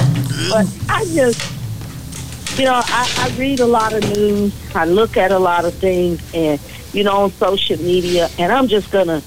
[0.49, 4.55] But I just, you know, I, I read a lot of news.
[4.73, 6.61] I look at a lot of things, and
[6.93, 9.19] you know, on social media, and I'm just gonna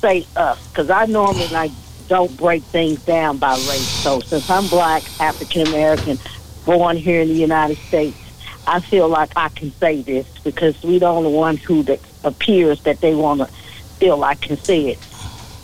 [0.00, 1.70] say us because I normally like
[2.08, 3.88] don't break things down by race.
[4.02, 6.18] So since I'm black, African American,
[6.68, 8.18] born here in the United States,
[8.66, 12.82] I feel like I can say this because we're the only ones who that appears
[12.82, 13.46] that they want to
[13.96, 14.98] feel like can say it.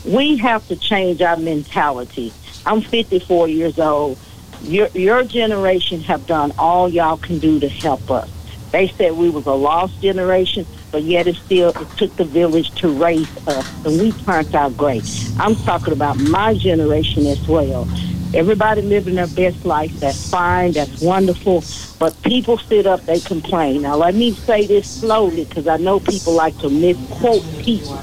[0.06, 2.32] We have to change our mentality.
[2.64, 4.18] I'm 54 years old.
[4.62, 8.30] Your your generation have done all y'all can do to help us.
[8.72, 12.70] They said we was a lost generation, but yet it still it took the village
[12.76, 15.04] to raise us, and we turned out great.
[15.38, 17.86] I'm talking about my generation as well.
[18.34, 19.92] Everybody living their best life.
[20.00, 20.72] That's fine.
[20.72, 21.62] That's wonderful.
[22.00, 23.82] But people sit up, they complain.
[23.82, 27.96] Now let me say this slowly because I know people like to misquote people.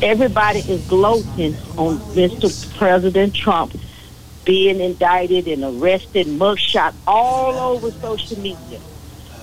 [0.00, 2.54] Everybody is gloating on Mr.
[2.78, 3.74] President Trump
[4.44, 8.78] being indicted and arrested, mugshot all over social media.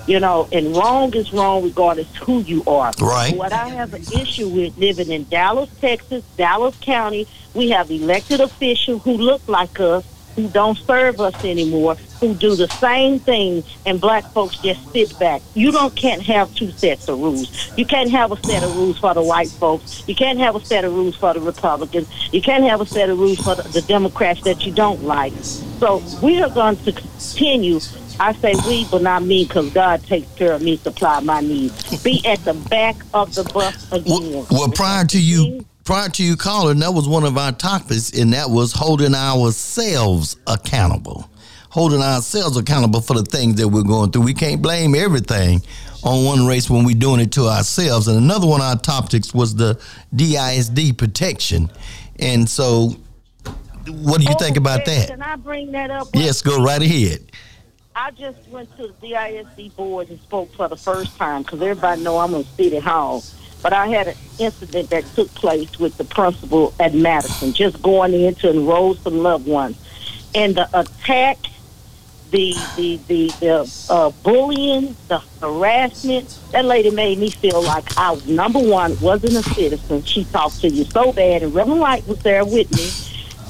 [0.07, 2.91] You know, and wrong is wrong regardless who you are.
[2.99, 3.35] Right.
[3.35, 8.39] What I have an issue with living in Dallas, Texas, Dallas County, we have elected
[8.41, 13.63] officials who look like us, who don't serve us anymore, who do the same thing,
[13.85, 15.41] and black folks just sit back.
[15.53, 17.77] You don't can't have two sets of rules.
[17.77, 20.07] You can't have a set of rules for the white folks.
[20.07, 22.07] You can't have a set of rules for the Republicans.
[22.33, 25.33] You can't have a set of rules for the, the Democrats that you don't like.
[25.79, 27.79] So we are going to continue.
[28.21, 32.03] I say we, but not me, because God takes care of me, supply my needs.
[32.03, 34.31] Be at the back of the bus again.
[34.31, 38.11] Well, well, prior to you, prior to you calling, that was one of our topics,
[38.11, 41.27] and that was holding ourselves accountable.
[41.71, 44.23] Holding ourselves accountable for the things that we're going through.
[44.23, 45.61] We can't blame everything
[46.03, 48.07] on one race when we're doing it to ourselves.
[48.07, 49.81] And another one of our topics was the
[50.15, 51.71] DISD protection.
[52.19, 52.95] And so,
[53.87, 55.07] what do you think about Oh, that?
[55.09, 56.09] Can I bring that up?
[56.13, 57.31] Yes, go right ahead.
[57.95, 62.01] I just went to the DISD board and spoke for the first time because everybody
[62.01, 63.23] know I'm in City Hall.
[63.61, 68.13] But I had an incident that took place with the principal at Madison, just going
[68.13, 69.77] in to enroll some loved ones.
[70.33, 71.37] And the attack,
[72.31, 78.15] the the the, the uh, bullying, the harassment, that lady made me feel like I,
[78.25, 80.01] number one, wasn't a citizen.
[80.03, 82.89] She talked to you so bad, and Reverend White was there with me.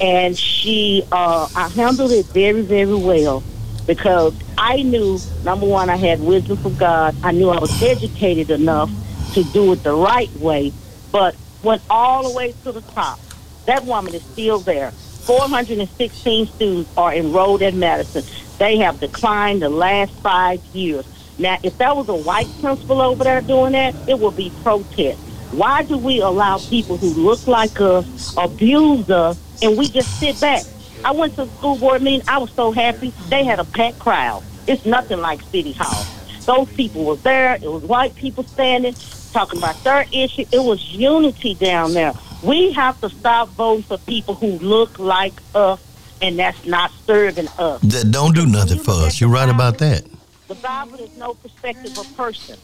[0.04, 3.44] And she, uh, I handled it very, very well
[3.86, 7.14] because I knew number one, I had wisdom from God.
[7.22, 8.90] I knew I was educated enough
[9.34, 10.72] to do it the right way,
[11.10, 13.18] but went all the way to the top.
[13.66, 14.90] That woman is still there.
[14.90, 18.24] 416 students are enrolled at Madison.
[18.58, 21.06] They have declined the last five years.
[21.38, 25.18] Now, if that was a white principal over there doing that, it would be protest.
[25.52, 30.40] Why do we allow people who look like us abuse us and we just sit
[30.40, 30.64] back?
[31.04, 32.26] I went to the school board meeting.
[32.28, 33.12] I was so happy.
[33.28, 34.42] They had a packed crowd.
[34.66, 36.06] It's nothing like City Hall.
[36.44, 37.54] Those people were there.
[37.54, 38.94] It was white people standing,
[39.32, 40.44] talking about their issue.
[40.52, 42.12] It was unity down there.
[42.42, 45.80] We have to stop voting for people who look like us,
[46.20, 47.80] and that's not serving us.
[47.82, 49.20] That don't do nothing for us.
[49.20, 50.04] You're right about that.
[50.48, 52.58] The Bible is no perspective of person.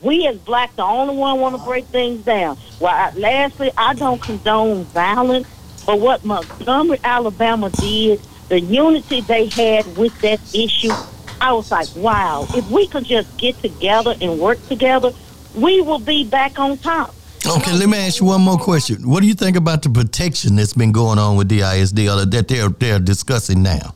[0.00, 2.58] We as black, the only one want to break things down.
[2.78, 5.48] Well, I, lastly, I don't condone violence,
[5.86, 10.92] but what Montgomery, Alabama did, the unity they had with that issue,
[11.40, 15.12] I was like, wow, if we could just get together and work together,
[15.54, 17.14] we will be back on top.
[17.46, 19.06] Okay, let me ask you one more question.
[19.08, 22.48] What do you think about the protection that's been going on with DISD or that
[22.48, 23.94] they're they're discussing now?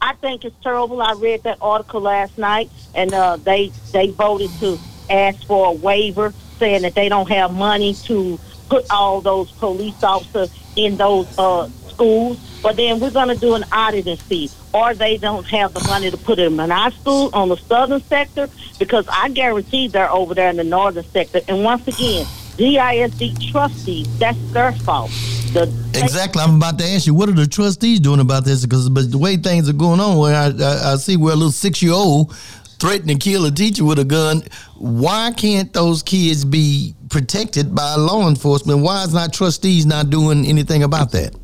[0.00, 1.02] I think it's terrible.
[1.02, 4.78] I read that article last night, and uh, they they voted to
[5.10, 8.38] ask for a waiver, saying that they don't have money to
[8.70, 12.38] put all those police officers in those uh, schools.
[12.62, 15.80] But then we're going to do an audit and see, or they don't have the
[15.84, 18.48] money to put them in our school on the southern sector,
[18.78, 21.40] because I guarantee they're over there in the northern sector.
[21.48, 25.10] And once again, DISD trustees, that's their fault.
[25.52, 25.62] The,
[25.94, 26.42] exactly.
[26.42, 28.64] I'm about to ask you, what are the trustees doing about this?
[28.64, 31.36] Because but the way things are going on, where I, I, I see where a
[31.36, 32.34] little six year old
[32.78, 34.42] threatened to kill a teacher with a gun.
[34.76, 38.80] Why can't those kids be protected by law enforcement?
[38.80, 41.34] Why is not trustees not doing anything about that?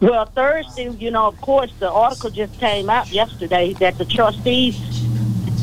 [0.00, 4.78] Well, Thursday, you know, of course, the article just came out yesterday that the trustees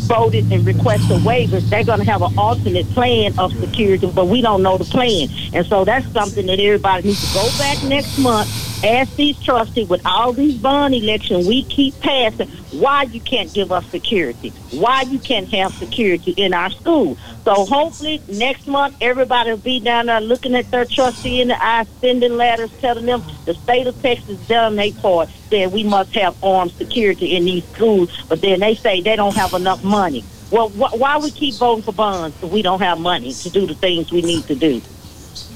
[0.07, 4.41] voted and requested waivers, they're going to have an alternate plan of security, but we
[4.41, 5.27] don't know the plan.
[5.53, 8.47] And so that's something that everybody needs to go back next month,
[8.85, 13.71] ask these trustees with all these bond elections we keep passing, why you can't give
[13.71, 17.17] us security, why you can't have security in our school.
[17.45, 21.57] So hopefully next month everybody will be down there looking at their trustee in the
[21.63, 26.13] eye, sending letters telling them the state of Texas done their part that we must
[26.15, 28.09] have armed security in these schools.
[28.29, 30.25] But then they say they don't have enough money.
[30.51, 33.67] Well, wh- why we keep voting for bonds if we don't have money to do
[33.67, 34.81] the things we need to do?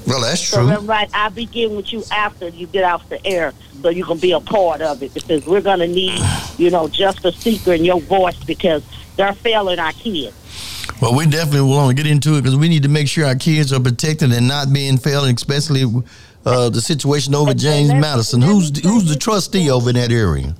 [0.06, 0.68] Well, that's true.
[0.68, 4.18] So, right, I'll begin with you after you get off the air so you can
[4.18, 6.20] be a part of it because we're going to need,
[6.58, 8.82] you know, just a seeker in your voice because
[9.16, 10.36] they're failing our kids.
[11.00, 13.26] Well, we definitely will want to get into it because we need to make sure
[13.26, 15.84] our kids are protected and not being failed, especially
[16.46, 18.40] uh, the situation over James Madison.
[18.40, 20.54] Who's who's the trustee over in that area?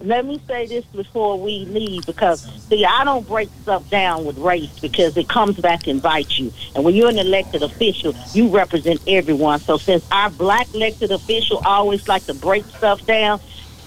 [0.00, 4.38] Let me say this before we leave because see I don't break stuff down with
[4.38, 6.52] race because it comes back and bites you.
[6.74, 9.60] And when you're an elected official, you represent everyone.
[9.60, 13.40] So since our black elected official always like to break stuff down,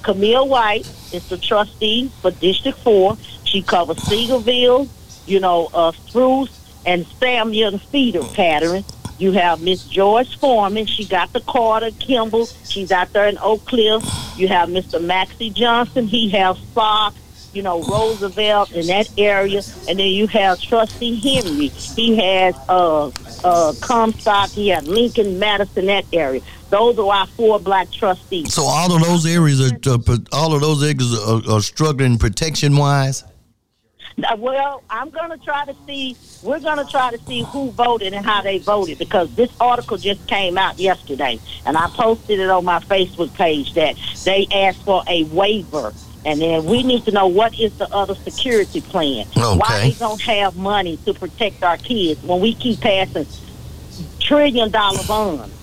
[0.03, 3.17] Camille White is the trustee for District Four.
[3.45, 4.89] She covers Seagoville,
[5.25, 6.53] you know, uh Spruce
[6.85, 8.83] and Samuel Feeder pattern.
[9.18, 10.86] You have Miss Joyce Foreman.
[10.86, 12.45] She got the Carter Kimball.
[12.65, 14.03] She's out there in Oak Cliff.
[14.38, 15.03] You have Mr.
[15.03, 16.07] Maxie Johnson.
[16.07, 17.15] He has Fox,
[17.51, 19.63] you know, Roosevelt in that area.
[19.89, 21.70] And then you have Trustee Henry.
[21.70, 23.11] He has uh,
[23.43, 24.51] uh, Comstock.
[24.51, 26.41] He has Lincoln, Madison, that area.
[26.70, 28.53] Those are our four black trustees.
[28.53, 32.78] So all of those areas are, uh, all of those areas are, are struggling protection
[32.78, 33.24] wise.
[34.24, 36.18] Uh, well, I'm going to try to see.
[36.41, 39.97] We're going to try to see who voted and how they voted because this article
[39.97, 43.95] just came out yesterday, and I posted it on my Facebook page that
[44.26, 45.93] they asked for a waiver,
[46.26, 49.28] and then we need to know what is the other security plan.
[49.38, 49.57] Okay.
[49.57, 53.28] Why they don't have money to protect our kids when we keep passing
[54.20, 55.53] trillion dollar bonds.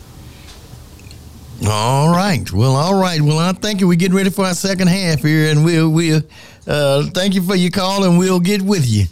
[1.67, 2.51] All right.
[2.53, 3.21] Well, all right.
[3.21, 6.23] Well, I think we're getting ready for our second half here, and we'll we'll
[6.67, 9.07] uh, thank you for your call, and we'll get with you.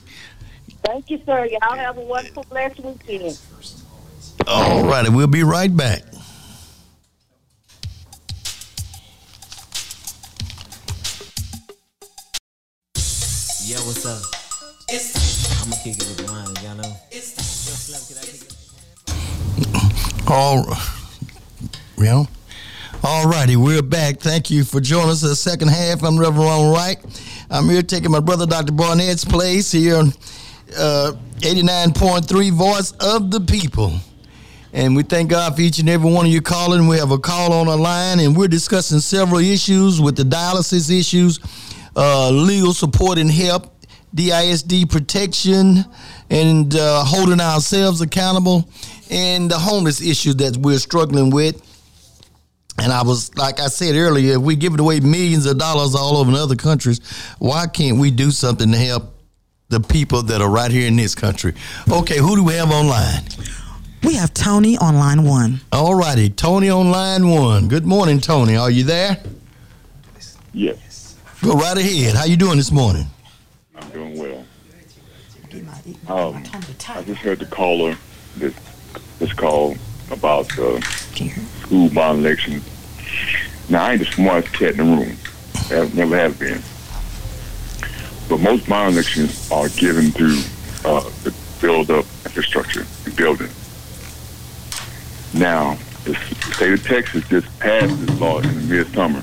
[0.84, 1.46] Thank you, sir.
[1.46, 3.38] Y'all have a wonderful, blessed weekend.
[4.46, 5.10] All righty.
[5.10, 6.02] We'll be right back.
[13.64, 14.20] Yeah, what's up?
[15.62, 16.96] I'm gonna kick it with the line, y'all know.
[20.28, 20.66] All,
[21.96, 22.28] well,
[23.04, 24.18] all righty, we're back.
[24.18, 26.02] Thank you for joining us in the second half.
[26.02, 26.98] I'm Reverend Ron Wright.
[27.52, 28.72] I'm here taking my brother Dr.
[28.72, 30.08] Barnett's place here on
[30.74, 33.92] uh, 89.3 Voice of the People.
[34.72, 36.88] And we thank God for each and every one of you calling.
[36.88, 40.90] We have a call on the line, and we're discussing several issues with the dialysis
[40.90, 41.40] issues,
[41.94, 43.70] uh, legal support and help,
[44.14, 45.84] DISD protection
[46.30, 48.66] and uh, holding ourselves accountable
[49.10, 51.60] and the homeless issue that we're struggling with.
[52.78, 56.16] And I was, like I said earlier, if we're giving away millions of dollars all
[56.16, 57.00] over in other countries,
[57.38, 59.14] why can't we do something to help
[59.68, 61.54] the people that are right here in this country?
[61.90, 63.22] Okay, who do we have online?
[64.02, 65.60] We have Tony on line one.
[65.70, 67.68] All righty, Tony on line one.
[67.68, 68.56] Good morning, Tony.
[68.56, 69.18] Are you there?
[70.54, 72.14] Yes, Go right ahead.
[72.14, 73.06] How you doing this morning?
[73.74, 74.44] I'm doing well.
[76.08, 76.42] Um,
[76.88, 77.96] I just heard the caller
[78.36, 78.54] this
[79.18, 79.76] this call
[80.12, 80.80] about the
[81.62, 82.62] school bond election.
[83.68, 85.16] Now I ain't the smartest cat in the room.
[85.70, 86.62] I've never have been.
[88.28, 90.38] But most bond elections are given through
[90.84, 93.48] uh, the build up infrastructure, the building.
[95.34, 96.14] Now, the
[96.54, 99.22] state of Texas just passed this law in the midsummer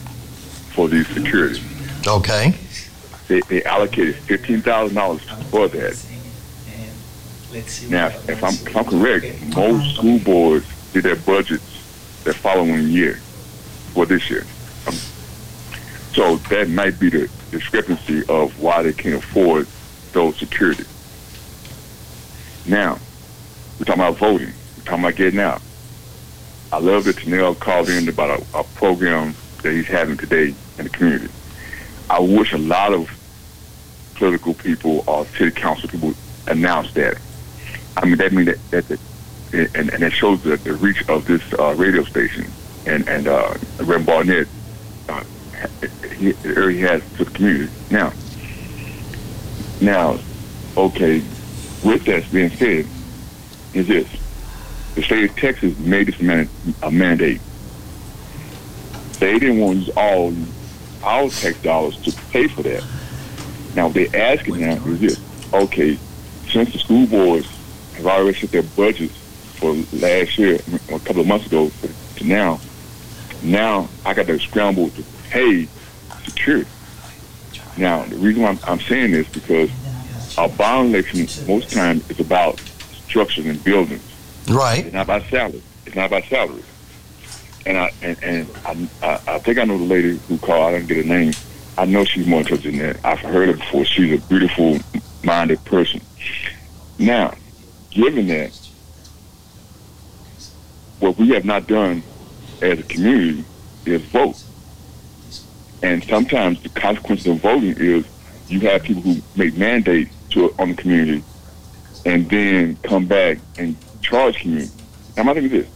[0.73, 1.61] for the security.
[2.07, 2.55] Okay.
[3.27, 5.21] They, they allocated fifteen thousand dollars
[5.51, 6.05] for that.
[7.89, 9.25] Now, if I'm, if I'm correct,
[9.55, 11.63] most school boards did their budgets
[12.23, 13.15] the following year
[13.93, 14.45] for this year.
[14.87, 14.93] Um,
[16.13, 19.67] so that might be the discrepancy of why they can't afford
[20.11, 20.83] those security.
[22.65, 22.99] Now,
[23.77, 24.53] we're talking about voting.
[24.77, 25.61] We're talking about getting out.
[26.71, 29.33] I love that Tennell called in about a, a program
[29.63, 31.33] that he's having today in the community.
[32.09, 33.09] I wish a lot of
[34.15, 36.13] political people or city council people
[36.47, 37.17] announce that.
[37.97, 38.99] I mean, that means that, that,
[39.53, 42.45] and, and it shows the, the reach of this uh, radio station
[42.85, 44.47] and and uh, Reverend Barnett
[45.07, 45.23] uh,
[46.19, 47.71] he, he has to the community.
[47.89, 48.13] Now,
[49.81, 50.19] now,
[50.77, 51.23] okay,
[51.83, 52.85] with that being said,
[53.73, 54.07] is this
[54.95, 56.49] the state of Texas made this man,
[56.83, 57.41] a mandate.
[59.19, 60.33] They didn't want to use all
[61.03, 62.83] our tax dollars to pay for that.
[63.75, 65.97] Now, they're asking now is this: okay,
[66.49, 67.47] since the school boards
[67.95, 69.18] have already set their budgets
[69.59, 71.71] for last year, a couple of months ago
[72.15, 72.59] to now,
[73.43, 75.67] now I got to scramble to pay
[76.23, 76.69] security.
[77.77, 79.69] Now, the reason why I'm, I'm saying this because
[80.37, 82.59] our bond election most times is about
[83.07, 84.03] structures and buildings.
[84.49, 84.85] Right.
[84.85, 85.61] It's not about salary.
[85.85, 86.63] It's not about salary.
[87.65, 90.73] And I and, and I, I, I think I know the lady who called.
[90.73, 91.33] I didn't get her name.
[91.77, 92.97] I know she's more interested in that.
[93.05, 93.85] I've heard her before.
[93.85, 94.79] She's a beautiful
[95.23, 96.01] minded person.
[96.97, 97.33] Now,
[97.91, 98.57] given that,
[100.99, 102.03] what we have not done
[102.61, 103.43] as a community
[103.85, 104.41] is vote.
[105.81, 108.05] And sometimes the consequence of voting is
[108.47, 111.23] you have people who make mandates to on the community
[112.05, 114.71] and then come back and charge community.
[115.15, 115.67] Now my thing is this.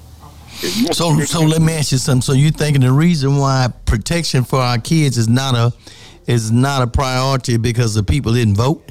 [0.61, 2.21] If you want So, so let me ask you something.
[2.21, 5.73] So you thinking the reason why protection for our kids is not a
[6.25, 8.83] is not a priority because the people didn't vote?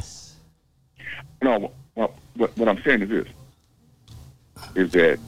[1.40, 3.28] No, well, what, what I'm saying is this:
[4.74, 5.18] is that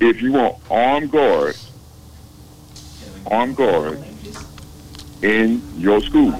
[0.00, 1.70] if you want armed guards,
[3.30, 4.02] armed guards
[5.22, 6.32] in your school,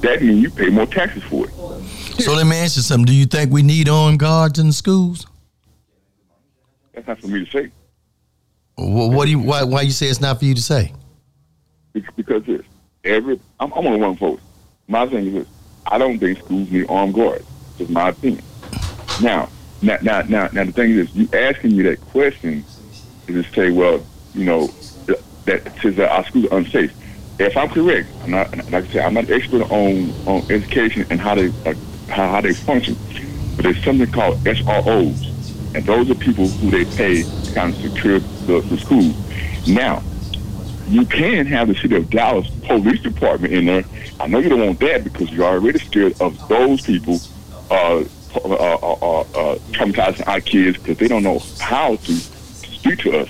[0.00, 1.52] that means you pay more taxes for it.
[2.22, 3.06] So let me ask you something.
[3.06, 5.26] Do you think we need armed guards in the schools?
[6.92, 7.72] That's not for me to say
[8.76, 10.92] What, what do you why why you say it's not for you to say?
[12.16, 12.62] Because this
[13.02, 14.40] every I'm, I'm on one vote.
[14.86, 15.48] My thing is this:
[15.86, 17.44] I don't think schools need armed guards.
[17.78, 18.44] Just my opinion.
[19.20, 19.48] Now,
[19.84, 22.64] now, now, now, now the thing is, you asking me that question
[23.28, 24.04] is to say, well,
[24.34, 24.68] you know,
[25.44, 26.92] that says that our schools are unsafe.
[27.38, 31.06] If I'm correct, I'm not, like I said, I'm not an expert on on education
[31.10, 31.74] and how they uh,
[32.08, 32.96] how, how they function,
[33.56, 37.80] but there's something called SROs, and those are people who they pay to kind of
[37.80, 39.14] secure the, the schools.
[39.66, 40.02] Now,
[40.86, 43.84] you can have the city of Dallas police department in there.
[44.20, 47.20] I know you don't want that because you're already scared of those people
[47.70, 48.04] uh,
[48.36, 53.18] uh, uh, uh, uh, traumatizing our kids because they don't know how to speak to
[53.18, 53.28] us.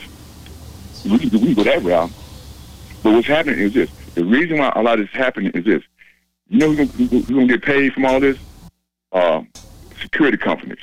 [1.05, 2.11] We can, we go that route.
[3.03, 3.91] But what's happening is this.
[4.15, 5.83] The reason why a lot of this is happening is this.
[6.49, 8.39] You know who's gonna, get paid from all this?
[9.13, 9.43] Uh,
[10.01, 10.79] security companies.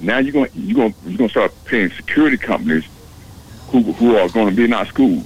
[0.00, 2.84] Now you're gonna you're gonna you're gonna start paying security companies
[3.68, 5.24] who who are going to be in our schools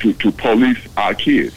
[0.00, 1.54] to, to police our kids.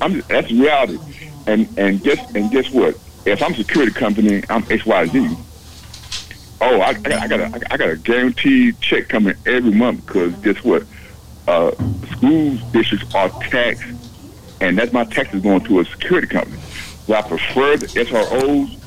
[0.00, 0.98] I'm just, that's reality.
[1.46, 2.98] And and guess and guess what?
[3.26, 5.36] If I'm a security company, I'm XYZ.
[6.60, 10.06] Oh, I, I, got, I got a I got a guaranteed check coming every month
[10.06, 10.84] because guess what?
[11.48, 11.70] Uh,
[12.12, 13.84] school districts are taxed,
[14.60, 16.58] and that's my taxes going to a security company.
[17.06, 18.80] So I prefer the SROs.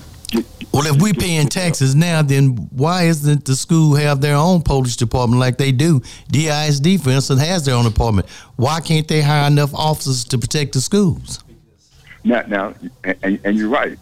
[0.74, 4.96] Well, if we paying taxes now, then why isn't the school have their own police
[4.96, 6.02] department like they do?
[6.32, 8.30] DISD, for instance, has their own department.
[8.56, 11.44] Why can't they hire enough officers to protect the schools?
[12.28, 12.74] now, now,
[13.24, 13.98] and, and you're right.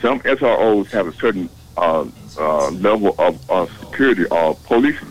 [0.00, 2.06] Some SROs have a certain uh,
[2.38, 5.08] uh, level of, of security or policing.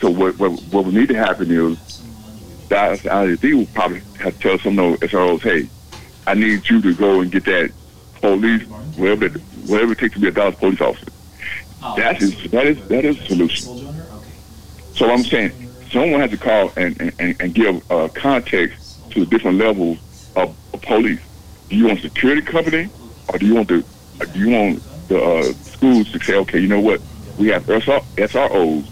[0.00, 1.78] So what, what what would need to happen is
[2.68, 5.68] that ISD will probably have to tell some of those SROs, hey,
[6.26, 7.70] I need you to go and get that
[8.20, 8.62] police,
[8.96, 9.32] whatever it,
[9.66, 11.10] whatever it takes to be a Dallas police officer.
[11.96, 13.94] That is that is that is a solution.
[14.94, 15.52] So I'm saying
[15.90, 19.98] someone has to call and, and, and give uh, context to the different levels
[20.34, 21.20] of, of police.
[21.68, 22.88] Do you want a security company,
[23.28, 23.84] or do you want the
[24.34, 27.00] you want the uh, schools to say, okay, you know what,
[27.38, 28.86] we have SROs.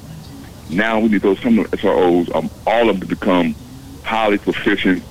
[0.68, 3.54] Now we need those some of the SROs, um, all of them to become
[4.02, 5.02] highly proficient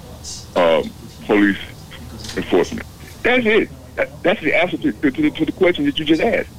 [0.56, 0.92] um,
[1.26, 1.58] police
[2.36, 2.86] enforcement.
[3.24, 3.70] That's it.
[3.96, 6.50] That, that's the answer to, to, to the question that you just asked.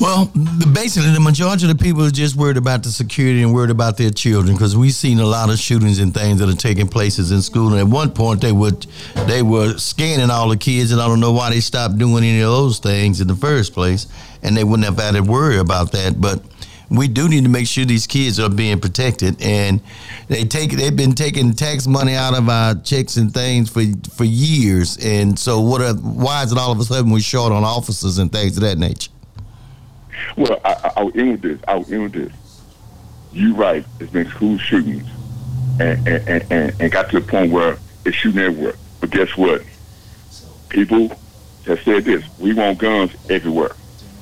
[0.00, 0.30] Well,
[0.72, 3.96] basically, the majority of the people are just worried about the security and worried about
[3.96, 7.30] their children because we've seen a lot of shootings and things that are taking places
[7.30, 7.68] in school.
[7.68, 8.86] And at one point, they would
[9.26, 12.40] they were scanning all the kids, and I don't know why they stopped doing any
[12.40, 14.06] of those things in the first place.
[14.42, 16.42] And they wouldn't have had to worry about that, but
[16.90, 19.80] we do need to make sure these kids are being protected and
[20.28, 24.24] they take they've been taking tax money out of our checks and things for for
[24.24, 27.62] years and so what are, why is it all of a sudden we're short on
[27.62, 29.10] officers and things of that nature
[30.36, 31.60] well, I, I, will end with this.
[31.66, 32.32] I will end with this.
[33.32, 33.84] You right.
[34.00, 35.08] It's been school shootings,
[35.80, 38.74] and and, and, and got to the point where it's shooting everywhere.
[39.00, 39.62] But guess what?
[40.68, 41.08] People
[41.66, 42.24] have said this.
[42.38, 43.74] We want guns everywhere.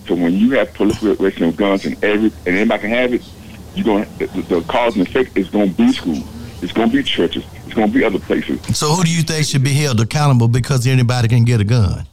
[0.07, 3.23] So when you have proliferation of guns and every and anybody can have it,
[3.75, 6.25] you're going the, the cause and effect is going to be schools.
[6.63, 7.45] It's going to be churches.
[7.65, 8.61] It's going to be other places.
[8.77, 12.07] So who do you think should be held accountable because anybody can get a gun?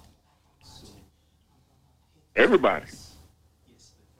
[2.35, 2.85] Everybody.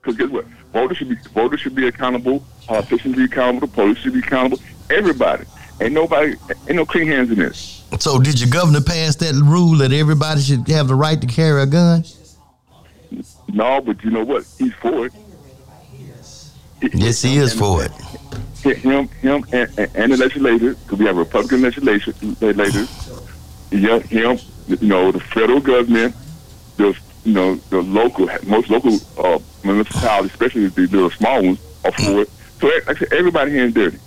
[0.04, 0.46] Because guess what?
[0.74, 2.44] Voters should be voters should be accountable.
[2.68, 3.68] Politicians be accountable.
[3.68, 4.60] The police should be accountable.
[4.90, 5.46] Everybody.
[5.80, 6.36] Ain't nobody.
[6.68, 7.86] Ain't no clean hands in this.
[8.00, 11.62] So did your governor pass that rule that everybody should have the right to carry
[11.62, 12.04] a gun?
[13.48, 14.46] No, but you know what?
[14.58, 15.14] He's for it.
[16.94, 17.92] Yes, he is for it.
[18.62, 22.20] Him, him, and, and the legislators, because we have Republican legislators.
[23.72, 24.40] Yeah, him.
[24.68, 26.16] You know, the federal government,
[26.78, 31.92] the you know, the local, most local uh, municipalities, especially the little small ones, are
[31.92, 32.30] for it.
[32.60, 33.98] So like I everybody here is dirty.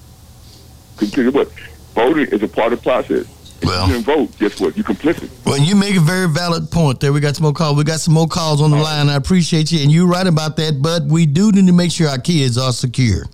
[0.96, 1.50] Continue what?
[1.94, 3.26] Voting is a part of the process.
[3.62, 4.76] Well, you didn't vote, guess what?
[4.76, 5.30] You're complicit.
[5.44, 7.12] Well, you make a very valid point there.
[7.12, 7.76] We got some more calls.
[7.76, 9.08] We got some more calls on the line.
[9.08, 10.82] I appreciate you, and you're right about that.
[10.82, 13.24] But we do need to make sure our kids are secure.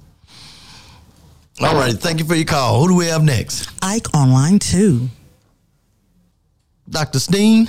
[1.60, 1.94] All right.
[1.94, 2.80] Thank you for your call.
[2.80, 3.68] Who do we have next?
[3.82, 5.08] Ike on line two.
[6.88, 7.18] Dr.
[7.18, 7.68] Steen.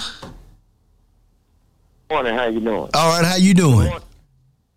[2.10, 2.90] Morning, how you doing?
[2.94, 3.92] All right, how you doing?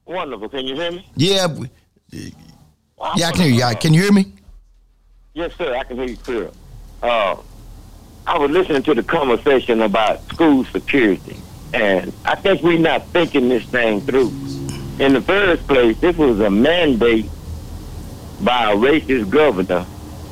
[0.06, 0.48] Wonderful.
[0.48, 1.06] Can you hear me?
[1.16, 1.48] Yeah.
[2.12, 3.76] Yeah, I can hear you.
[3.76, 4.32] Can you hear me?
[5.34, 5.74] Yes, sir.
[5.74, 6.50] I can hear you clear.
[7.02, 7.36] Uh,
[8.26, 11.36] I was listening to the conversation about school security,
[11.74, 14.28] and I think we're not thinking this thing through.
[14.98, 17.28] In the first place, this was a mandate
[18.40, 19.84] by a racist governor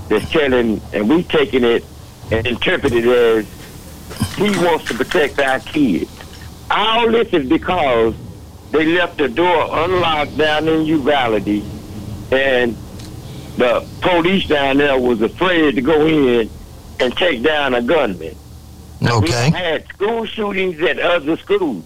[0.09, 1.85] that's telling, and we taking it
[2.31, 6.11] and interpreted it as he wants to protect our kids.
[6.71, 8.15] All this is because
[8.75, 11.63] they left the door unlocked down in Uvalde,
[12.33, 12.77] and
[13.57, 16.51] the police down there was afraid to go in
[16.99, 18.35] and take down a gunman.
[19.01, 19.51] Okay.
[19.51, 21.85] We had school shootings at other schools,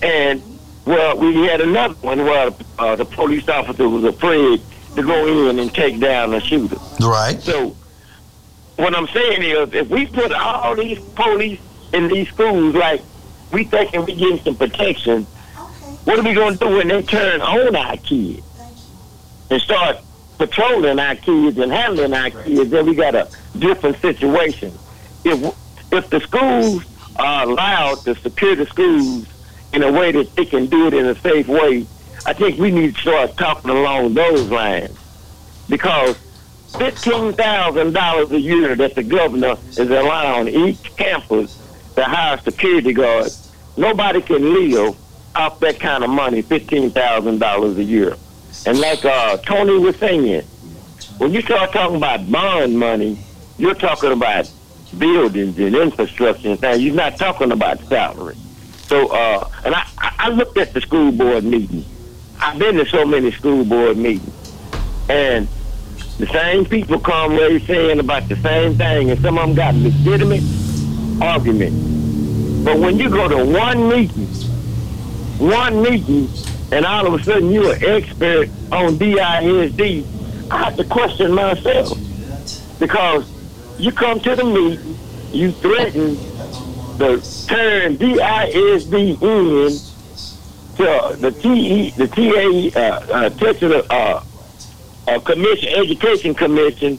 [0.00, 0.40] and
[0.84, 4.62] well, we had another one where uh, the police officer was afraid
[4.94, 6.76] to go in and take down a shooter.
[7.00, 7.40] Right.
[7.42, 7.76] So,
[8.76, 11.58] what I'm saying is, if we put all these police
[11.92, 13.02] in these schools, like
[13.52, 15.24] we thinking we getting some protection.
[16.04, 18.46] What are we going to do when they turn on our kids
[19.50, 19.98] and start
[20.38, 22.70] patrolling our kids and handling our kids?
[22.70, 23.28] Then we got a
[23.58, 24.72] different situation.
[25.24, 25.54] If
[25.92, 26.84] if the schools
[27.16, 29.26] are allowed to secure the schools
[29.72, 31.86] in a way that they can do it in a safe way,
[32.26, 34.96] I think we need to start talking along those lines
[35.68, 36.16] because
[36.78, 41.59] fifteen thousand dollars a year that the governor is allowing each campus
[41.96, 43.30] to hire security guard.
[43.76, 44.96] Nobody can live
[45.34, 48.16] off that kind of money, fifteen thousand dollars a year.
[48.66, 50.44] And like uh, Tony was saying,
[51.18, 53.18] when you start talking about bond money,
[53.58, 54.50] you're talking about
[54.98, 56.82] buildings and infrastructure and things.
[56.82, 58.36] You're not talking about salary.
[58.86, 61.84] So, uh, and I, I looked at the school board meeting.
[62.40, 64.34] I've been to so many school board meetings,
[65.08, 65.46] and
[66.18, 69.74] the same people come right saying about the same thing, and some of them got
[69.76, 70.42] legitimate
[71.20, 72.64] argument.
[72.64, 74.26] But when you go to one meeting,
[75.38, 76.28] one meeting,
[76.72, 80.04] and all of a sudden you're an expert on DISD,
[80.50, 81.98] I have to question myself
[82.78, 83.30] because
[83.78, 84.98] you come to the meeting,
[85.32, 86.14] you threaten
[86.98, 87.16] the
[87.48, 89.90] turn DISD in
[90.76, 94.24] to the TE, the TA, uh, uh, uh,
[95.08, 96.98] uh, Commission, Education Commission,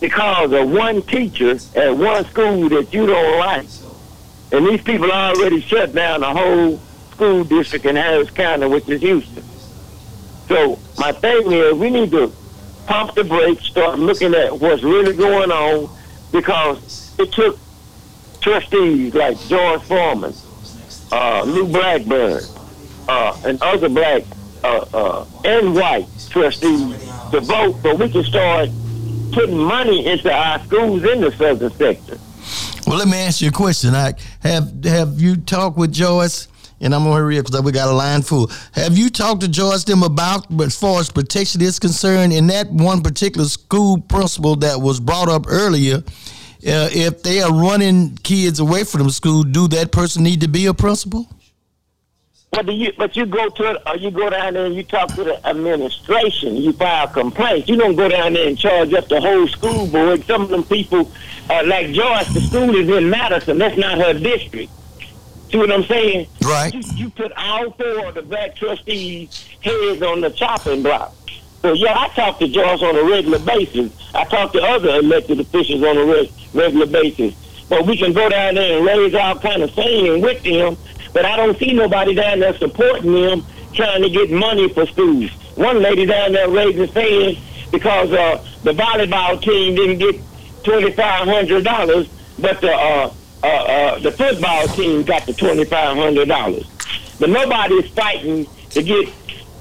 [0.00, 3.66] because of one teacher at one school that you don't like.
[4.52, 6.78] And these people already shut down the whole
[7.12, 9.42] school district in Harris County, which is Houston.
[10.48, 12.32] So my thing is, we need to
[12.86, 15.90] pump the brakes, start looking at what's really going on,
[16.30, 17.58] because it took
[18.40, 20.34] trustees like Joyce Foreman,
[21.10, 22.42] uh, Lou Blackburn,
[23.08, 24.22] uh, and other black
[24.62, 26.96] uh, uh, and white trustees
[27.30, 28.68] to vote so we can start
[29.32, 32.18] putting money into our schools in the southern sector.
[32.86, 33.94] Well, let me ask you a question.
[33.94, 36.48] I have have you talked with Joyce?
[36.78, 38.50] And I'm gonna hurry up because we got a line full.
[38.72, 42.70] Have you talked to Joyce them about as far as protection is concerned in that
[42.70, 46.02] one particular school principal that was brought up earlier?
[46.66, 50.48] Uh, if they are running kids away from the school, do that person need to
[50.48, 51.26] be a principal?
[52.50, 52.92] But you?
[52.96, 56.56] But you go to, uh, you go down there and you talk to the administration.
[56.56, 57.68] You file complaints.
[57.68, 60.24] You don't go down there and charge up the whole school board.
[60.24, 61.10] Some of them people,
[61.50, 63.58] uh, like Joyce, the school is in Madison.
[63.58, 64.72] That's not her district.
[65.50, 66.28] See what I'm saying?
[66.42, 66.72] Right.
[66.72, 71.14] You, you put all four of the black trustees' heads on the chopping block.
[71.62, 73.92] So yeah, I talk to Joyce on a regular basis.
[74.14, 77.34] I talk to other elected officials on a re- regular basis.
[77.68, 80.76] But we can go down there and raise all kind of saying with them.
[81.16, 83.42] But I don't see nobody down there supporting them,
[83.72, 85.30] trying to get money for schools.
[85.54, 87.38] One lady down there raising saying
[87.72, 90.20] because uh, the volleyball team didn't get
[90.62, 92.06] twenty five hundred dollars,
[92.38, 96.66] but the uh, uh, uh, the football team got the twenty five hundred dollars.
[97.18, 99.08] But nobody's fighting to get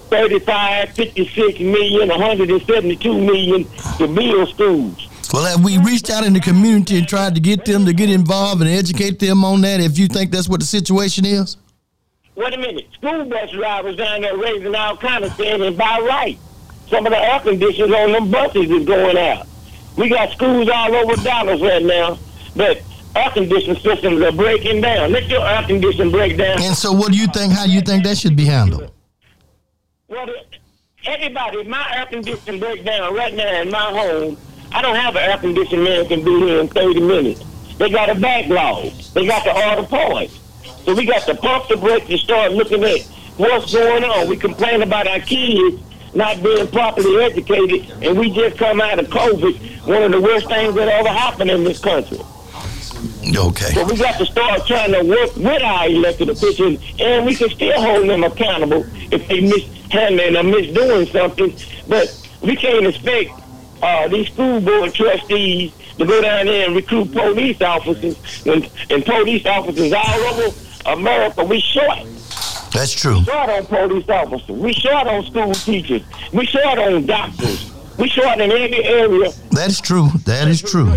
[0.10, 3.66] 35, 56 million, 172 million
[3.98, 5.08] to build schools.
[5.34, 8.10] Well, have we reached out in the community and tried to get them to get
[8.10, 9.80] involved and educate them on that?
[9.80, 11.58] If you think that's what the situation is.
[12.36, 12.88] Wait a minute.
[12.94, 16.38] School bus drivers down there raising all kind of things, and by right,
[16.90, 19.48] some of the air conditioners on them buses is going out.
[19.98, 22.20] We got schools all over Dallas right now,
[22.56, 22.82] but
[23.16, 25.12] air conditioning systems are breaking down.
[25.12, 26.62] Let your air conditioning break down.
[26.62, 27.54] And so, what do you think?
[27.54, 28.92] How do you think that should be handled?
[30.10, 30.28] Well,
[31.06, 34.38] everybody, my air conditioning break down right now in my home,
[34.76, 37.42] I don't have an air conditioning man can be here in 30 minutes.
[37.78, 38.92] They got a backlog.
[39.14, 40.38] They got to order parts.
[40.84, 43.02] So we got to pump the brakes and start looking at
[43.38, 44.28] what's going on.
[44.28, 45.82] We complain about our kids
[46.14, 50.50] not being properly educated, and we just come out of COVID, one of the worst
[50.50, 52.20] things that ever happened in this country.
[53.34, 53.72] Okay.
[53.72, 57.50] So we got to start trying to work with our elected officials, and we can
[57.50, 61.56] still hold them accountable if they mishandling or misdoing something.
[61.88, 63.32] But we can't expect
[63.86, 69.06] uh, these school board trustees to go down there and recruit police officers, and, and
[69.06, 70.56] police officers all over
[70.88, 71.44] America.
[71.44, 72.00] We short.
[72.74, 73.20] That's true.
[73.20, 74.50] We Short on police officers.
[74.58, 76.02] We short on school teachers.
[76.34, 77.72] We short on doctors.
[77.98, 79.32] We short in every area.
[79.52, 80.10] That is true.
[80.26, 80.92] That is true.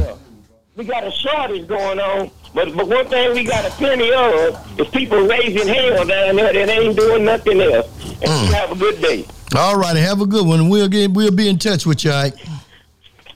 [0.74, 4.80] We got a shortage going on, but but one thing we got a plenty of
[4.80, 7.86] is people raising hell down there that ain't doing nothing else.
[8.22, 8.52] And Mm.
[8.54, 9.26] have a good day.
[9.56, 9.96] All right.
[9.96, 10.68] Have a good one.
[10.68, 11.12] We'll get.
[11.12, 12.12] We'll be in touch with you.
[12.12, 12.34] Ike.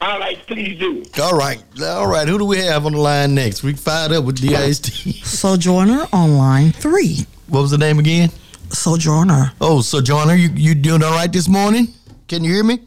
[0.03, 1.05] All right, please do.
[1.23, 1.63] All right.
[1.81, 2.27] All right.
[2.27, 3.63] Who do we have on the line next?
[3.63, 5.25] We fired up with DISD.
[5.25, 7.19] Sojourner on line three.
[7.47, 8.31] What was the name again?
[8.71, 9.53] Sojourner.
[9.61, 11.87] Oh, Sojourner, you you doing all right this morning?
[12.27, 12.81] Can you hear me?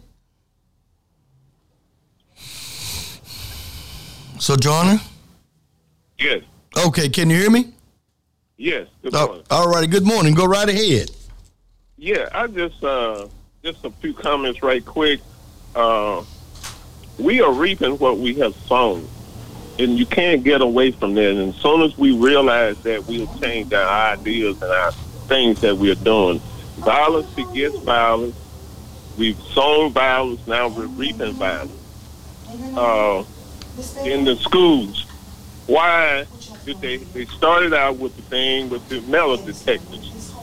[4.39, 4.99] Sojourner?
[6.19, 6.41] Yes,
[6.85, 7.73] Okay, can you hear me?
[8.57, 8.87] yes.
[9.01, 9.43] Good Oh, morning.
[9.51, 9.87] all righty.
[9.87, 10.33] Good morning.
[10.33, 11.11] Go right ahead.
[11.97, 13.27] Yeah, I just uh,
[13.63, 15.21] just a few comments right quick.
[15.75, 16.23] Uh,
[17.17, 19.07] we are reaping what we have sown,
[19.79, 21.31] and you can't get away from that.
[21.31, 24.91] And as soon as we realize that, we'll change our ideas and our
[25.27, 26.39] things that we're doing.
[26.77, 28.35] Violence begets violence.
[29.17, 30.45] We've sown violence.
[30.45, 31.71] Now we're reaping violence.
[32.75, 33.23] Uh,
[34.03, 35.05] in the schools,
[35.67, 36.25] why
[36.65, 36.97] did they?
[36.97, 40.33] They started out with the thing with the metal detectors.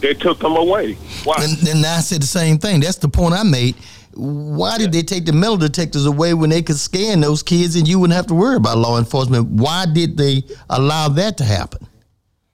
[0.00, 0.94] They took them away.
[1.24, 1.36] Why?
[1.40, 2.80] And then I said the same thing.
[2.80, 3.76] That's the point I made.
[4.14, 7.86] Why did they take the metal detectors away when they could scan those kids and
[7.86, 9.46] you wouldn't have to worry about law enforcement?
[9.48, 11.86] Why did they allow that to happen?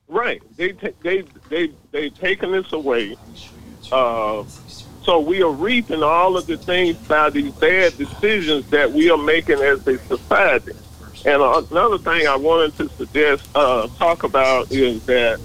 [0.08, 0.42] Right.
[0.56, 3.16] They ta- they they they taken this away.
[3.90, 4.44] Uh,
[5.02, 9.18] so we are reaping all of the things by these bad decisions that we are
[9.18, 10.72] making as a society.
[11.24, 15.40] And uh, another thing I wanted to suggest uh, talk about is that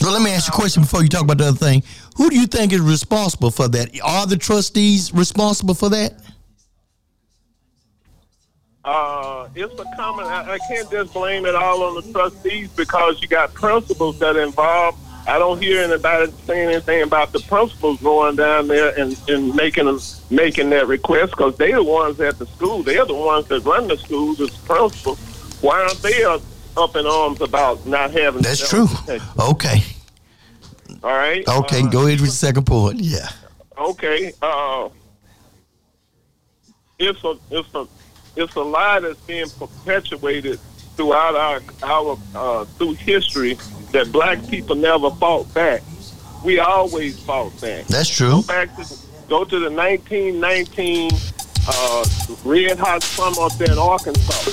[0.00, 1.82] Well, let me ask you a question before you talk about the other thing.
[2.16, 3.98] Who do you think is responsible for that?
[4.02, 6.14] Are the trustees responsible for that?
[8.86, 10.26] uh, it's a common.
[10.26, 14.36] I, I can't just blame it all on the trustees because you got principals that
[14.36, 14.98] are involved.
[15.26, 19.86] I don't hear anybody saying anything about the principals going down there and, and making
[19.86, 19.98] them
[20.30, 22.84] making that request because they're the ones at the school.
[22.84, 25.18] They're the ones that run the schools as principals.
[25.62, 26.42] Why aren't they up,
[26.76, 28.42] up in arms about not having?
[28.42, 28.86] That's true.
[29.36, 29.82] Okay.
[31.06, 31.46] All right.
[31.46, 32.98] Okay, Uh, go ahead with the second point.
[32.98, 33.28] Yeah.
[33.78, 34.32] okay.
[34.42, 34.88] Uh,
[36.98, 37.86] it's a it's a
[38.34, 40.58] it's a lie that's being perpetuated
[40.96, 43.56] throughout our our uh, through history
[43.92, 45.82] that black people never fought back.
[46.44, 47.86] We always fought back.
[47.86, 48.42] That's true.
[48.42, 48.82] Go back to
[49.28, 51.10] go to the 1919
[51.68, 52.04] uh,
[52.44, 54.50] red hot summer up there in Arkansas.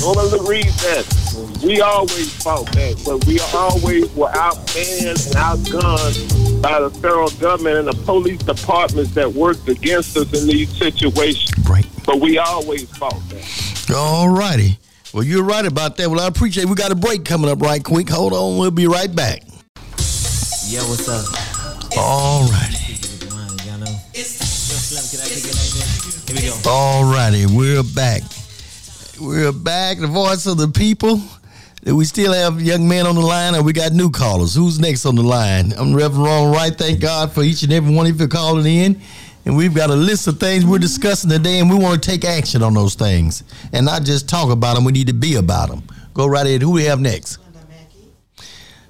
[0.00, 1.23] Go and read that.
[1.64, 7.78] We always fought back, but we always were outmanned and outgunned by the federal government
[7.78, 11.50] and the police departments that worked against us in these situations.
[11.66, 11.86] Right.
[12.04, 13.44] But we always fought back.
[13.96, 14.78] All righty.
[15.14, 16.10] Well, you're right about that.
[16.10, 16.68] Well, I appreciate it.
[16.68, 18.10] We got a break coming up right quick.
[18.10, 18.58] Hold on.
[18.58, 19.42] We'll be right back.
[20.66, 21.24] Yo, what's up?
[21.96, 22.76] All righty.
[23.64, 23.86] Y'all know.
[24.12, 26.24] Yo, Slim, can I kick it like that?
[26.28, 26.70] Here we go.
[26.70, 27.46] All righty.
[27.46, 28.22] We're back.
[29.18, 29.98] We're back.
[29.98, 31.22] The voice of the people.
[31.84, 34.54] Do we still have young men on the line or we got new callers?
[34.54, 35.74] Who's next on the line?
[35.76, 36.74] I'm Reverend Ron Wright.
[36.74, 38.98] Thank God for each and every one of you calling in.
[39.44, 42.24] And we've got a list of things we're discussing today, and we want to take
[42.24, 43.44] action on those things
[43.74, 44.84] and not just talk about them.
[44.84, 45.82] We need to be about them.
[46.14, 46.62] Go right ahead.
[46.62, 47.36] Who we have next?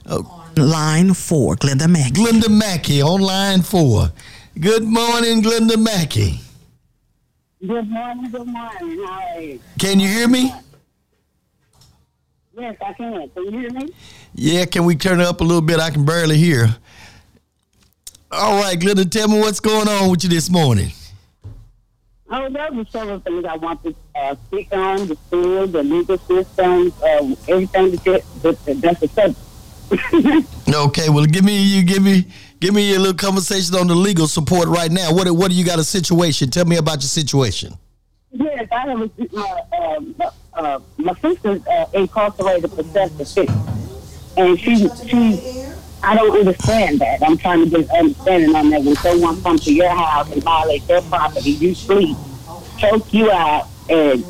[0.06, 2.12] Oh, on line four, Glenda Mackey.
[2.12, 4.12] Glenda Mackey on line four.
[4.60, 6.38] Good morning, Glenda Mackey.
[7.66, 9.04] Good morning, good morning.
[9.04, 9.60] How are you?
[9.80, 10.52] Can you hear me?
[12.56, 13.28] Yes, I can.
[13.30, 13.92] Can you hear me?
[14.34, 15.80] Yeah, can we turn it up a little bit?
[15.80, 16.76] I can barely hear.
[18.30, 20.90] All right, Glenda, tell me what's going on with you this morning.
[22.30, 26.18] Oh, there were several things I want to uh, speak on the school, the legal
[26.18, 30.48] system, uh, everything that, that, that that's a subject.
[30.74, 32.26] Okay, well, give me you give me
[32.58, 35.12] give me a little conversation on the legal support right now.
[35.12, 36.50] What what do you got a situation?
[36.50, 37.74] Tell me about your situation.
[38.32, 39.62] Yes, I have a, my,
[40.20, 43.50] uh, uh, my sister's uh, incarcerated for self-defense.
[44.36, 44.76] And she,
[45.06, 45.64] she,
[46.02, 47.22] I don't understand that.
[47.22, 48.82] I'm trying to get understanding on that.
[48.82, 52.16] When someone comes to your house and violates their property, you sleep,
[52.78, 54.24] choke you out, and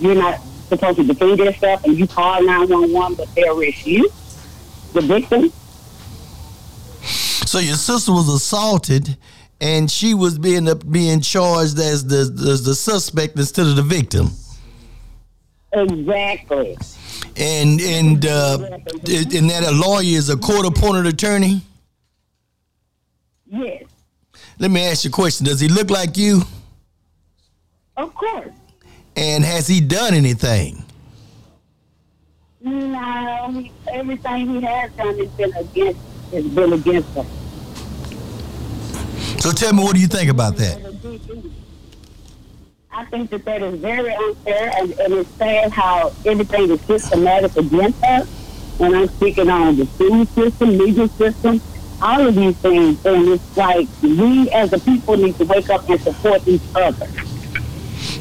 [0.00, 4.10] you're not supposed to defend yourself, and you call 911, but they arrest you,
[4.92, 5.52] the victim.
[7.46, 9.16] So your sister was assaulted,
[9.60, 12.20] and she was being being charged as the
[12.50, 14.30] as the suspect instead of the victim.
[15.74, 16.76] Exactly.
[17.36, 21.62] And and uh, and that a lawyer is a court appointed attorney.
[23.46, 23.84] Yes,
[24.58, 25.46] Let me ask you a question.
[25.46, 26.42] Does he look like you?
[27.96, 28.50] of course.
[29.16, 30.84] And has he done anything?
[32.60, 36.00] No, he, everything he has done has been against,
[36.32, 37.26] has been against him.
[39.38, 40.93] So tell me, what do you think about that?
[42.96, 47.56] I think that that is very unfair, and, and it's sad how everything is systematic
[47.56, 48.80] against us.
[48.80, 51.60] And I'm speaking on the food system, legal system,
[52.00, 53.04] all of these things.
[53.04, 57.06] And it's like we as a people need to wake up and support each other.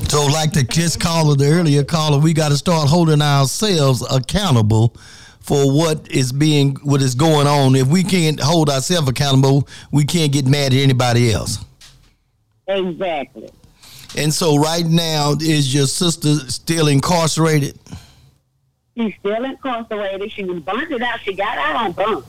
[0.10, 4.96] So, like the just caller, the earlier caller, we got to start holding ourselves accountable
[5.40, 7.76] for what is being, what is going on.
[7.76, 11.64] If we can't hold ourselves accountable, we can't get mad at anybody else.
[12.68, 13.52] Exactly.
[14.16, 17.80] And so, right now, is your sister still incarcerated?
[18.96, 20.32] She's still incarcerated.
[20.32, 21.20] She was bonded out.
[21.22, 22.24] She got out on bond.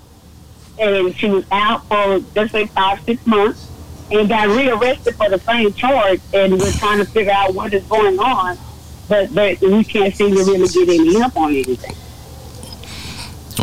[0.78, 3.70] And she was out for, let's say, five, six months
[4.10, 6.20] and got rearrested for the same charge.
[6.32, 8.56] And we're trying to figure out what is going on.
[9.08, 11.94] But, but we can't seem to really get any help on anything.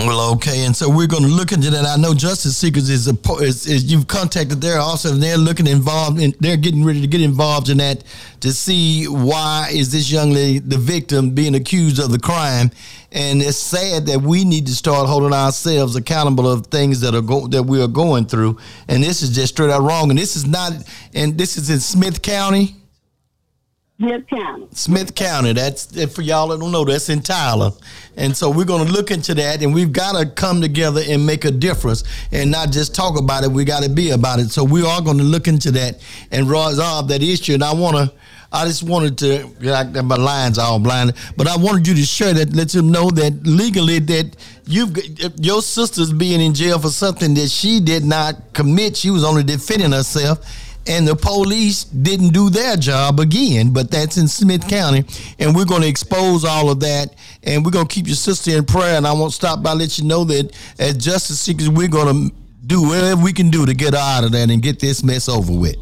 [0.03, 1.85] Well, okay, and so we're going to look into that.
[1.85, 5.67] I know Justice Seekers is a is, is you've contacted their office, and they're looking
[5.67, 8.03] involved, and they're getting ready to get involved in that
[8.39, 12.71] to see why is this young lady the victim being accused of the crime,
[13.11, 17.21] and it's sad that we need to start holding ourselves accountable of things that are
[17.21, 18.57] go- that we are going through,
[18.87, 20.73] and this is just straight out wrong, and this is not,
[21.13, 22.75] and this is in Smith County.
[24.01, 24.67] Smith County.
[24.71, 25.53] Smith County.
[25.53, 26.83] That's for y'all that don't know.
[26.83, 27.71] That's in Tyler,
[28.17, 31.23] and so we're going to look into that, and we've got to come together and
[31.23, 33.51] make a difference, and not just talk about it.
[33.51, 34.49] We got to be about it.
[34.49, 36.01] So we are going to look into that
[36.31, 37.53] and resolve that issue.
[37.53, 38.11] And I want to.
[38.53, 42.33] I just wanted to, like, my lines all blinded, but I wanted you to share
[42.33, 44.93] that, let them know that legally that you've
[45.39, 48.97] your sister's being in jail for something that she did not commit.
[48.97, 50.39] She was only defending herself,
[50.87, 53.71] and the police didn't do their job again.
[53.73, 55.05] But that's in Smith County,
[55.39, 58.51] and we're going to expose all of that, and we're going to keep your sister
[58.51, 58.97] in prayer.
[58.97, 62.35] And I won't stop by let you know that as Justice Seekers, we're going to
[62.65, 65.27] do whatever we can do to get her out of that and get this mess
[65.27, 65.75] over with.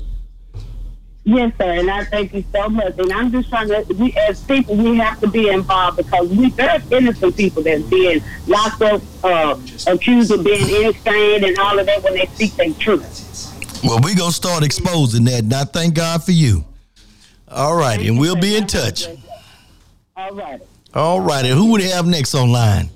[1.25, 2.97] Yes, sir, and I thank you so much.
[2.97, 6.49] And I'm just trying to, we as people, we have to be involved because we
[6.49, 11.85] there's innocent people that's being locked up, uh, accused of being insane and all of
[11.85, 13.48] that when they speak their truth.
[13.83, 16.65] Well, we're going to start exposing that, and I thank God for you.
[17.47, 19.07] All right, and we'll be in touch.
[20.15, 20.61] All right.
[20.93, 22.89] All right, and who would we have next online?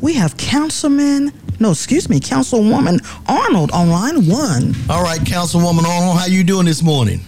[0.00, 4.74] We have Councilman, no, excuse me, Councilwoman Arnold on line one.
[4.90, 7.20] All right, Councilwoman Arnold, how you doing this morning?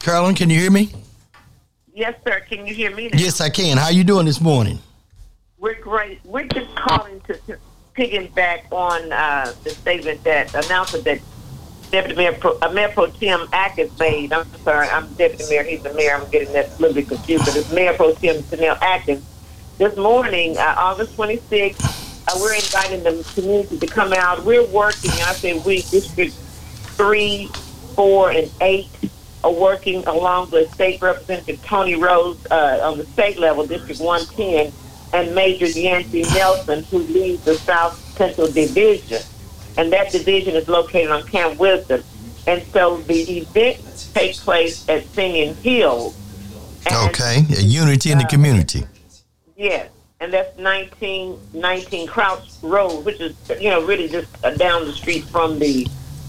[0.00, 0.90] Carolyn, can you hear me?
[1.94, 2.40] Yes, sir.
[2.48, 3.18] Can you hear me now?
[3.18, 3.76] Yes, I can.
[3.76, 4.80] How you doing this morning?
[5.58, 6.20] We're great.
[6.24, 7.58] We're just calling to, to
[7.96, 11.20] piggyback on uh, the statement that announcement that
[11.90, 14.32] Deputy Mayor Pro, uh, Mayor Pro Tem Atkins made.
[14.32, 15.62] I'm sorry, I'm Deputy Mayor.
[15.62, 16.14] He's the mayor.
[16.14, 17.44] I'm getting that a little bit confused.
[17.44, 19.24] But it's Mayor Pro Tem Tennell Atkins.
[19.78, 24.42] This morning, uh, August 26th, uh, we're inviting the community to come out.
[24.44, 25.10] We're working.
[25.10, 26.32] I say we, District
[26.96, 27.48] Three,
[27.94, 28.88] Four, and Eight
[29.44, 34.72] are working along with State Representative Toni Rose uh, on the state level, District 110,
[35.12, 39.22] and Major Yancey Nelson, who leads the South Central Division.
[39.76, 42.02] And that division is located on Camp Wisdom.
[42.46, 46.18] And so the event takes place at Singing Hills.
[46.90, 48.84] Okay, a unity in the community.
[49.56, 49.90] Yes,
[50.20, 54.92] and that's 19, 19 Crouch Road, which is, you know, really just uh, down the
[54.92, 55.86] street from the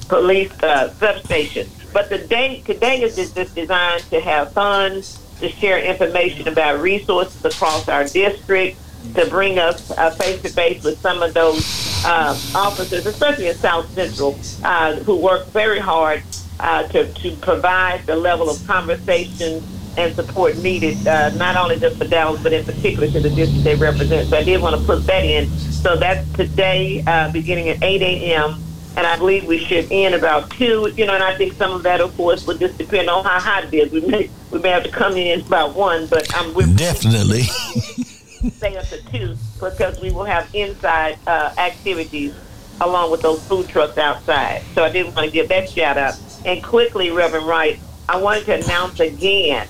[0.07, 1.67] police uh, substation.
[1.91, 5.01] But the day today is just designed to have fun,
[5.39, 8.77] to share information about resources across our district,
[9.15, 13.89] to bring us face to face with some of those uh, officers, especially in South
[13.93, 16.23] Central, uh, who work very hard
[16.59, 19.63] uh, to, to provide the level of conversation
[19.97, 23.63] and support needed, uh, not only just for Dallas, but in particular to the district
[23.63, 24.29] they represent.
[24.29, 25.49] So I did want to put that in.
[25.49, 28.63] So that's today, uh, beginning at 8 a.m.
[28.95, 30.91] And I believe we should end about two.
[30.95, 33.39] You know, and I think some of that, of course, would just depend on how
[33.39, 33.91] hot it is.
[33.91, 37.41] We may we may have to come in about one, but I'm definitely
[38.51, 42.35] stay up to two because we will have inside uh, activities
[42.81, 44.61] along with those food trucks outside.
[44.73, 46.19] So I did want to give that shout out.
[46.45, 47.79] And quickly, Reverend Wright,
[48.09, 49.67] I wanted to announce again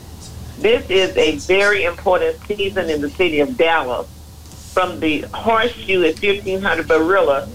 [0.57, 4.07] this is a very important season in the city of Dallas.
[4.73, 7.49] From the horseshoe at 1500 Marilla,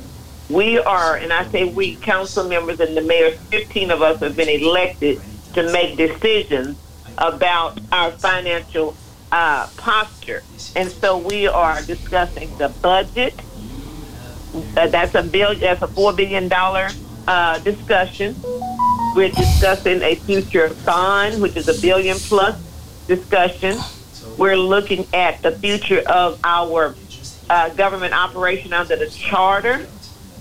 [0.48, 4.36] we are, and I say we, council members and the mayor, 15 of us have
[4.36, 5.20] been elected
[5.54, 6.78] to make decisions
[7.18, 8.96] about our financial
[9.32, 10.42] uh, posture.
[10.74, 13.34] And so we are discussing the budget.
[14.76, 15.54] Uh, that's a bill.
[15.54, 16.88] That's a four billion dollar
[17.26, 18.34] uh, discussion.
[19.14, 22.58] We're discussing a future bond, which is a billion plus
[23.06, 23.76] discussion.
[24.38, 26.94] We're looking at the future of our
[27.50, 29.86] uh, government operation under the charter,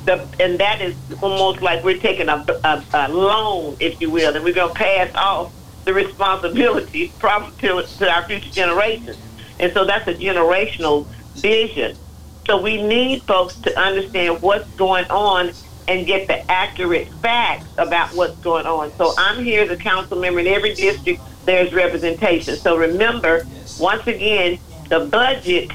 [0.06, 4.36] The, and that is almost like we're taking a, a, a loan, if you will,
[4.36, 5.52] and we're going to pass off
[5.84, 9.18] the responsibility to, to our future generations.
[9.60, 11.06] And so that's a generational
[11.36, 11.98] vision.
[12.46, 15.52] So we need folks to understand what's going on
[15.88, 18.92] and get the accurate facts about what's going on.
[18.94, 21.22] So I'm here as a council member in every district.
[21.46, 22.56] There's representation.
[22.56, 23.46] So remember,
[23.80, 24.60] once again,
[24.90, 25.72] the budget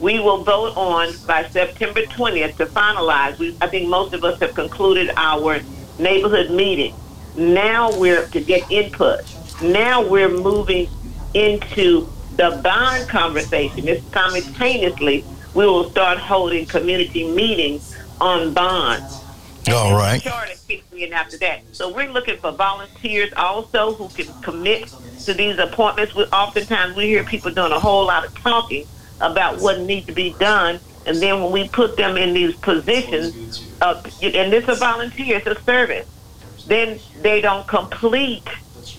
[0.00, 3.38] we will vote on by September 20th to finalize.
[3.38, 5.60] We, I think most of us have concluded our
[5.98, 6.94] neighborhood meeting.
[7.36, 9.20] Now we're to get input.
[9.62, 10.88] Now we're moving
[11.34, 13.86] into the bond conversation.
[13.88, 15.24] It's simultaneously
[15.54, 19.22] we will start holding community meetings on bonds.
[19.68, 20.20] All right.
[20.22, 21.62] Charter kicks in after that.
[21.72, 24.92] So we're looking for volunteers also who can commit
[25.24, 26.14] to these appointments.
[26.14, 28.86] We oftentimes we hear people doing a whole lot of talking
[29.20, 33.34] about what needs to be done, and then when we put them in these positions,
[33.80, 36.08] uh, and this is a volunteer, it's a service,
[36.66, 38.46] then they don't complete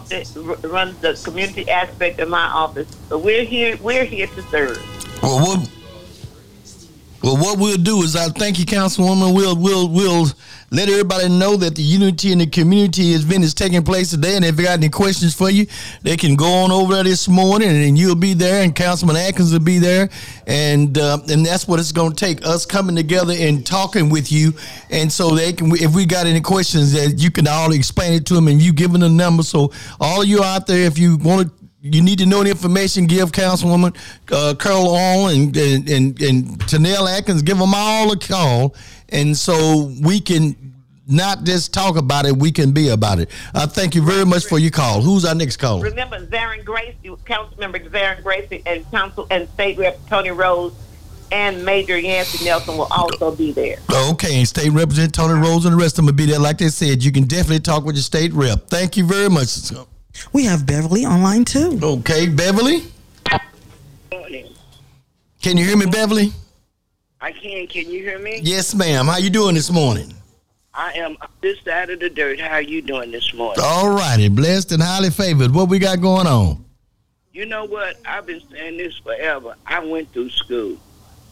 [0.69, 2.95] runs the community aspect of my office.
[3.09, 4.78] But we're here, we're here to serve.
[5.23, 5.70] Well, what,
[7.23, 9.35] well, what we'll do is, I thank you, Councilwoman.
[9.35, 10.27] We'll we'll we'll
[10.73, 14.37] let everybody know that the unity in the community event is taking place today.
[14.37, 15.67] And if they got any questions for you,
[16.03, 19.53] they can go on over there this morning, and you'll be there, and Councilman Atkins
[19.53, 20.09] will be there,
[20.47, 24.31] and uh, and that's what it's going to take us coming together and talking with
[24.31, 24.53] you,
[24.91, 25.73] and so they can.
[25.73, 28.73] If we got any questions, that you can all explain it to them, and you
[28.73, 29.43] giving the number.
[29.43, 33.07] So all you out there, if you want to you need to know the information.
[33.07, 33.97] Give Councilwoman
[34.31, 37.43] uh, Carol on and and and, and Atkins.
[37.43, 38.75] Give them all a call,
[39.12, 40.57] and so we can
[41.07, 42.37] not just talk about it.
[42.37, 43.31] We can be about it.
[43.55, 45.03] I thank you very much for your call.
[45.03, 45.82] Who's our next caller?
[45.82, 50.73] Remember, Zarin Gracey, Council Member Zarin Gracey, and Council and State Rep Toni Rose,
[51.32, 53.78] and Major Yancey Nelson will also be there.
[54.11, 56.39] Okay, and State Representative Toni Rose and the rest of them will be there.
[56.39, 58.69] Like they said, you can definitely talk with your state rep.
[58.69, 59.73] Thank you very much.
[60.32, 61.78] We have Beverly online too.
[61.82, 62.82] Okay, Beverly.
[65.43, 66.32] Can you hear me, Beverly?
[67.23, 67.67] I can.
[67.67, 68.41] Can you hear me?
[68.43, 69.07] Yes, ma'am.
[69.07, 70.15] How you doing this morning?
[70.73, 72.41] I am this side of the dirt.
[72.41, 73.63] How are you doing this morning?
[73.63, 75.55] All righty, blessed and highly favored.
[75.55, 76.65] What we got going on?
[77.33, 77.97] You know what?
[78.07, 79.55] I've been saying this forever.
[79.67, 80.79] I went through school.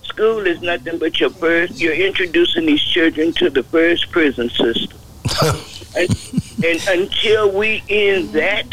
[0.03, 1.81] School is nothing but your first.
[1.81, 4.99] You're introducing these children to the first prison system.
[5.97, 8.67] and, and until we end that,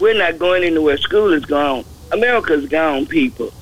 [0.00, 0.96] we're not going anywhere.
[0.96, 1.84] School is gone.
[2.10, 3.52] America's gone, people.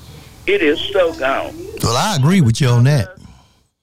[0.47, 1.53] It is so gone.
[1.83, 3.17] Well, I agree with you on that.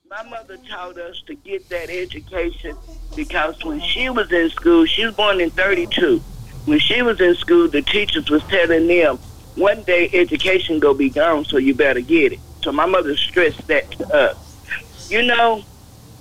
[0.08, 2.76] My mother taught us to get that education
[3.16, 6.18] because when she was in school, she was born in 32.
[6.66, 9.18] When she was in school, the teachers was telling them,
[9.56, 12.38] one day education go be gone, so you better get it.
[12.62, 15.10] So my mother stressed that to us.
[15.10, 15.64] You know,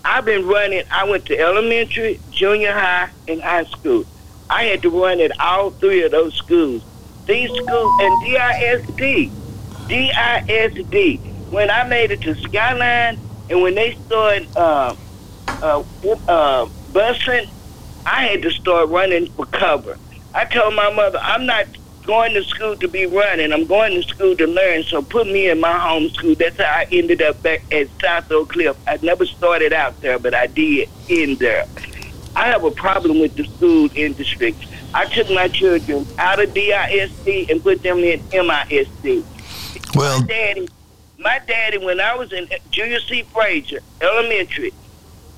[0.03, 4.05] I've been running, I went to elementary, junior high, and high school.
[4.49, 6.83] I had to run at all three of those schools.
[7.27, 9.31] These schools, and DISD,
[9.87, 11.36] DISD.
[11.49, 13.19] When I made it to Skyline,
[13.49, 14.95] and when they started uh,
[15.47, 15.83] uh,
[16.27, 17.49] uh, busing,
[18.05, 19.97] I had to start running for cover.
[20.33, 21.67] I told my mother, I'm not
[22.05, 23.51] going to school to be running.
[23.51, 24.83] I'm going to school to learn.
[24.83, 26.35] So put me in my home school.
[26.35, 28.77] That's how I ended up back at South Oak Cliff.
[28.87, 31.65] I never started out there, but I did end there.
[32.35, 34.55] I have a problem with the school industry.
[34.93, 39.23] I took my children out of DISD and put them in MISD.
[39.95, 40.67] Well, my daddy,
[41.17, 43.23] my daddy, when I was in Junior C.
[43.23, 44.71] Frazier Elementary,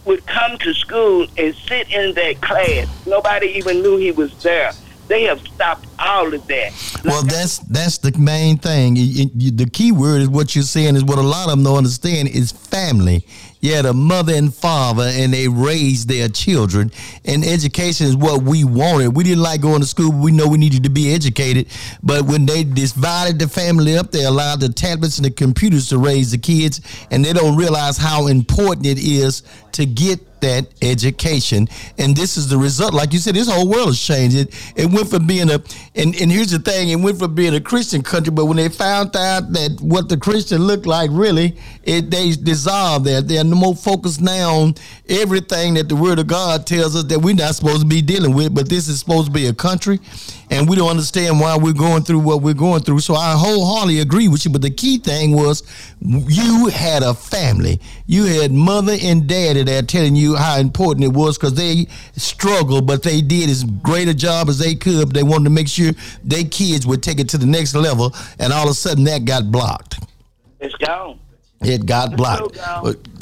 [0.05, 2.87] would come to school and sit in that class.
[3.05, 4.71] Nobody even knew he was there.
[5.07, 7.01] They have stopped all of that.
[7.03, 8.93] Well, that's that's the main thing.
[8.93, 12.29] The key word is what you're saying is what a lot of them don't understand
[12.29, 13.25] is family.
[13.61, 16.91] Yeah, the mother and father, and they raised their children.
[17.25, 19.17] And education is what we wanted.
[19.17, 20.11] We didn't like going to school.
[20.11, 21.67] But we know we needed to be educated.
[22.01, 25.97] But when they divided the family up, they allowed the tablets and the computers to
[25.97, 26.79] raise the kids,
[27.11, 31.67] and they don't realize how important it is to get that education.
[31.97, 32.93] And this is the result.
[32.93, 34.35] Like you said, this whole world has changed.
[34.35, 35.61] It it went from being a
[35.95, 38.69] and, and here's the thing, it went from being a Christian country, but when they
[38.69, 43.27] found out that what the Christian looked like really, it they dissolved that.
[43.27, 44.75] They're no more focused now on
[45.07, 48.33] everything that the word of God tells us that we're not supposed to be dealing
[48.33, 49.99] with, but this is supposed to be a country
[50.49, 52.99] and we don't understand why we're going through what we're going through.
[52.99, 54.51] So I wholeheartedly agree with you.
[54.51, 55.63] But the key thing was
[56.01, 57.79] you had a family.
[58.07, 62.87] You had mother and daddy there telling you how important it was because they struggled,
[62.87, 65.11] but they did as great a job as they could.
[65.11, 65.91] They wanted to make sure
[66.23, 69.25] their kids would take it to the next level, and all of a sudden that
[69.25, 69.99] got blocked.
[70.59, 71.19] It's gone.
[71.61, 72.57] It got blocked.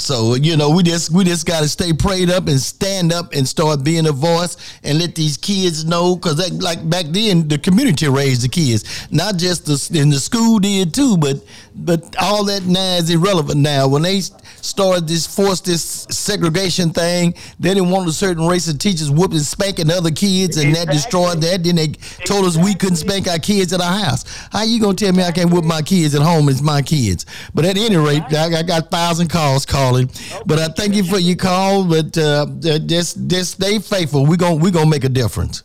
[0.00, 3.32] So you know, we just we just got to stay prayed up and stand up
[3.34, 7.58] and start being a voice and let these kids know because like back then the
[7.58, 11.42] community raised the kids, not just the in the school did too, but
[11.78, 13.88] but all that now is irrelevant now.
[13.88, 18.78] When they started this forced this segregation thing, they didn't want a certain race of
[18.78, 21.64] teachers whooping spanking other kids, and that destroyed that.
[21.64, 21.88] Then they
[22.26, 24.24] told us we couldn't spank our kids at our house.
[24.52, 26.48] How you gonna tell me I can't whoop my kids at home?
[26.48, 27.26] It's my kids.
[27.54, 28.22] But at any rate.
[28.32, 30.10] I, I got thousand calls calling,
[30.46, 31.84] but I thank you for your call.
[31.84, 34.26] But uh, just just stay faithful.
[34.26, 35.62] We gonna we gonna make a difference.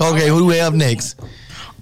[0.00, 1.20] Okay, who do we have next?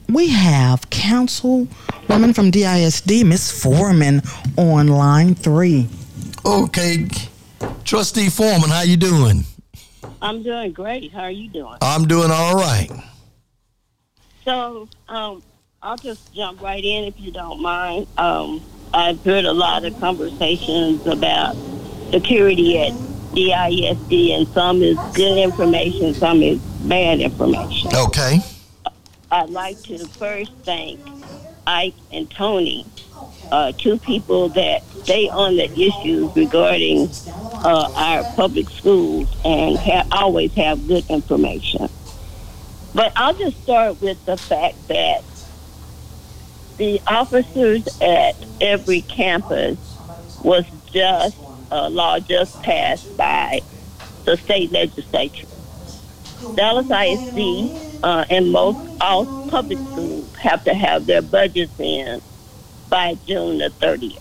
[0.09, 4.23] We have Councilwoman from DISD, Miss Foreman,
[4.57, 5.89] on line three.
[6.45, 7.09] Okay,
[7.85, 9.45] Trustee Foreman, how you doing?
[10.21, 11.13] I'm doing great.
[11.13, 11.79] How are you doing?
[11.81, 12.91] I'm doing all right.
[14.45, 15.43] So, um,
[15.83, 18.07] I'll just jump right in if you don't mind.
[18.19, 18.63] Um,
[18.93, 21.57] I've heard a lot of conversations about
[22.11, 22.93] security at
[23.35, 27.91] DISD, and some is good information, some is bad information.
[27.95, 28.41] Okay.
[29.35, 31.01] I'd like to first thank
[31.67, 32.87] Ike and Tony,
[33.51, 37.09] uh, two people that stay on the issues regarding
[37.65, 41.89] uh, our public schools and ha- always have good information.
[42.95, 45.25] But I'll just start with the fact that
[46.77, 49.79] the officers at every campus
[50.45, 51.37] was just
[51.73, 53.63] a law just passed by
[54.27, 55.49] the state legislature.
[56.55, 62.21] Dallas ISD uh, and most all public schools have to have their budgets in
[62.91, 64.21] by June the 30th.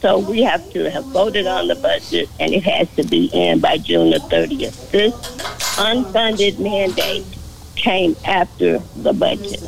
[0.00, 3.60] So we have to have voted on the budget and it has to be in
[3.60, 4.90] by June the 30th.
[4.90, 5.14] This
[5.76, 7.24] unfunded mandate
[7.76, 9.60] came after the budget.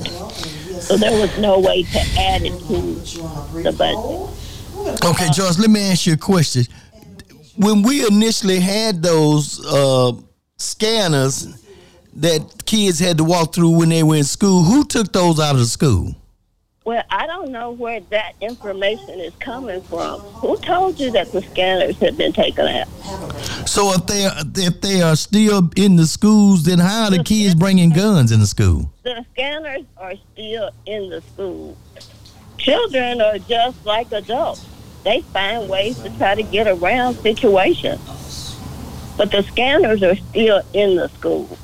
[0.82, 5.04] So there was no way to add it to the budget.
[5.04, 6.64] Okay, Joyce, let me ask you a question.
[7.56, 10.14] When we initially had those uh,
[10.56, 11.61] scanners
[12.14, 15.52] that kids had to walk through when they were in school, who took those out
[15.52, 16.14] of the school?
[16.84, 20.20] Well, I don't know where that information is coming from.
[20.20, 22.88] Who told you that the scanners had been taken out?
[23.68, 27.22] So if they are, if they are still in the schools, then how are the
[27.22, 28.92] kids bringing guns in the school?
[29.04, 31.76] The scanners are still in the school.
[32.58, 34.66] Children are just like adults.
[35.04, 38.00] They find ways to try to get around situations.
[39.16, 41.58] But the scanners are still in the school.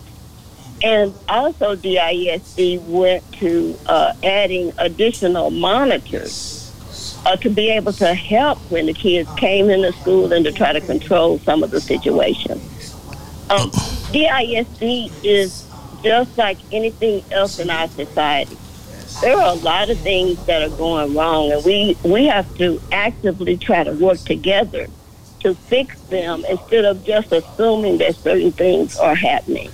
[0.83, 6.73] And also, DISD went to uh, adding additional monitors
[7.27, 10.73] uh, to be able to help when the kids came into school and to try
[10.73, 12.95] to control some of the situations.
[13.51, 13.71] Um,
[14.13, 15.67] DISD is
[16.03, 18.57] just like anything else in our society.
[19.21, 22.81] There are a lot of things that are going wrong, and we, we have to
[22.93, 24.87] actively try to work together
[25.41, 29.71] to fix them instead of just assuming that certain things are happening.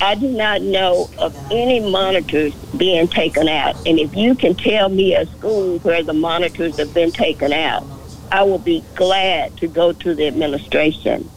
[0.00, 3.74] I do not know of any monitors being taken out.
[3.86, 7.84] And if you can tell me a school where the monitors have been taken out,
[8.30, 11.28] I will be glad to go to the administration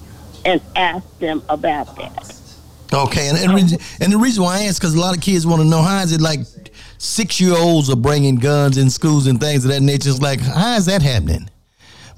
[0.46, 2.38] and ask them about that.
[2.94, 3.72] Okay, and and,
[4.02, 6.02] and the reason why I ask because a lot of kids want to know how
[6.02, 6.42] is it like
[6.98, 10.10] six year olds are bringing guns in schools and things of that nature.
[10.10, 11.50] It's like how is that happening?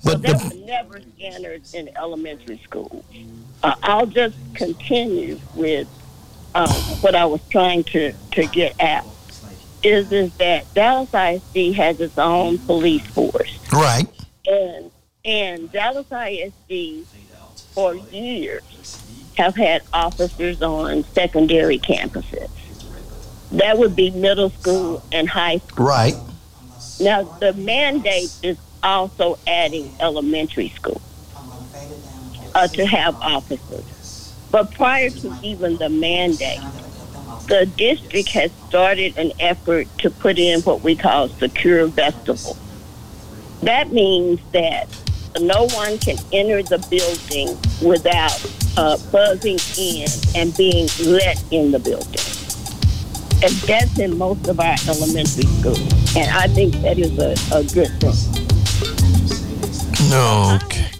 [0.03, 3.05] But well, there the, were never scanners in elementary school.
[3.61, 5.87] Uh, I'll just continue with
[6.55, 6.69] um,
[7.01, 9.05] what I was trying to, to get at
[9.83, 13.59] is is that Dallas ISD has its own police force.
[13.71, 14.07] Right.
[14.47, 14.91] And
[15.25, 17.05] and Dallas ISD
[17.73, 18.63] for years
[19.37, 22.49] have had officers on secondary campuses.
[23.51, 25.85] That would be middle school and high school.
[25.85, 26.15] Right.
[26.99, 31.01] Now the mandate is also adding elementary school
[32.55, 33.85] uh, to have officers.
[34.53, 36.59] But prior to even the mandate,
[37.47, 42.55] the district has started an effort to put in what we call secure vestibule.
[43.63, 44.87] That means that
[45.41, 48.39] no one can enter the building without
[48.77, 52.21] uh, buzzing in and being let in the building.
[53.41, 56.15] And that's in most of our elementary schools.
[56.15, 58.13] And I think that is a, a good thing.
[60.13, 60.91] Okay.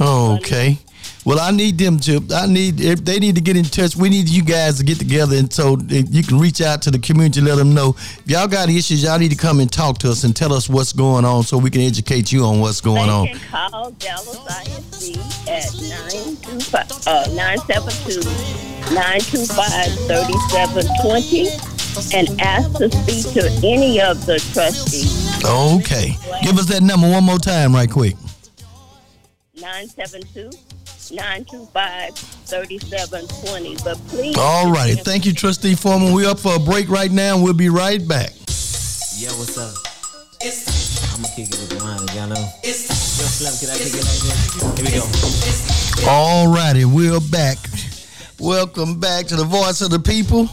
[0.00, 0.78] Okay.
[1.24, 2.20] Well, I need them to.
[2.34, 3.94] I need if they need to get in touch.
[3.94, 6.98] We need you guys to get together, and so you can reach out to the
[6.98, 9.04] community, let them know if y'all got issues.
[9.04, 11.58] Y'all need to come and talk to us and tell us what's going on, so
[11.58, 13.26] we can educate you on what's going they on.
[13.28, 15.18] Can call Dallas ISD
[15.48, 18.20] at 925, uh, 972
[18.94, 19.62] 925
[20.08, 21.72] 3720
[22.14, 26.16] and ask to speak to any of the trustees Okay.
[26.42, 28.14] Give us that number one more time, right quick.
[29.56, 30.71] 972 925
[32.46, 33.76] 3720.
[33.84, 34.36] But please.
[34.38, 34.94] All righty.
[34.94, 36.12] Thank you, Trustee Foreman.
[36.12, 38.30] We're up for a break right now, and we'll be right back.
[39.16, 39.74] Yeah, what's up?
[40.42, 42.48] I'm gonna kick it with mine, y'all know.
[42.64, 44.52] Yo, Slim, can I kick it like this?
[44.76, 46.10] Here we go.
[46.10, 47.58] All righty, we're back.
[48.40, 50.48] Welcome back to the Voice of the People.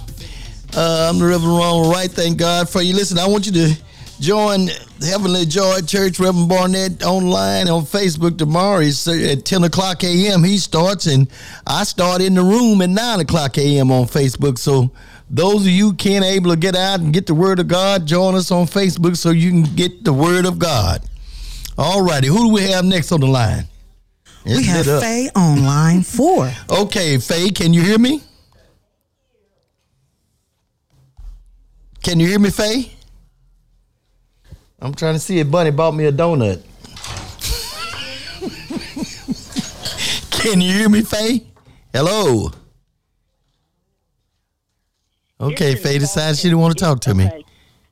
[0.78, 2.12] Uh, I'm the Reverend Ronald Wright.
[2.12, 2.94] Thank God for you.
[2.94, 3.76] Listen, I want you to
[4.20, 4.70] join
[5.02, 8.82] Heavenly Joy Church, Reverend Barnett, online on Facebook tomorrow.
[8.82, 10.44] It's uh, at 10 o'clock a.m.
[10.44, 11.30] He starts, and
[11.66, 13.92] I start in the room at 9 o'clock a.m.
[13.92, 14.58] on Facebook.
[14.58, 14.92] So
[15.30, 18.36] those of you can't able to get out and get the Word of God, join
[18.36, 21.02] us on Facebook so you can get the Word of God.
[21.78, 23.66] All righty, who do we have next on the line?
[24.46, 24.86] We have.
[24.86, 26.52] Faye on line four.
[26.70, 28.22] Okay, Faye, can you hear me?
[32.04, 32.92] Can you hear me, Faye?
[34.82, 36.62] I'm trying to see if Bunny bought me a donut.
[40.42, 41.46] can you hear me, Faye?
[41.94, 42.52] Hello.
[45.42, 47.28] Okay, Faye decided she didn't want to talk to me.
[47.28, 47.46] Okay.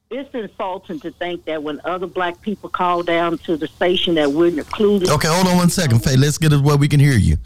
[0.10, 4.32] It's insulting to think that when other black people call down to the station that
[4.32, 5.10] we're included.
[5.10, 6.16] Okay, hold on one second, Faye.
[6.16, 7.38] Let's get it where we can hear you.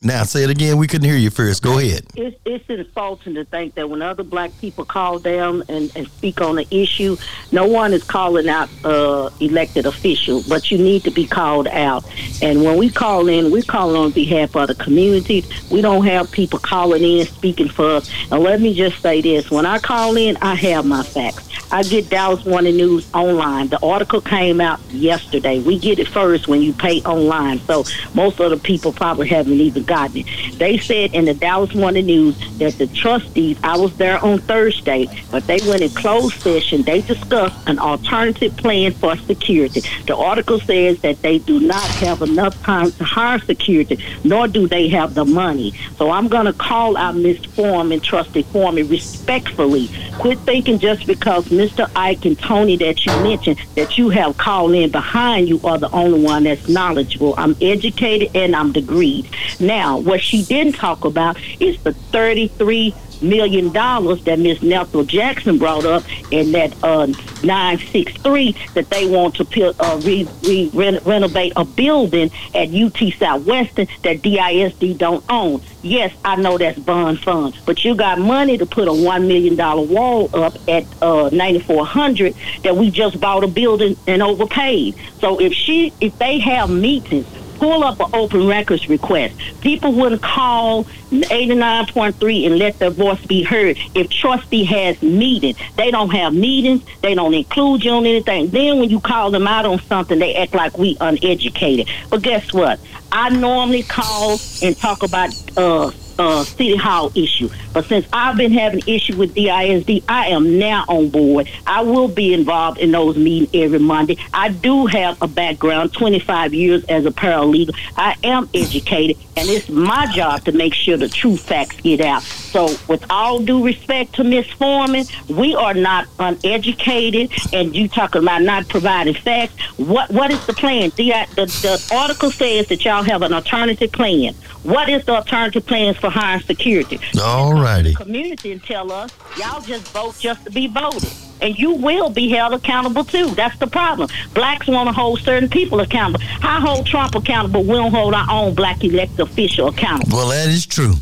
[0.00, 0.78] Now, say it again.
[0.78, 1.60] We couldn't hear you first.
[1.60, 2.06] Go ahead.
[2.14, 6.40] It's, it's insulting to think that when other black people call down and, and speak
[6.40, 7.16] on an issue,
[7.50, 12.04] no one is calling out uh, elected official, but you need to be called out.
[12.40, 15.44] And when we call in, we're calling on behalf of the community.
[15.68, 18.08] We don't have people calling in speaking for us.
[18.30, 21.48] And let me just say this: when I call in, I have my facts.
[21.70, 23.68] I get Dallas Morning News online.
[23.68, 25.60] The article came out yesterday.
[25.60, 27.58] We get it first when you pay online.
[27.60, 27.84] So
[28.14, 30.58] most of the people probably haven't even gotten it.
[30.58, 35.08] They said in the Dallas Morning News that the trustees, I was there on Thursday,
[35.30, 36.82] but they went in closed session.
[36.82, 39.82] They discussed an alternative plan for security.
[40.06, 44.68] The article says that they do not have enough time to hire security, nor do
[44.68, 45.72] they have the money.
[45.96, 47.44] So I'm going to call out Ms.
[47.46, 49.88] Foreman, Trustee Foreman, respectfully.
[50.18, 51.90] Quit thinking just because Mr.
[51.96, 55.90] Ike and Tony that you mentioned that you have called in behind you are the
[55.90, 57.34] only one that's knowledgeable.
[57.38, 59.26] I'm educated and I'm degreed.
[59.60, 65.58] Now, what she didn't talk about is the 33 million dollars that Miss Nelson Jackson
[65.58, 67.06] brought up in that uh,
[67.42, 73.86] 963 that they want to uh, re, re, ren- renovate a building at UT Southwestern
[74.02, 75.62] that DISD don't own.
[75.82, 79.56] Yes, I know that's bond funds, but you got money to put a one million
[79.56, 84.96] dollar wall up at uh, 9400 that we just bought a building and overpaid.
[85.20, 87.26] So if she, if they have meetings
[87.58, 89.34] pull up an open records request.
[89.60, 95.58] People wouldn't call 89.3 and let their voice be heard if trustee has meetings.
[95.76, 96.82] They don't have meetings.
[97.02, 98.48] They don't include you on anything.
[98.48, 101.88] Then when you call them out on something, they act like we uneducated.
[102.10, 102.80] But guess what?
[103.10, 107.48] I normally call and talk about uh, uh, City Hall issue.
[107.72, 111.48] But since I've been having issue with DISD, I am now on board.
[111.66, 114.18] I will be involved in those meetings every Monday.
[114.32, 117.74] I do have a background, 25 years as a paralegal.
[117.96, 122.22] I am educated, and it's my job to make sure the true facts get out.
[122.22, 128.22] So, with all due respect to Miss Foreman, we are not uneducated, and you talking
[128.22, 129.54] about not providing facts.
[129.76, 130.90] What What is the plan?
[130.96, 134.34] The, the, the article says that y'all have an alternative plan.
[134.62, 137.00] What is the alternative plans for hiring security?
[137.22, 137.94] All righty.
[137.94, 141.10] community and tell us y'all just vote just to be voted.
[141.40, 143.28] And you will be held accountable too.
[143.34, 144.08] That's the problem.
[144.34, 146.24] Blacks want to hold certain people accountable.
[146.42, 147.62] I hold Trump accountable.
[147.62, 150.16] We don't hold our own black elected official accountable.
[150.16, 150.94] Well, that is true.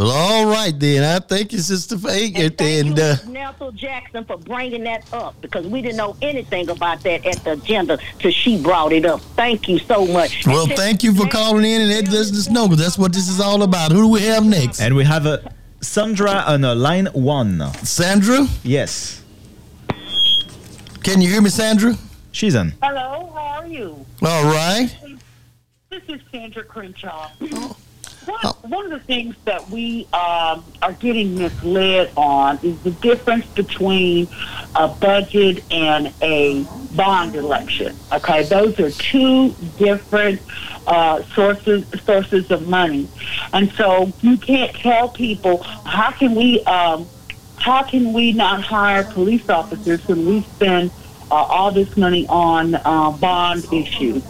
[0.00, 1.04] Well, all right then.
[1.04, 2.32] I thank you, Sister Faye.
[2.34, 7.02] And, and uh, Nelson Jackson for bringing that up because we didn't know anything about
[7.02, 9.20] that at the agenda till she brought it up.
[9.36, 10.46] Thank you so much.
[10.46, 13.40] well, thank you for calling in and letting us know because that's what this is
[13.40, 13.92] all about.
[13.92, 14.80] Who do we have next?
[14.80, 15.52] And we have a
[15.82, 17.60] Sandra on uh, line one.
[17.84, 18.46] Sandra?
[18.62, 19.22] Yes.
[21.02, 21.94] Can you hear me, Sandra?
[22.32, 22.72] She's on.
[22.82, 24.06] Hello, how are you?
[24.22, 24.96] All right.
[25.90, 27.28] This is Sandra Crenshaw.
[28.26, 33.46] One, one of the things that we um, are getting misled on is the difference
[33.46, 34.28] between
[34.74, 36.64] a budget and a
[36.94, 37.96] bond election.
[38.12, 40.40] Okay, those are two different
[40.86, 43.08] uh, sources sources of money,
[43.52, 47.06] and so you can't tell people how can we um,
[47.56, 50.90] how can we not hire police officers when we spend
[51.30, 54.22] uh, all this money on uh, bond issues.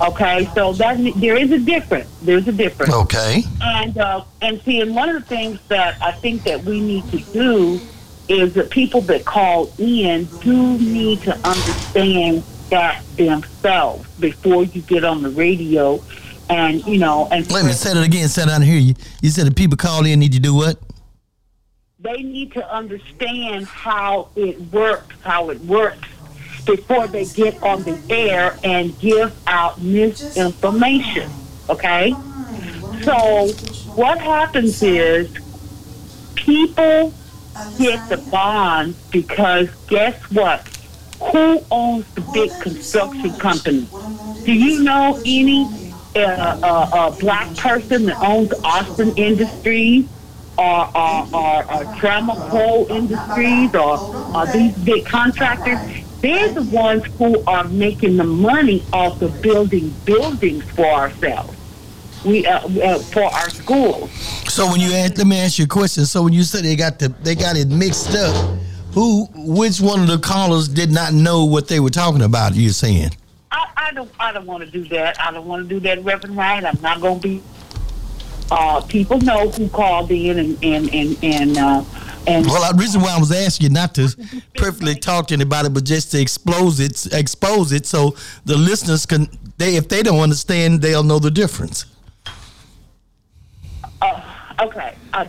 [0.00, 2.10] Okay, so that there is a difference.
[2.20, 2.92] There's a difference.
[2.92, 3.44] Okay.
[3.62, 7.08] And uh, and see, and one of the things that I think that we need
[7.10, 7.80] to do
[8.28, 15.04] is that people that call in do need to understand that themselves before you get
[15.04, 16.02] on the radio
[16.50, 18.28] and you know and a minute, say that again.
[18.28, 18.78] Say down here.
[18.78, 20.78] You, you said the people call in need to do what?
[22.06, 26.08] they need to understand how it works, how it works
[26.66, 31.30] before they get on the air and give out misinformation.
[31.70, 32.12] Okay?
[33.02, 33.48] So
[33.94, 35.30] what happens is
[36.34, 37.14] people
[37.78, 40.66] get the bonds because guess what?
[41.32, 43.88] Who owns the big construction company?
[44.44, 45.64] Do you know any
[46.14, 50.08] uh, uh, uh, black person that owns Austin Industries?
[50.58, 53.98] or, or, or, or Trammell Industries or,
[54.34, 55.78] or these big contractors,
[56.26, 61.56] they're the ones who are making the money off of building buildings for ourselves.
[62.24, 64.10] We uh, uh, for our schools.
[64.52, 66.04] So when you ask, let me ask you a question.
[66.04, 68.58] So when you said they got the they got it mixed up,
[68.92, 72.54] who which one of the callers did not know what they were talking about?
[72.56, 73.10] You're saying?
[73.52, 75.20] I, I don't I don't want to do that.
[75.20, 76.64] I don't want to do that, Reverend Wright.
[76.64, 77.42] I'm not going to be
[78.50, 81.24] uh, people know who called in and and and
[81.58, 81.86] and.
[82.26, 84.14] And well, the reason why I was asking you not to
[84.56, 89.28] perfectly talk to anybody, but just to expose it, expose it, so the listeners can,
[89.58, 91.86] they if they don't understand, they'll know the difference.
[94.02, 94.20] Uh,
[94.60, 95.26] okay, uh,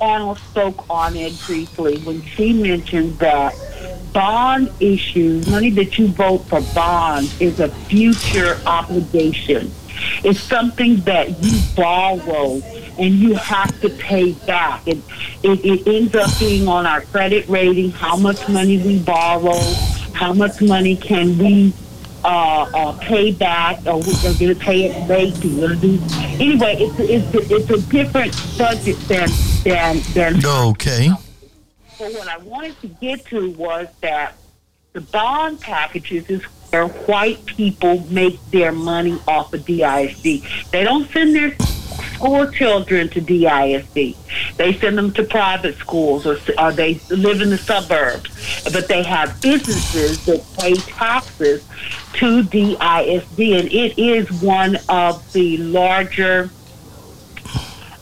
[0.00, 3.54] Arnold spoke on it briefly when she mentioned that
[4.12, 9.70] bond issues, money that you vote for bonds, is a future obligation.
[10.24, 12.60] It's something that you borrow
[12.98, 14.86] and you have to pay back.
[14.86, 14.98] It,
[15.42, 19.58] it, it ends up being on our credit rating, how much money we borrow,
[20.14, 21.72] how much money can we
[22.24, 25.34] uh, uh, pay back, or we're going to pay it late.
[25.44, 26.02] We're going to do
[26.40, 26.76] anyway.
[26.78, 26.98] It's
[27.34, 29.28] it's it's a different budget than
[29.62, 30.44] than than.
[30.44, 31.10] Okay.
[31.96, 34.34] So what I wanted to get to was that
[34.92, 40.70] the bond packages is where white people make their money off of DISD.
[40.70, 41.52] They don't send their
[42.16, 44.16] school children to DISD.
[44.56, 48.30] They send them to private schools or, or they live in the suburbs.
[48.72, 51.64] But they have businesses that pay taxes
[52.14, 56.50] to DISD, and it is one of the larger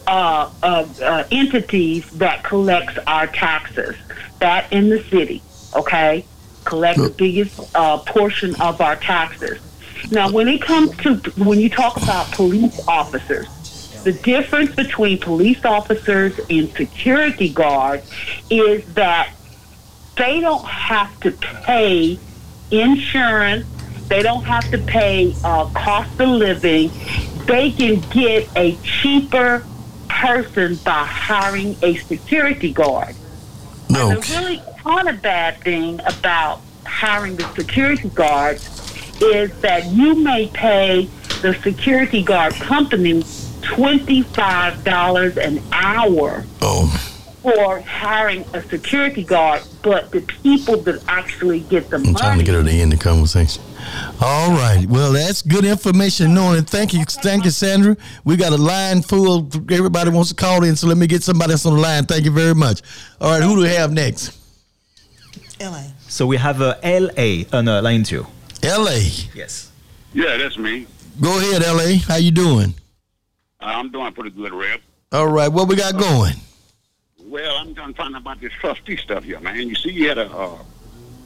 [0.07, 3.97] uh, uh, uh, entities that collects our taxes.
[4.41, 5.43] That in the city,
[5.75, 6.25] okay?
[6.65, 9.61] collects the biggest uh, portion of our taxes.
[10.11, 13.47] Now, when it comes to when you talk about police officers,
[14.05, 18.09] the difference between police officers and security guards
[18.51, 19.33] is that
[20.17, 22.19] they don't have to pay
[22.71, 23.67] insurance.
[24.09, 26.91] They don't have to pay uh, cost of living.
[27.47, 29.65] They can get a cheaper
[30.09, 33.17] person by hiring a security guard.
[33.89, 34.11] No.
[34.11, 38.69] And the really kind of bad thing about hiring the security guards
[39.23, 41.09] is that you may pay
[41.41, 43.23] the security guard company
[43.65, 47.11] $25 an hour oh.
[47.43, 52.15] for hiring a security guard, but the people that actually get the I'm money.
[52.15, 53.63] trying to get her to end the conversation.
[54.21, 54.87] All right.
[54.89, 56.69] Well, that's good information knowing it.
[56.69, 57.05] Thank you.
[57.05, 57.97] Thank you, Sandra.
[58.25, 59.49] We got a line full.
[59.71, 62.07] Everybody wants to call in, so let me get somebody else on the line.
[62.07, 62.83] Thank you very much.
[63.21, 63.43] All right.
[63.43, 64.39] Who do we have next?
[65.61, 65.85] LA.
[66.09, 68.27] So we have uh, LA on uh, line two.
[68.63, 69.01] LA.
[69.35, 69.71] Yes.
[70.13, 70.87] Yeah, that's me.
[71.21, 71.99] Go ahead, LA.
[72.07, 72.75] How you doing?
[73.65, 74.81] I'm doing pretty good, Rep.
[75.13, 75.49] All right.
[75.49, 76.35] What we got going?
[77.21, 79.69] Well, I'm trying to find out about this trustee stuff here, man.
[79.69, 80.59] You see, you had a uh,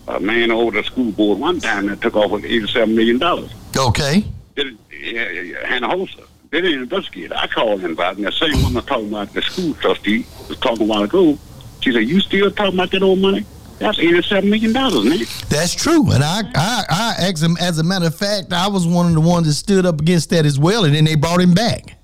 [0.08, 3.50] a man over the school board one time that took off with eighty-seven million dollars.
[3.76, 4.24] Okay.
[4.56, 6.22] Did it, yeah, yeah, yeah, Hannah Holster.
[6.50, 7.30] They didn't investigate.
[7.32, 8.18] I called him about it.
[8.18, 11.38] And the same woman talking about the school trustee was talking a while ago.
[11.80, 13.44] She said, "You still talking about that old money?
[13.78, 16.10] That's eighty-seven million dollars, man." That's true.
[16.10, 19.14] And I, I, I, as a, as a matter of fact, I was one of
[19.14, 21.97] the ones that stood up against that as well, and then they brought him back.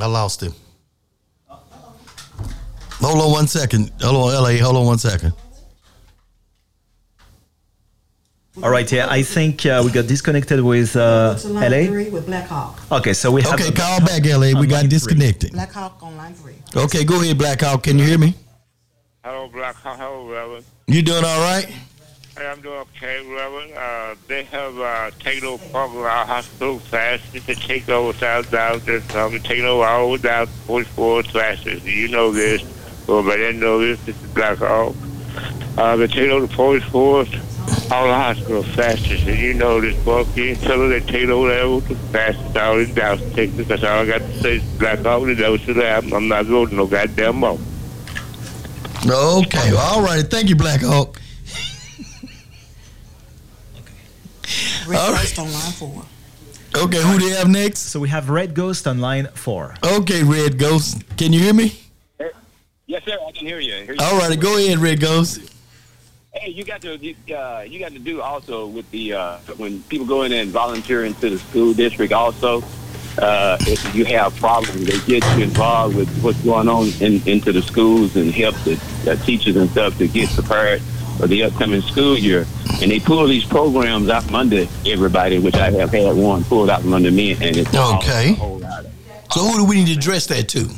[0.00, 0.52] I lost him.
[3.00, 3.92] Hold on one second.
[4.00, 4.56] Hold on, LA.
[4.62, 5.32] Hold on one second.
[8.60, 11.86] All right, yeah, I think uh, we got disconnected with uh, LA.
[11.86, 12.80] three with Black Hawk.
[12.90, 13.54] Okay, so we have.
[13.54, 14.58] Okay, call back, LA.
[14.58, 15.52] We got disconnected.
[15.52, 16.56] Black Hawk on line three.
[16.74, 17.84] Okay, go ahead, Black Hawk.
[17.84, 18.34] Can you hear me?
[19.22, 19.76] Hello, Black.
[19.76, 20.64] Hello, Reverend.
[20.88, 21.72] You doing all right?
[22.38, 23.72] Hey, I'm doing okay, Reverend.
[23.72, 28.84] Uh, they have uh, taken over our hospital classes to take over South Dallas.
[28.84, 31.84] They're um, taking over all Dallas 44 classes.
[31.84, 32.62] You know this.
[33.08, 34.00] Well, but I didn't know this.
[34.04, 34.94] This is Black Hawk.
[35.76, 37.90] Uh, they're taking over the 44th.
[37.90, 39.26] all the hospital fastest.
[39.26, 42.94] And you know this boy can't tell her they take over the fastest out in
[42.94, 43.66] Dallas, Texas.
[43.66, 44.62] That's all I got to say.
[44.78, 46.12] Black Hawk, that was should happen.
[46.12, 47.58] I'm not voting no goddamn more.
[49.04, 50.22] Okay, all right.
[50.22, 51.20] Thank you, Black Hawk.
[54.88, 56.04] Red All Ghost on line four.
[56.76, 57.80] Okay, who do you have next?
[57.80, 59.74] So we have Red Ghost on line four.
[59.84, 61.04] Okay, Red Ghost.
[61.18, 61.78] Can you hear me?
[62.86, 63.18] Yes, sir.
[63.26, 63.74] I can hear you.
[63.74, 64.00] Hear you.
[64.00, 65.40] All right, go ahead, Red Ghost.
[66.32, 69.82] Hey, you got to you, uh, you got to do also with the uh, when
[69.84, 72.14] people go in and volunteer into the school district.
[72.14, 72.62] Also,
[73.18, 77.52] uh, if you have problems, they get you involved with what's going on in, into
[77.52, 78.74] the schools and help the,
[79.04, 80.80] the teachers and stuff to get prepared
[81.18, 82.46] for the upcoming school year.
[82.80, 86.70] And they pull these programs out from under everybody, which I have had one pulled
[86.70, 88.30] out from under me, and it's Okay.
[88.30, 88.90] a whole lot of
[89.32, 90.68] So who do we need to address that to?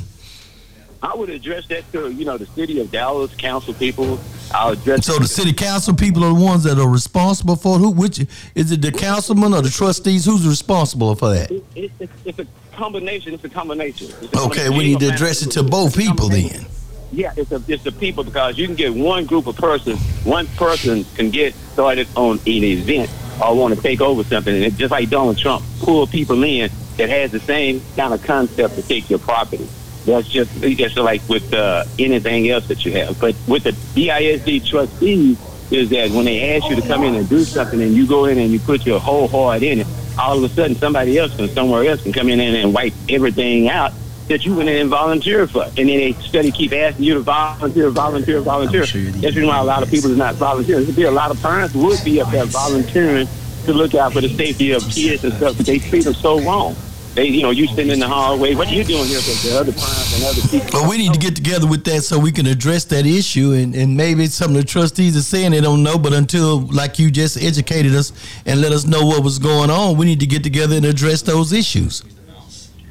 [1.03, 4.19] I would address that to you know the city of Dallas council people.
[4.53, 7.91] I'll address So the city council people are the ones that are responsible for who?
[7.91, 8.19] Which
[8.55, 8.83] is it?
[8.83, 10.27] The councilman or the trustees?
[10.27, 11.51] Who's responsible for that?
[11.51, 12.47] It, it, it's, it's a
[12.77, 13.33] combination.
[13.33, 14.09] It's a combination.
[14.09, 14.77] It's a Okay, combination.
[14.77, 16.67] we need to address it to both people then.
[17.12, 20.47] Yeah, it's a, it's the people because you can get one group of person, one
[20.49, 23.11] person can get started on an event
[23.43, 26.70] or want to take over something, and it's just like Donald Trump, pull people in
[26.99, 29.69] that has the same kind of concept to take your property.
[30.05, 33.19] That's just it's like with uh, anything else that you have.
[33.20, 35.39] But with the DISD trustees,
[35.70, 38.24] is that when they ask you to come in and do something, and you go
[38.27, 39.87] in and you put your whole heart in it,
[40.19, 43.69] all of a sudden somebody else from somewhere else can come in and wipe everything
[43.69, 43.93] out
[44.31, 45.65] that you went in and volunteered for.
[45.65, 48.81] And then they study keep asking you to volunteer, volunteer, volunteer.
[48.81, 50.85] That's the reason why a lot of people are not volunteering.
[50.85, 53.28] There'd be a lot of parents would be up there volunteering
[53.66, 56.40] to look out for the safety of kids and stuff, but they treat them so
[56.40, 56.74] wrong.
[57.15, 58.55] They, you know, you sitting in the hallway.
[58.55, 59.19] What are you doing here?
[59.19, 60.81] Because the other parents and other people.
[60.81, 63.52] But we need to get together with that so we can address that issue.
[63.52, 67.01] And, and maybe some of the trustees are saying they don't know, but until, like
[67.01, 68.12] you just educated us
[68.47, 71.23] and let us know what was going on, we need to get together and address
[71.23, 72.05] those issues.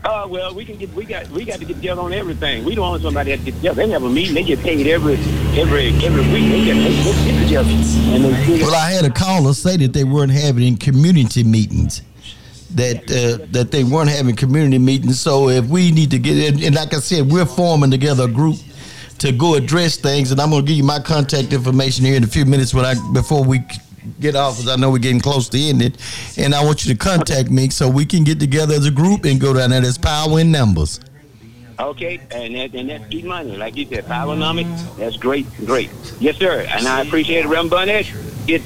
[0.04, 2.64] Uh, well, we can get we got we got to get together on everything.
[2.64, 3.86] We don't want somebody to get together.
[3.86, 4.34] They have a meeting.
[4.34, 5.16] They get paid every
[5.60, 6.50] every every week.
[6.50, 10.06] They get they, get together and they Well, I had a caller say that they
[10.06, 12.02] weren't having community meetings.
[12.76, 15.20] That uh, that they weren't having community meetings.
[15.20, 18.56] So if we need to get and like I said, we're forming together a group
[19.18, 20.32] to go address things.
[20.32, 22.86] And I'm going to give you my contact information here in a few minutes when
[22.86, 23.62] I before we
[24.20, 25.94] get off, because I know we're getting close to ending.
[25.94, 26.38] It.
[26.38, 29.26] And I want you to contact me so we can get together as a group
[29.26, 29.82] and go down there.
[29.82, 31.00] There's power in numbers.
[31.80, 34.98] Okay, and that, and that's key money, like you said, Powernomics.
[34.98, 35.90] That's great, great.
[36.20, 36.68] Yes, sir.
[36.70, 38.12] And I appreciate it, Reverend Burnett.
[38.46, 38.62] Get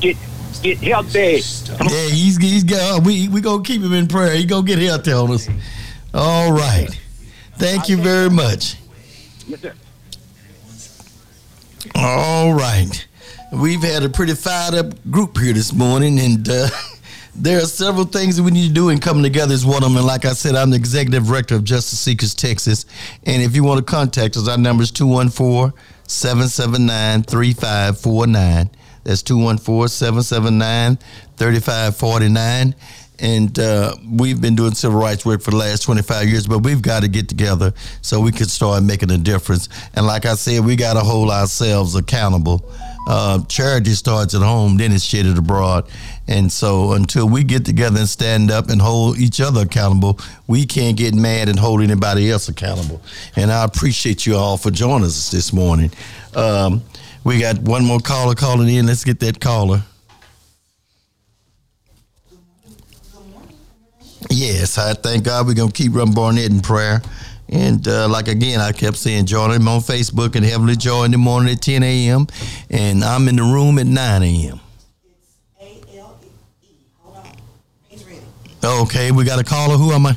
[0.00, 0.18] get
[0.62, 1.40] get healthy.
[1.80, 2.98] Yeah, he's he's got.
[2.98, 4.34] Uh, we we gonna keep him in prayer.
[4.34, 5.48] He gonna get health on us.
[6.12, 6.90] All right.
[7.54, 8.76] Thank you very much.
[9.46, 9.74] Yes, sir.
[11.94, 13.06] All right.
[13.52, 16.68] We've had a pretty fired up group here this morning, and uh,
[17.36, 19.90] there are several things that we need to do, and coming together is one of
[19.90, 19.98] them.
[19.98, 22.86] And like I said, I'm the executive director of Justice Seekers Texas.
[23.24, 28.70] And if you want to contact us, our number is 214 779 3549.
[29.04, 30.96] That's 214 779
[31.36, 32.74] 3549.
[33.18, 36.80] And uh, we've been doing civil rights work for the last 25 years, but we've
[36.80, 39.68] got to get together so we can start making a difference.
[39.92, 42.72] And like I said, we got to hold ourselves accountable.
[43.06, 45.88] Uh, charity starts at home, then it's shared abroad.
[46.28, 50.64] And so until we get together and stand up and hold each other accountable, we
[50.64, 53.02] can't get mad and hold anybody else accountable.
[53.34, 55.90] And I appreciate you all for joining us this morning.
[56.34, 56.82] Um,
[57.24, 58.86] we got one more caller calling in.
[58.86, 59.82] Let's get that caller.
[64.30, 67.02] Yes, I thank God we're gonna keep Reverend Barnett in prayer.
[67.52, 71.10] And uh, like again, I kept saying, join him on Facebook and Heavenly Joy in
[71.10, 72.26] the morning at 10 a.m.
[72.70, 74.58] And I'm in the room at 9 a.m.
[75.60, 75.64] A
[75.98, 76.68] L E.
[77.02, 77.26] Hold on.
[77.88, 78.20] He's ready.
[78.64, 79.76] Okay, we got a caller.
[79.76, 80.16] Who am I?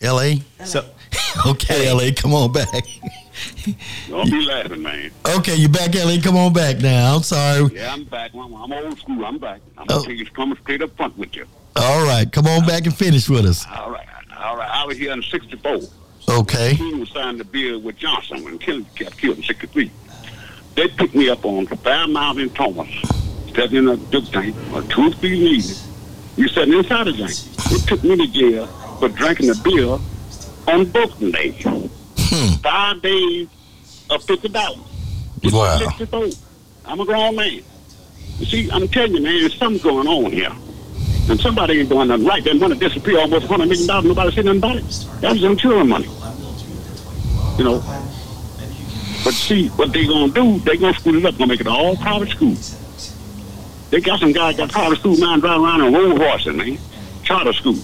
[0.00, 0.40] L.A.
[0.64, 0.84] So,
[1.46, 2.10] okay, L.A.
[2.12, 2.66] Come on back.
[4.08, 5.10] Don't be laughing, man.
[5.28, 6.18] Okay, you back, L.A.
[6.20, 7.14] Come on back now.
[7.16, 7.66] I'm sorry.
[7.74, 8.32] Yeah, I'm back.
[8.34, 9.24] I'm, I'm old school.
[9.24, 9.60] I'm back.
[9.78, 10.02] I'm Oh.
[10.02, 11.44] gonna take coming straight up front with you.
[11.76, 13.64] All right, come on back and finish with us.
[13.66, 14.06] All right,
[14.38, 14.70] all right.
[14.70, 15.80] I was here in '64.
[16.28, 16.74] Okay.
[16.76, 19.90] King was signed the bill with Johnson when Kennedy got killed in '63.
[20.76, 22.88] They picked me up on Fairmount and Thomas,
[23.54, 25.76] sat in a big tank, a two or three meeting.
[26.36, 27.34] You sat inside a tank.
[27.70, 28.66] They took me to jail
[28.98, 29.98] for drinking the beer
[30.72, 31.50] on Boxing Day.
[31.62, 32.54] Hmm.
[32.62, 33.48] Five days
[34.08, 34.78] of fifty dollars.
[35.42, 35.78] Wow.
[35.78, 36.28] 64.
[36.84, 37.62] I'm a grown man.
[38.38, 40.52] You see, I'm telling you, man, there's something going on here.
[41.30, 42.42] And somebody ain't doing nothing right.
[42.42, 43.86] They want to disappear almost $100 million.
[43.86, 45.06] Nobody said nothing about it.
[45.20, 46.08] That was them children money.
[47.56, 47.78] You know.
[49.22, 51.54] But see, what they going to do, they going to school it up, going to
[51.54, 52.76] make it all private schools.
[53.90, 56.78] They got some guys got private school man driving around on road horses, man.
[57.22, 57.78] Charter school.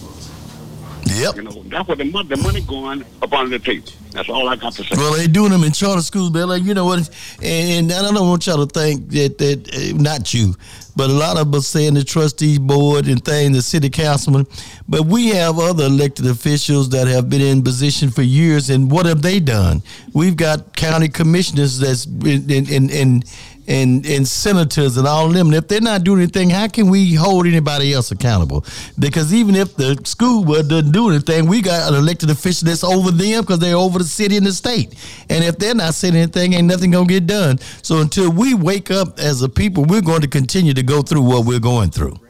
[1.15, 1.37] Yep.
[1.37, 3.89] You know, that's where the money, the money going up on the table.
[4.11, 4.97] That's all I got to say.
[4.97, 7.09] Well, they're doing them in charter schools, but like you know what,
[7.43, 10.55] and, and I don't want y'all to think that that uh, not you,
[10.97, 14.47] but a lot of us say in the trustees board and thing, the city councilman,
[14.89, 19.07] but we have other elected officials that have been in position for years, and what
[19.07, 19.83] have they done?
[20.15, 23.23] We've got county commissioners that's in in in.
[23.69, 25.49] And, and senators and all them.
[25.49, 28.65] And if they're not doing anything, how can we hold anybody else accountable?
[28.97, 32.85] Because even if the school board doesn't do anything, we got an elected official that's
[32.85, 34.95] over them because they're over the city and the state.
[35.29, 37.59] And if they're not saying anything, ain't nothing gonna get done.
[37.83, 41.23] So until we wake up as a people, we're going to continue to go through
[41.23, 42.21] what we're going through.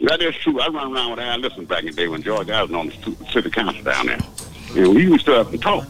[0.00, 0.60] That is true.
[0.60, 3.16] I run around with Al Lipscomb back in the day when George was on the
[3.30, 4.18] city council down there.
[4.74, 5.86] And we used to have to talk.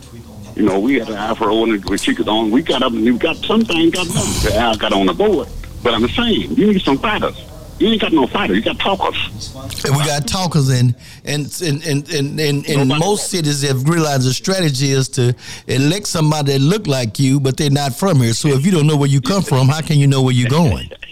[0.55, 2.51] You know, we had an afro and with chicas on.
[2.51, 4.53] We got up and we got something got done.
[4.53, 5.49] Al got on the board.
[5.83, 7.37] But I'm saying, you need some fighters.
[7.79, 8.59] You ain't got no fighters.
[8.59, 9.55] You got talkers.
[9.85, 14.25] And we got talkers and and and and and, and, and most cities have realized
[14.25, 15.35] the strategy is to
[15.67, 18.35] elect somebody that look like you, but they're not from here.
[18.35, 20.51] So if you don't know where you come from, how can you know where you're
[20.51, 20.91] going?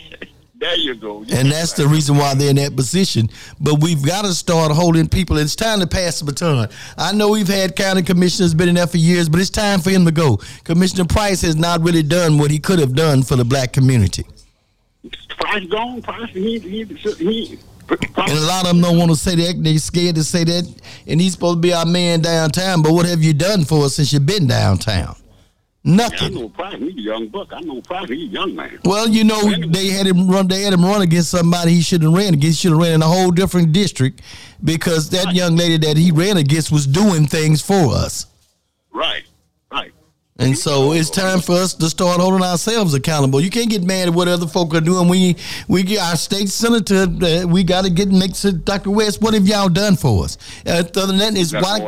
[0.61, 1.25] There you go.
[1.33, 3.31] And that's the reason why they're in that position.
[3.59, 5.39] But we've got to start holding people.
[5.39, 6.69] It's time to pass the baton.
[6.99, 9.89] I know we've had county commissioners been in there for years, but it's time for
[9.89, 10.39] him to go.
[10.65, 14.27] Commissioner Price has not really done what he could have done for the black community.
[15.39, 16.03] Price gone.
[16.03, 17.59] Price he he he.
[17.89, 19.65] And a lot of them don't want to say that.
[19.65, 20.83] They're scared to say that.
[21.07, 22.83] And he's supposed to be our man downtown.
[22.83, 25.17] But what have you done for us since you've been downtown?
[25.83, 26.37] Nothing.
[26.37, 26.79] I know Price.
[26.79, 27.53] He's a young buck.
[27.53, 28.09] I know Price.
[28.09, 28.81] He's a young man.
[28.85, 30.47] Well, you know, they had him run.
[30.47, 32.63] They had him run against somebody he shouldn't have ran against.
[32.63, 34.21] He should have ran in a whole different district
[34.63, 38.27] because that young lady that he ran against was doing things for us.
[38.93, 39.25] Right.
[40.41, 43.43] And so it's time for us to start holding ourselves accountable.
[43.43, 45.07] You can't get mad at what other folk are doing.
[45.07, 45.37] We
[45.69, 47.03] we get our state senator.
[47.03, 48.91] Uh, we got to get next to Dr.
[48.91, 49.21] West.
[49.21, 50.39] What have y'all done for us?
[50.67, 51.79] Uh, other than that, is why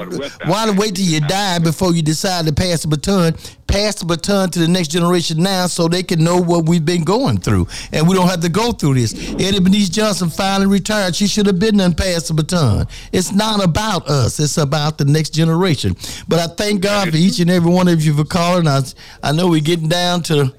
[0.44, 3.34] why wait till you die before you decide to pass the baton?
[3.66, 7.04] Pass the baton to the next generation now, so they can know what we've been
[7.04, 9.14] going through, and we don't have to go through this.
[9.40, 11.16] Eddie Bernice Johnson finally retired.
[11.16, 12.86] She should have been done past the baton.
[13.12, 14.38] It's not about us.
[14.38, 15.96] It's about the next generation.
[16.28, 18.66] But I thank God for each and every one of you for calling.
[18.66, 18.80] I
[19.22, 20.52] I know we're getting down to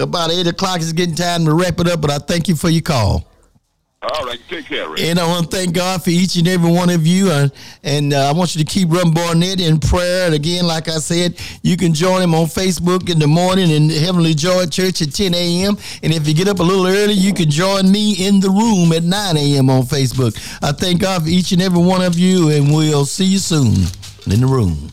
[0.00, 0.76] about eight o'clock.
[0.78, 2.00] It's getting time to wrap it up.
[2.00, 3.24] But I thank you for your call.
[4.00, 5.00] All right, take care, Rick.
[5.00, 7.30] And I want to thank God for each and every one of you.
[7.30, 7.48] Uh,
[7.82, 10.26] and uh, I want you to keep Reverend Barnett in prayer.
[10.26, 13.90] And again, like I said, you can join him on Facebook in the morning in
[13.90, 15.76] Heavenly Joy Church at 10 a.m.
[16.04, 18.92] And if you get up a little early, you can join me in the room
[18.92, 19.68] at 9 a.m.
[19.68, 20.32] on Facebook.
[20.62, 23.74] I thank God for each and every one of you, and we'll see you soon
[24.32, 24.92] in the room.